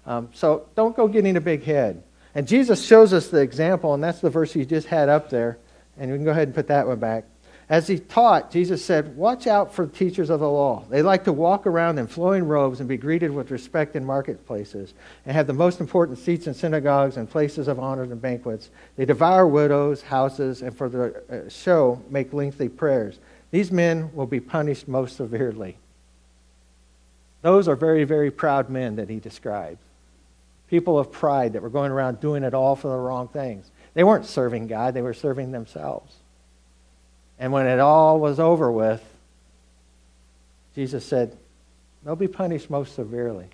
Um, 0.08 0.30
so 0.34 0.68
don't 0.76 0.96
go 0.96 1.08
getting 1.08 1.38
a 1.38 1.42
big 1.42 1.64
head. 1.64 2.02
And 2.34 2.48
Jesus 2.48 2.84
shows 2.84 3.14
us 3.14 3.28
the 3.28 3.42
example, 3.42 3.94
and 3.94 4.04
that's 4.04 4.22
the 4.22 4.32
verse 4.32 4.56
you 4.56 4.66
just 4.66 4.88
had 4.88 5.10
up 5.10 5.30
there. 5.30 5.60
And 6.00 6.10
we 6.10 6.18
can 6.18 6.26
go 6.26 6.32
ahead 6.32 6.48
and 6.48 6.56
put 6.56 6.70
that 6.70 6.88
one 6.88 6.98
back. 6.98 7.26
As 7.70 7.88
he 7.88 8.00
taught, 8.00 8.50
Jesus 8.50 8.84
said, 8.84 9.18
Watch 9.18 9.46
out 9.46 9.74
for 9.74 9.86
the 9.86 9.92
teachers 9.92 10.30
of 10.30 10.40
the 10.40 10.50
law. 10.50 10.86
They 10.90 11.02
like 11.02 11.26
to 11.26 11.34
walk 11.34 11.68
around 11.68 12.00
in 12.00 12.08
flowing 12.08 12.48
robes 12.48 12.80
and 12.80 12.88
be 12.88 12.96
greeted 12.96 13.30
with 13.30 13.52
respect 13.52 13.98
in 13.98 14.06
marketplaces 14.06 14.94
and 15.26 15.36
have 15.36 15.48
the 15.48 15.54
most 15.54 15.82
important 15.82 16.18
seats 16.18 16.48
in 16.48 16.54
synagogues 16.54 17.18
and 17.18 17.30
places 17.30 17.68
of 17.68 17.78
honor 17.78 18.04
and 18.04 18.22
banquets. 18.22 18.70
They 18.96 19.04
devour 19.04 19.46
widows' 19.46 20.02
houses 20.02 20.62
and 20.62 20.76
for 20.76 20.88
the 20.88 21.22
uh, 21.30 21.50
show 21.50 22.02
make 22.10 22.32
lengthy 22.32 22.70
prayers. 22.70 23.20
These 23.52 23.72
men 23.72 24.14
will 24.14 24.28
be 24.28 24.40
punished 24.40 24.88
most 24.88 25.18
severely. 25.18 25.78
Those 27.42 27.68
are 27.68 27.76
very, 27.76 28.06
very 28.06 28.32
proud 28.32 28.70
men 28.70 28.96
that 28.96 29.10
he 29.10 29.20
describes. 29.20 29.80
People 30.70 30.98
of 30.98 31.12
pride 31.12 31.54
that 31.54 31.62
were 31.62 31.70
going 31.70 31.92
around 31.92 32.22
doing 32.22 32.44
it 32.44 32.54
all 32.54 32.78
for 32.78 32.88
the 32.88 32.98
wrong 32.98 33.28
things. 33.28 33.70
They 33.94 34.06
weren't 34.06 34.26
serving 34.26 34.68
God, 34.68 34.94
they 34.94 35.02
were 35.02 35.14
serving 35.14 35.52
themselves. 35.52 36.16
And 37.40 37.52
when 37.52 37.68
it 37.68 37.80
all 37.80 38.20
was 38.20 38.40
over 38.40 38.72
with, 38.72 39.04
Jesus 40.76 41.06
said, 41.06 41.38
they'll 42.04 42.16
be 42.16 42.28
punished 42.28 42.70
most 42.70 42.96
severely. 42.96 43.48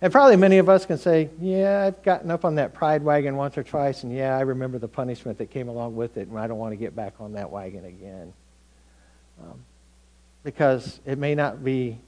And 0.00 0.12
probably 0.12 0.36
many 0.36 0.58
of 0.58 0.68
us 0.68 0.84
can 0.84 0.98
say, 0.98 1.30
yeah, 1.40 1.84
I've 1.86 2.02
gotten 2.02 2.30
up 2.30 2.44
on 2.44 2.56
that 2.56 2.74
pride 2.74 3.04
wagon 3.04 3.36
once 3.36 3.56
or 3.56 3.62
twice, 3.62 4.02
and 4.02 4.12
yeah, 4.12 4.36
I 4.36 4.40
remember 4.40 4.78
the 4.78 4.88
punishment 4.88 5.38
that 5.38 5.50
came 5.50 5.68
along 5.68 5.94
with 5.94 6.16
it, 6.16 6.26
and 6.26 6.36
I 6.36 6.48
don't 6.48 6.58
want 6.58 6.72
to 6.72 6.76
get 6.76 6.96
back 6.96 7.14
on 7.20 7.34
that 7.34 7.50
wagon 7.50 7.84
again. 7.84 8.32
Um, 9.40 9.64
because 10.42 11.00
it 11.06 11.18
may 11.18 11.36
not 11.36 11.62
be, 11.62 11.98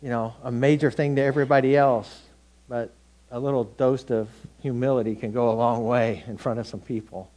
you 0.00 0.08
know, 0.08 0.34
a 0.44 0.52
major 0.52 0.90
thing 0.90 1.16
to 1.16 1.22
everybody 1.22 1.76
else, 1.76 2.22
but 2.68 2.92
a 3.32 3.40
little 3.40 3.64
dose 3.64 4.08
of 4.10 4.28
humility 4.60 5.16
can 5.16 5.32
go 5.32 5.50
a 5.50 5.54
long 5.54 5.84
way 5.84 6.22
in 6.28 6.36
front 6.36 6.60
of 6.60 6.66
some 6.66 6.80
people. 6.80 7.28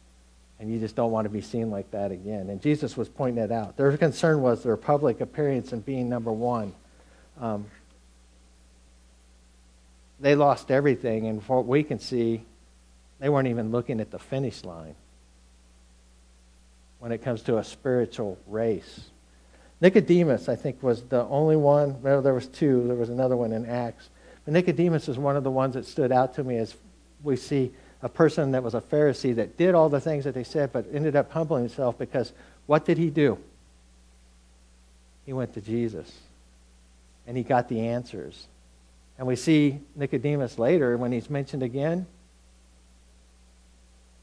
And 0.58 0.72
you 0.72 0.78
just 0.78 0.96
don't 0.96 1.10
want 1.10 1.26
to 1.26 1.28
be 1.28 1.42
seen 1.42 1.70
like 1.70 1.90
that 1.90 2.12
again. 2.12 2.48
And 2.48 2.62
Jesus 2.62 2.96
was 2.96 3.08
pointing 3.08 3.46
that 3.46 3.52
out. 3.52 3.76
Their 3.76 3.94
concern 3.96 4.40
was 4.40 4.62
their 4.62 4.76
public 4.76 5.20
appearance 5.20 5.72
and 5.72 5.84
being 5.84 6.08
number 6.08 6.32
one. 6.32 6.72
Um, 7.38 7.66
they 10.18 10.34
lost 10.34 10.70
everything, 10.70 11.26
and 11.26 11.42
what 11.42 11.66
we 11.66 11.82
can 11.82 11.98
see, 11.98 12.42
they 13.18 13.28
weren't 13.28 13.48
even 13.48 13.70
looking 13.70 14.00
at 14.00 14.10
the 14.10 14.18
finish 14.18 14.64
line 14.64 14.94
when 17.00 17.12
it 17.12 17.18
comes 17.22 17.42
to 17.42 17.58
a 17.58 17.64
spiritual 17.64 18.38
race. 18.46 19.10
Nicodemus, 19.82 20.48
I 20.48 20.56
think, 20.56 20.82
was 20.82 21.02
the 21.02 21.24
only 21.24 21.56
one. 21.56 22.00
Well, 22.00 22.22
there 22.22 22.32
was 22.32 22.46
two. 22.46 22.86
There 22.86 22.96
was 22.96 23.10
another 23.10 23.36
one 23.36 23.52
in 23.52 23.66
Acts. 23.66 24.08
But 24.44 24.54
Nicodemus 24.54 25.08
is 25.08 25.18
one 25.18 25.36
of 25.36 25.44
the 25.44 25.50
ones 25.50 25.74
that 25.74 25.84
stood 25.84 26.12
out 26.12 26.34
to 26.34 26.44
me 26.44 26.56
as 26.56 26.74
we 27.22 27.36
see 27.36 27.72
a 28.02 28.08
person 28.08 28.52
that 28.52 28.62
was 28.62 28.74
a 28.74 28.80
Pharisee 28.80 29.34
that 29.36 29.56
did 29.56 29.74
all 29.74 29.88
the 29.88 30.00
things 30.00 30.24
that 30.24 30.34
they 30.34 30.44
said, 30.44 30.72
but 30.72 30.86
ended 30.92 31.16
up 31.16 31.30
humbling 31.30 31.64
himself 31.64 31.98
because 31.98 32.32
what 32.66 32.84
did 32.84 32.98
he 32.98 33.10
do? 33.10 33.38
He 35.24 35.32
went 35.32 35.54
to 35.54 35.60
Jesus 35.60 36.10
and 37.26 37.36
he 37.36 37.42
got 37.42 37.68
the 37.68 37.80
answers. 37.88 38.46
And 39.18 39.26
we 39.26 39.36
see 39.36 39.80
Nicodemus 39.94 40.58
later 40.58 40.96
when 40.96 41.10
he's 41.10 41.30
mentioned 41.30 41.62
again 41.62 42.06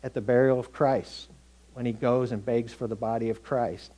at 0.03 0.13
the 0.13 0.21
burial 0.21 0.59
of 0.59 0.71
Christ, 0.71 1.30
when 1.74 1.86
he 1.86 1.93
goes 1.93 2.32
and 2.32 2.45
begs 2.45 2.74
for 2.74 2.88
the 2.88 2.95
body 2.95 3.30
of 3.30 3.43
Christ. 3.43 3.91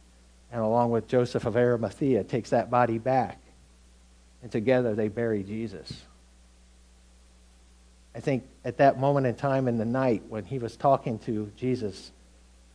And 0.52 0.62
along 0.62 0.92
with 0.92 1.08
Joseph 1.08 1.46
of 1.46 1.58
Arimathea, 1.58 2.24
takes 2.24 2.52
that 2.52 2.70
body 2.70 2.98
back. 2.98 3.40
And 4.42 4.52
together 4.52 4.96
they 4.96 5.10
bury 5.10 5.44
Jesus. 5.44 5.92
I 8.16 8.20
think 8.22 8.48
at 8.64 8.78
that 8.78 8.98
moment 8.98 9.28
in 9.28 9.36
time 9.36 9.68
in 9.68 9.78
the 9.78 9.86
night 9.86 10.24
when 10.30 10.46
he 10.46 10.58
was 10.58 10.78
talking 10.78 11.20
to 11.20 11.52
Jesus, 11.58 12.12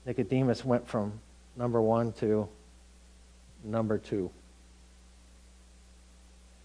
Nicodemus 0.05 0.65
went 0.65 0.87
from 0.87 1.19
number 1.57 1.81
one 1.81 2.13
to 2.15 2.47
number 3.65 3.97
two. 3.97 4.31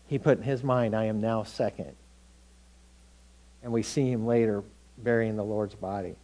He 0.08 0.20
put 0.20 0.38
in 0.38 0.44
his 0.44 0.62
mind, 0.62 0.94
I 0.94 1.06
am 1.06 1.22
now 1.22 1.44
second. 1.44 1.96
And 3.64 3.72
we 3.72 3.82
see 3.82 4.12
him 4.12 4.28
later 4.28 4.62
burying 4.98 5.38
the 5.38 5.44
Lord's 5.44 5.76
body. 5.76 6.16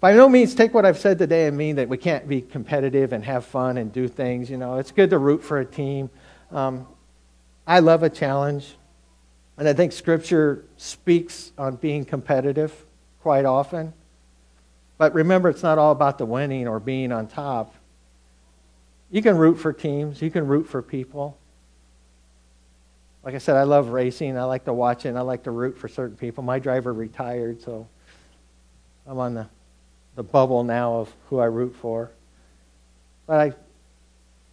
By 0.00 0.12
no 0.14 0.28
means 0.28 0.54
take 0.54 0.74
what 0.74 0.84
I've 0.84 0.98
said 0.98 1.18
today 1.18 1.46
and 1.46 1.56
mean 1.56 1.76
that 1.76 1.88
we 1.88 1.96
can't 1.96 2.28
be 2.28 2.42
competitive 2.42 3.12
and 3.12 3.24
have 3.24 3.44
fun 3.44 3.78
and 3.78 3.92
do 3.92 4.08
things. 4.08 4.50
You 4.50 4.58
know, 4.58 4.78
it's 4.78 4.90
good 4.90 5.10
to 5.10 5.18
root 5.18 5.42
for 5.42 5.60
a 5.60 5.64
team. 5.64 6.10
Um, 6.50 6.86
I 7.66 7.78
love 7.78 8.02
a 8.02 8.10
challenge. 8.10 8.76
And 9.56 9.68
I 9.68 9.72
think 9.72 9.92
Scripture 9.92 10.64
speaks 10.76 11.52
on 11.56 11.76
being 11.76 12.04
competitive 12.04 12.86
quite 13.20 13.44
often. 13.44 13.92
But 14.98 15.14
remember, 15.14 15.48
it's 15.48 15.62
not 15.62 15.78
all 15.78 15.92
about 15.92 16.18
the 16.18 16.26
winning 16.26 16.66
or 16.66 16.80
being 16.80 17.12
on 17.12 17.26
top. 17.26 17.74
You 19.10 19.22
can 19.22 19.36
root 19.36 19.54
for 19.56 19.72
teams, 19.72 20.20
you 20.20 20.30
can 20.30 20.46
root 20.46 20.68
for 20.68 20.82
people. 20.82 21.38
Like 23.22 23.34
I 23.34 23.38
said, 23.38 23.56
I 23.56 23.62
love 23.62 23.88
racing. 23.88 24.36
I 24.36 24.44
like 24.44 24.66
to 24.66 24.72
watch 24.74 25.06
it, 25.06 25.08
and 25.08 25.18
I 25.18 25.22
like 25.22 25.44
to 25.44 25.50
root 25.50 25.78
for 25.78 25.88
certain 25.88 26.16
people. 26.16 26.44
My 26.44 26.58
driver 26.58 26.92
retired, 26.92 27.62
so 27.62 27.88
I'm 29.06 29.18
on 29.18 29.32
the, 29.32 29.46
the 30.14 30.22
bubble 30.22 30.62
now 30.62 30.96
of 30.96 31.12
who 31.30 31.38
I 31.38 31.46
root 31.46 31.74
for. 31.74 32.10
But 33.26 33.40
I 33.40 33.54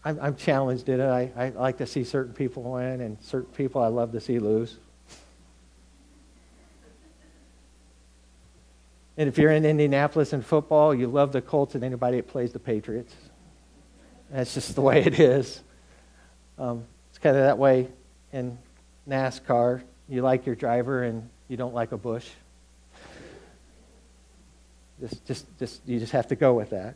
I'm, 0.04 0.20
I'm, 0.20 0.36
challenged 0.36 0.90
in 0.90 1.00
it. 1.00 1.08
I, 1.08 1.32
I 1.36 1.50
like 1.50 1.78
to 1.78 1.86
see 1.86 2.04
certain 2.04 2.34
people 2.34 2.64
win, 2.64 3.02
and 3.02 3.18
certain 3.22 3.54
people 3.54 3.82
I 3.82 3.88
love 3.88 4.12
to 4.14 4.20
see 4.20 4.40
lose. 4.40 4.78
And 9.18 9.28
if 9.28 9.38
you're 9.38 9.52
in 9.52 9.66
Indianapolis 9.66 10.34
in 10.34 10.42
football, 10.42 10.96
you 10.96 11.08
love 11.08 11.32
the 11.32 11.42
Colts 11.42 11.76
and 11.76 11.84
anybody 11.84 12.18
that 12.18 12.28
plays 12.28 12.54
the 12.54 12.60
Patriots. 12.60 13.14
That's 14.32 14.54
just 14.54 14.76
the 14.76 14.82
way 14.82 15.04
it 15.04 15.20
is. 15.20 15.62
Um, 16.58 16.86
it's 17.10 17.20
kind 17.20 17.36
of 17.36 17.44
that 17.44 17.58
way 17.58 17.90
in 18.32 18.58
NASCAR. 19.08 19.82
You 20.08 20.22
like 20.22 20.46
your 20.46 20.56
driver 20.56 21.04
and 21.04 21.30
you 21.48 21.58
don't 21.58 21.74
like 21.74 21.92
a 21.92 21.98
Busch. 21.98 22.30
Just, 25.02 25.26
just, 25.26 25.60
just, 25.60 25.82
you 25.88 26.00
just 26.00 26.12
have 26.12 26.28
to 26.28 26.36
go 26.36 26.54
with 26.54 26.70
that. 26.70 26.96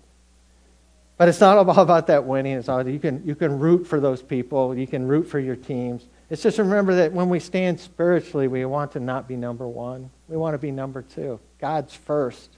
But 1.17 1.29
it's 1.29 1.39
not 1.39 1.57
all 1.67 1.79
about 1.79 2.07
that 2.07 2.25
winning. 2.25 2.57
It's 2.57 2.69
all 2.69 2.87
you 2.87 2.99
can 2.99 3.25
you 3.25 3.35
can 3.35 3.59
root 3.59 3.87
for 3.87 3.99
those 3.99 4.21
people. 4.21 4.77
You 4.77 4.87
can 4.87 5.07
root 5.07 5.23
for 5.23 5.39
your 5.39 5.55
teams. 5.55 6.07
It's 6.29 6.43
just 6.43 6.57
remember 6.57 6.95
that 6.95 7.13
when 7.13 7.29
we 7.29 7.39
stand 7.39 7.79
spiritually, 7.79 8.47
we 8.47 8.65
want 8.65 8.91
to 8.93 8.99
not 8.99 9.27
be 9.27 9.35
number 9.35 9.67
one. 9.67 10.09
We 10.27 10.37
want 10.37 10.53
to 10.53 10.57
be 10.57 10.71
number 10.71 11.01
two. 11.01 11.39
God's 11.65 11.95
first. 11.95 12.51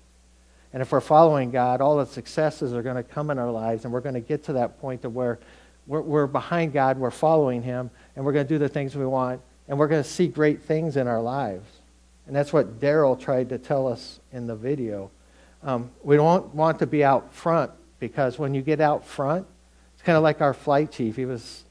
And 0.73 0.81
if 0.81 0.91
we're 0.91 0.99
following 0.99 1.49
God, 1.49 1.79
all 1.79 1.95
the 1.95 2.05
successes 2.05 2.73
are 2.73 2.81
going 2.81 2.97
to 2.97 3.03
come 3.03 3.29
in 3.29 3.39
our 3.39 3.49
lives, 3.49 3.85
and 3.85 3.93
we're 3.93 4.01
going 4.01 4.15
to 4.15 4.19
get 4.19 4.43
to 4.43 4.53
that 4.53 4.81
point 4.81 5.03
to 5.03 5.09
where 5.09 5.39
we're, 5.87 6.01
we're 6.01 6.27
behind 6.27 6.73
God, 6.73 6.97
we're 6.97 7.09
following 7.09 7.61
Him, 7.61 7.89
and 8.17 8.25
we're 8.25 8.33
going 8.33 8.45
to 8.45 8.53
do 8.53 8.59
the 8.59 8.67
things 8.67 8.97
we 8.97 9.05
want, 9.05 9.39
and 9.69 9.79
we're 9.79 9.87
going 9.87 10.03
to 10.03 10.09
see 10.09 10.27
great 10.27 10.61
things 10.61 10.97
in 10.97 11.07
our 11.07 11.21
lives. 11.21 11.69
And 12.25 12.35
that's 12.35 12.51
what 12.51 12.81
Darrell 12.81 13.15
tried 13.15 13.47
to 13.47 13.57
tell 13.57 13.87
us 13.87 14.19
in 14.33 14.45
the 14.45 14.57
video. 14.57 15.09
Um, 15.63 15.89
we 16.03 16.17
don't 16.17 16.53
want 16.53 16.79
to 16.79 16.85
be 16.85 17.01
out 17.01 17.33
front 17.33 17.71
because 18.01 18.37
when 18.37 18.53
you 18.53 18.61
get 18.61 18.81
out 18.81 19.07
front, 19.07 19.47
it's 19.93 20.03
kind 20.03 20.17
of 20.17 20.23
like 20.23 20.41
our 20.41 20.53
flight 20.53 20.91
chief. 20.91 21.15
He 21.15 21.23
was 21.23 21.63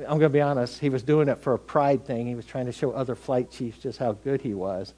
I'm 0.00 0.18
going 0.18 0.20
to 0.20 0.28
be 0.28 0.42
honest, 0.42 0.80
he 0.80 0.90
was 0.90 1.02
doing 1.02 1.28
it 1.28 1.40
for 1.40 1.54
a 1.54 1.58
pride 1.58 2.04
thing. 2.04 2.26
He 2.26 2.34
was 2.34 2.44
trying 2.44 2.66
to 2.66 2.72
show 2.72 2.90
other 2.90 3.14
flight 3.14 3.50
chiefs 3.50 3.78
just 3.78 3.98
how 3.98 4.12
good 4.12 4.42
he 4.42 4.52
was. 4.52 4.92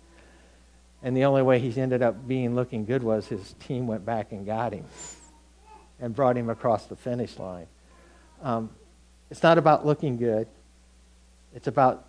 And 1.02 1.16
the 1.16 1.24
only 1.24 1.42
way 1.42 1.58
he 1.58 1.80
ended 1.80 2.02
up 2.02 2.26
being 2.26 2.54
looking 2.54 2.84
good 2.84 3.02
was 3.02 3.26
his 3.26 3.54
team 3.60 3.86
went 3.86 4.04
back 4.04 4.32
and 4.32 4.46
got 4.46 4.72
him 4.72 4.84
and 6.00 6.14
brought 6.14 6.36
him 6.36 6.50
across 6.50 6.86
the 6.86 6.96
finish 6.96 7.38
line. 7.38 7.66
Um, 8.42 8.70
it's 9.30 9.42
not 9.42 9.58
about 9.58 9.86
looking 9.86 10.16
good, 10.16 10.46
it's 11.54 11.66
about 11.66 12.04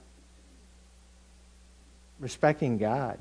respecting 2.19 2.77
God. 2.77 3.19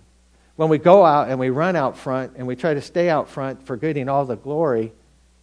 When 0.56 0.70
we 0.70 0.78
go 0.78 1.04
out 1.04 1.28
and 1.28 1.38
we 1.38 1.50
run 1.50 1.76
out 1.76 1.98
front 1.98 2.32
and 2.36 2.46
we 2.46 2.56
try 2.56 2.74
to 2.74 2.80
stay 2.80 3.10
out 3.10 3.28
front, 3.28 3.66
forgetting 3.66 4.08
all 4.08 4.24
the 4.24 4.36
glory, 4.36 4.92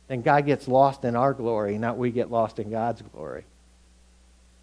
then 0.08 0.22
God 0.22 0.46
gets 0.46 0.68
lost 0.68 1.06
in 1.06 1.16
our 1.16 1.34
glory, 1.34 1.78
not 1.78 1.98
we 1.98 2.12
get 2.12 2.32
lost 2.32 2.60
in 2.60 2.72
God's 2.72 3.02
glory. 3.02 3.46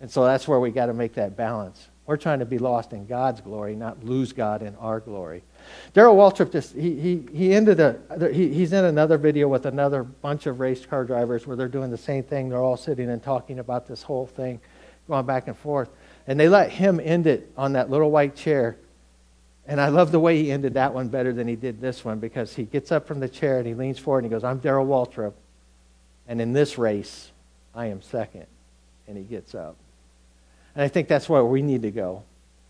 And 0.00 0.10
so 0.10 0.24
that's 0.24 0.48
where 0.48 0.58
we 0.58 0.70
got 0.70 0.86
to 0.86 0.94
make 0.94 1.14
that 1.14 1.36
balance. 1.36 1.88
We're 2.06 2.16
trying 2.16 2.40
to 2.40 2.46
be 2.46 2.58
lost 2.58 2.92
in 2.92 3.06
God's 3.06 3.40
glory, 3.40 3.76
not 3.76 4.02
lose 4.02 4.32
God 4.32 4.62
in 4.62 4.74
our 4.76 4.98
glory. 4.98 5.42
Darrell 5.92 6.16
Waltrip 6.16 6.52
just 6.52 6.74
he 6.74 6.94
he 7.00 7.26
he 7.32 7.54
ended 7.54 7.80
a 7.80 7.98
he, 8.32 8.52
he's 8.52 8.72
in 8.72 8.84
another 8.84 9.18
video 9.18 9.48
with 9.48 9.66
another 9.66 10.04
bunch 10.04 10.46
of 10.46 10.60
race 10.60 10.86
car 10.86 11.04
drivers 11.04 11.46
where 11.46 11.56
they're 11.56 11.68
doing 11.68 11.90
the 11.90 11.98
same 11.98 12.22
thing. 12.22 12.48
They're 12.48 12.62
all 12.62 12.76
sitting 12.76 13.10
and 13.10 13.22
talking 13.22 13.58
about 13.58 13.86
this 13.86 14.02
whole 14.02 14.26
thing, 14.26 14.60
going 15.08 15.26
back 15.26 15.48
and 15.48 15.56
forth, 15.56 15.90
and 16.26 16.38
they 16.38 16.48
let 16.48 16.70
him 16.70 17.00
end 17.02 17.26
it 17.26 17.50
on 17.56 17.72
that 17.72 17.90
little 17.90 18.10
white 18.10 18.36
chair. 18.36 18.76
And 19.66 19.80
I 19.80 19.88
love 19.88 20.10
the 20.10 20.20
way 20.20 20.42
he 20.42 20.50
ended 20.50 20.74
that 20.74 20.94
one 20.94 21.08
better 21.08 21.32
than 21.32 21.46
he 21.46 21.56
did 21.56 21.80
this 21.80 22.04
one 22.04 22.18
because 22.18 22.54
he 22.54 22.64
gets 22.64 22.90
up 22.90 23.06
from 23.06 23.20
the 23.20 23.28
chair 23.28 23.58
and 23.58 23.66
he 23.66 23.74
leans 23.74 23.98
forward 23.98 24.24
and 24.24 24.32
he 24.32 24.34
goes, 24.34 24.44
"I'm 24.44 24.58
Darrell 24.58 24.86
Waltrip, 24.86 25.32
and 26.28 26.40
in 26.40 26.52
this 26.52 26.78
race, 26.78 27.30
I 27.74 27.86
am 27.86 28.02
second. 28.02 28.46
And 29.08 29.16
he 29.16 29.24
gets 29.24 29.54
up. 29.56 29.76
And 30.74 30.84
I 30.84 30.88
think 30.88 31.08
that's 31.08 31.28
where 31.28 31.44
we 31.44 31.62
need 31.62 31.82
to 31.82 31.90
go. 31.90 32.22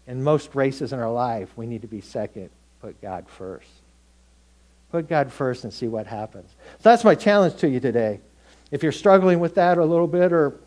In 0.06 0.22
most 0.22 0.54
races 0.54 0.94
in 0.94 0.98
our 0.98 1.12
life, 1.12 1.50
we 1.56 1.66
need 1.66 1.82
to 1.82 1.88
be 1.88 2.00
second 2.00 2.48
Put 2.80 3.00
God 3.00 3.28
first. 3.28 3.68
Put 4.90 5.08
God 5.08 5.32
first 5.32 5.64
and 5.64 5.72
see 5.72 5.88
what 5.88 6.06
happens. 6.06 6.50
So 6.78 6.90
that's 6.90 7.04
my 7.04 7.14
challenge 7.14 7.56
to 7.56 7.68
you 7.68 7.80
today. 7.80 8.20
If 8.70 8.82
you're 8.82 8.92
struggling 8.92 9.40
with 9.40 9.54
that 9.56 9.78
a 9.78 9.84
little 9.84 10.06
bit, 10.06 10.32
or 10.32 10.58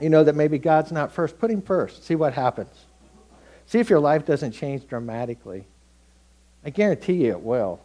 you 0.00 0.08
know 0.08 0.24
that 0.24 0.34
maybe 0.34 0.58
God's 0.58 0.92
not 0.92 1.12
first, 1.12 1.38
put 1.38 1.50
Him 1.50 1.62
first. 1.62 2.04
See 2.04 2.14
what 2.14 2.34
happens. 2.34 2.74
See 3.66 3.78
if 3.78 3.88
your 3.88 4.00
life 4.00 4.26
doesn't 4.26 4.52
change 4.52 4.86
dramatically. 4.88 5.64
I 6.64 6.70
guarantee 6.70 7.24
you 7.24 7.30
it 7.30 7.40
will. 7.40 7.80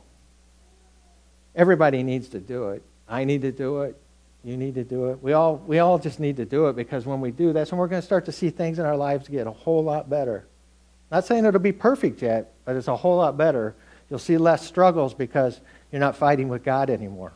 Everybody 1.55 2.03
needs 2.03 2.27
to 2.29 2.39
do 2.39 2.69
it. 2.69 2.83
I 3.07 3.23
need 3.23 3.41
to 3.43 3.51
do 3.51 3.81
it. 3.81 3.95
You 4.43 4.57
need 4.57 4.75
to 4.75 4.83
do 4.83 5.07
it. 5.07 5.23
We 5.23 5.33
all, 5.33 5.57
we 5.57 5.79
all 5.79 5.97
just 5.97 6.19
need 6.19 6.37
to 6.37 6.45
do 6.45 6.67
it 6.67 6.75
because 6.75 7.05
when 7.05 7.21
we 7.21 7.31
do, 7.31 7.53
that's 7.53 7.71
when 7.71 7.79
we're 7.79 7.87
going 7.87 8.01
to 8.01 8.05
start 8.05 8.25
to 8.25 8.31
see 8.31 8.49
things 8.49 8.77
in 8.77 8.85
our 8.85 8.97
lives 8.97 9.27
get 9.27 9.47
a 9.47 9.51
whole 9.51 9.83
lot 9.83 10.09
better. 10.09 10.45
Not 11.11 11.25
saying 11.25 11.45
it'll 11.45 11.59
be 11.59 11.71
perfect 11.71 12.21
yet, 12.21 12.53
but 12.65 12.75
it's 12.75 12.87
a 12.87 12.95
whole 12.95 13.17
lot 13.17 13.37
better. 13.37 13.75
You'll 14.09 14.19
see 14.19 14.37
less 14.37 14.65
struggles 14.65 15.13
because 15.13 15.59
you're 15.91 15.99
not 15.99 16.15
fighting 16.15 16.49
with 16.49 16.63
God 16.63 16.89
anymore. 16.89 17.33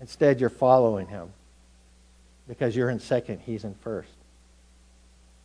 Instead, 0.00 0.40
you're 0.40 0.50
following 0.50 1.06
Him 1.06 1.30
because 2.46 2.76
you're 2.76 2.90
in 2.90 3.00
second, 3.00 3.40
He's 3.40 3.64
in 3.64 3.74
first. 3.76 4.12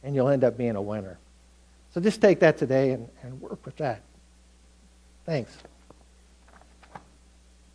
And 0.03 0.15
you'll 0.15 0.29
end 0.29 0.43
up 0.43 0.57
being 0.57 0.75
a 0.75 0.81
winner. 0.81 1.17
So 1.93 2.01
just 2.01 2.21
take 2.21 2.39
that 2.39 2.57
today 2.57 2.91
and, 2.91 3.07
and 3.23 3.39
work 3.41 3.65
with 3.65 3.77
that. 3.77 4.01
Thanks. 5.25 5.55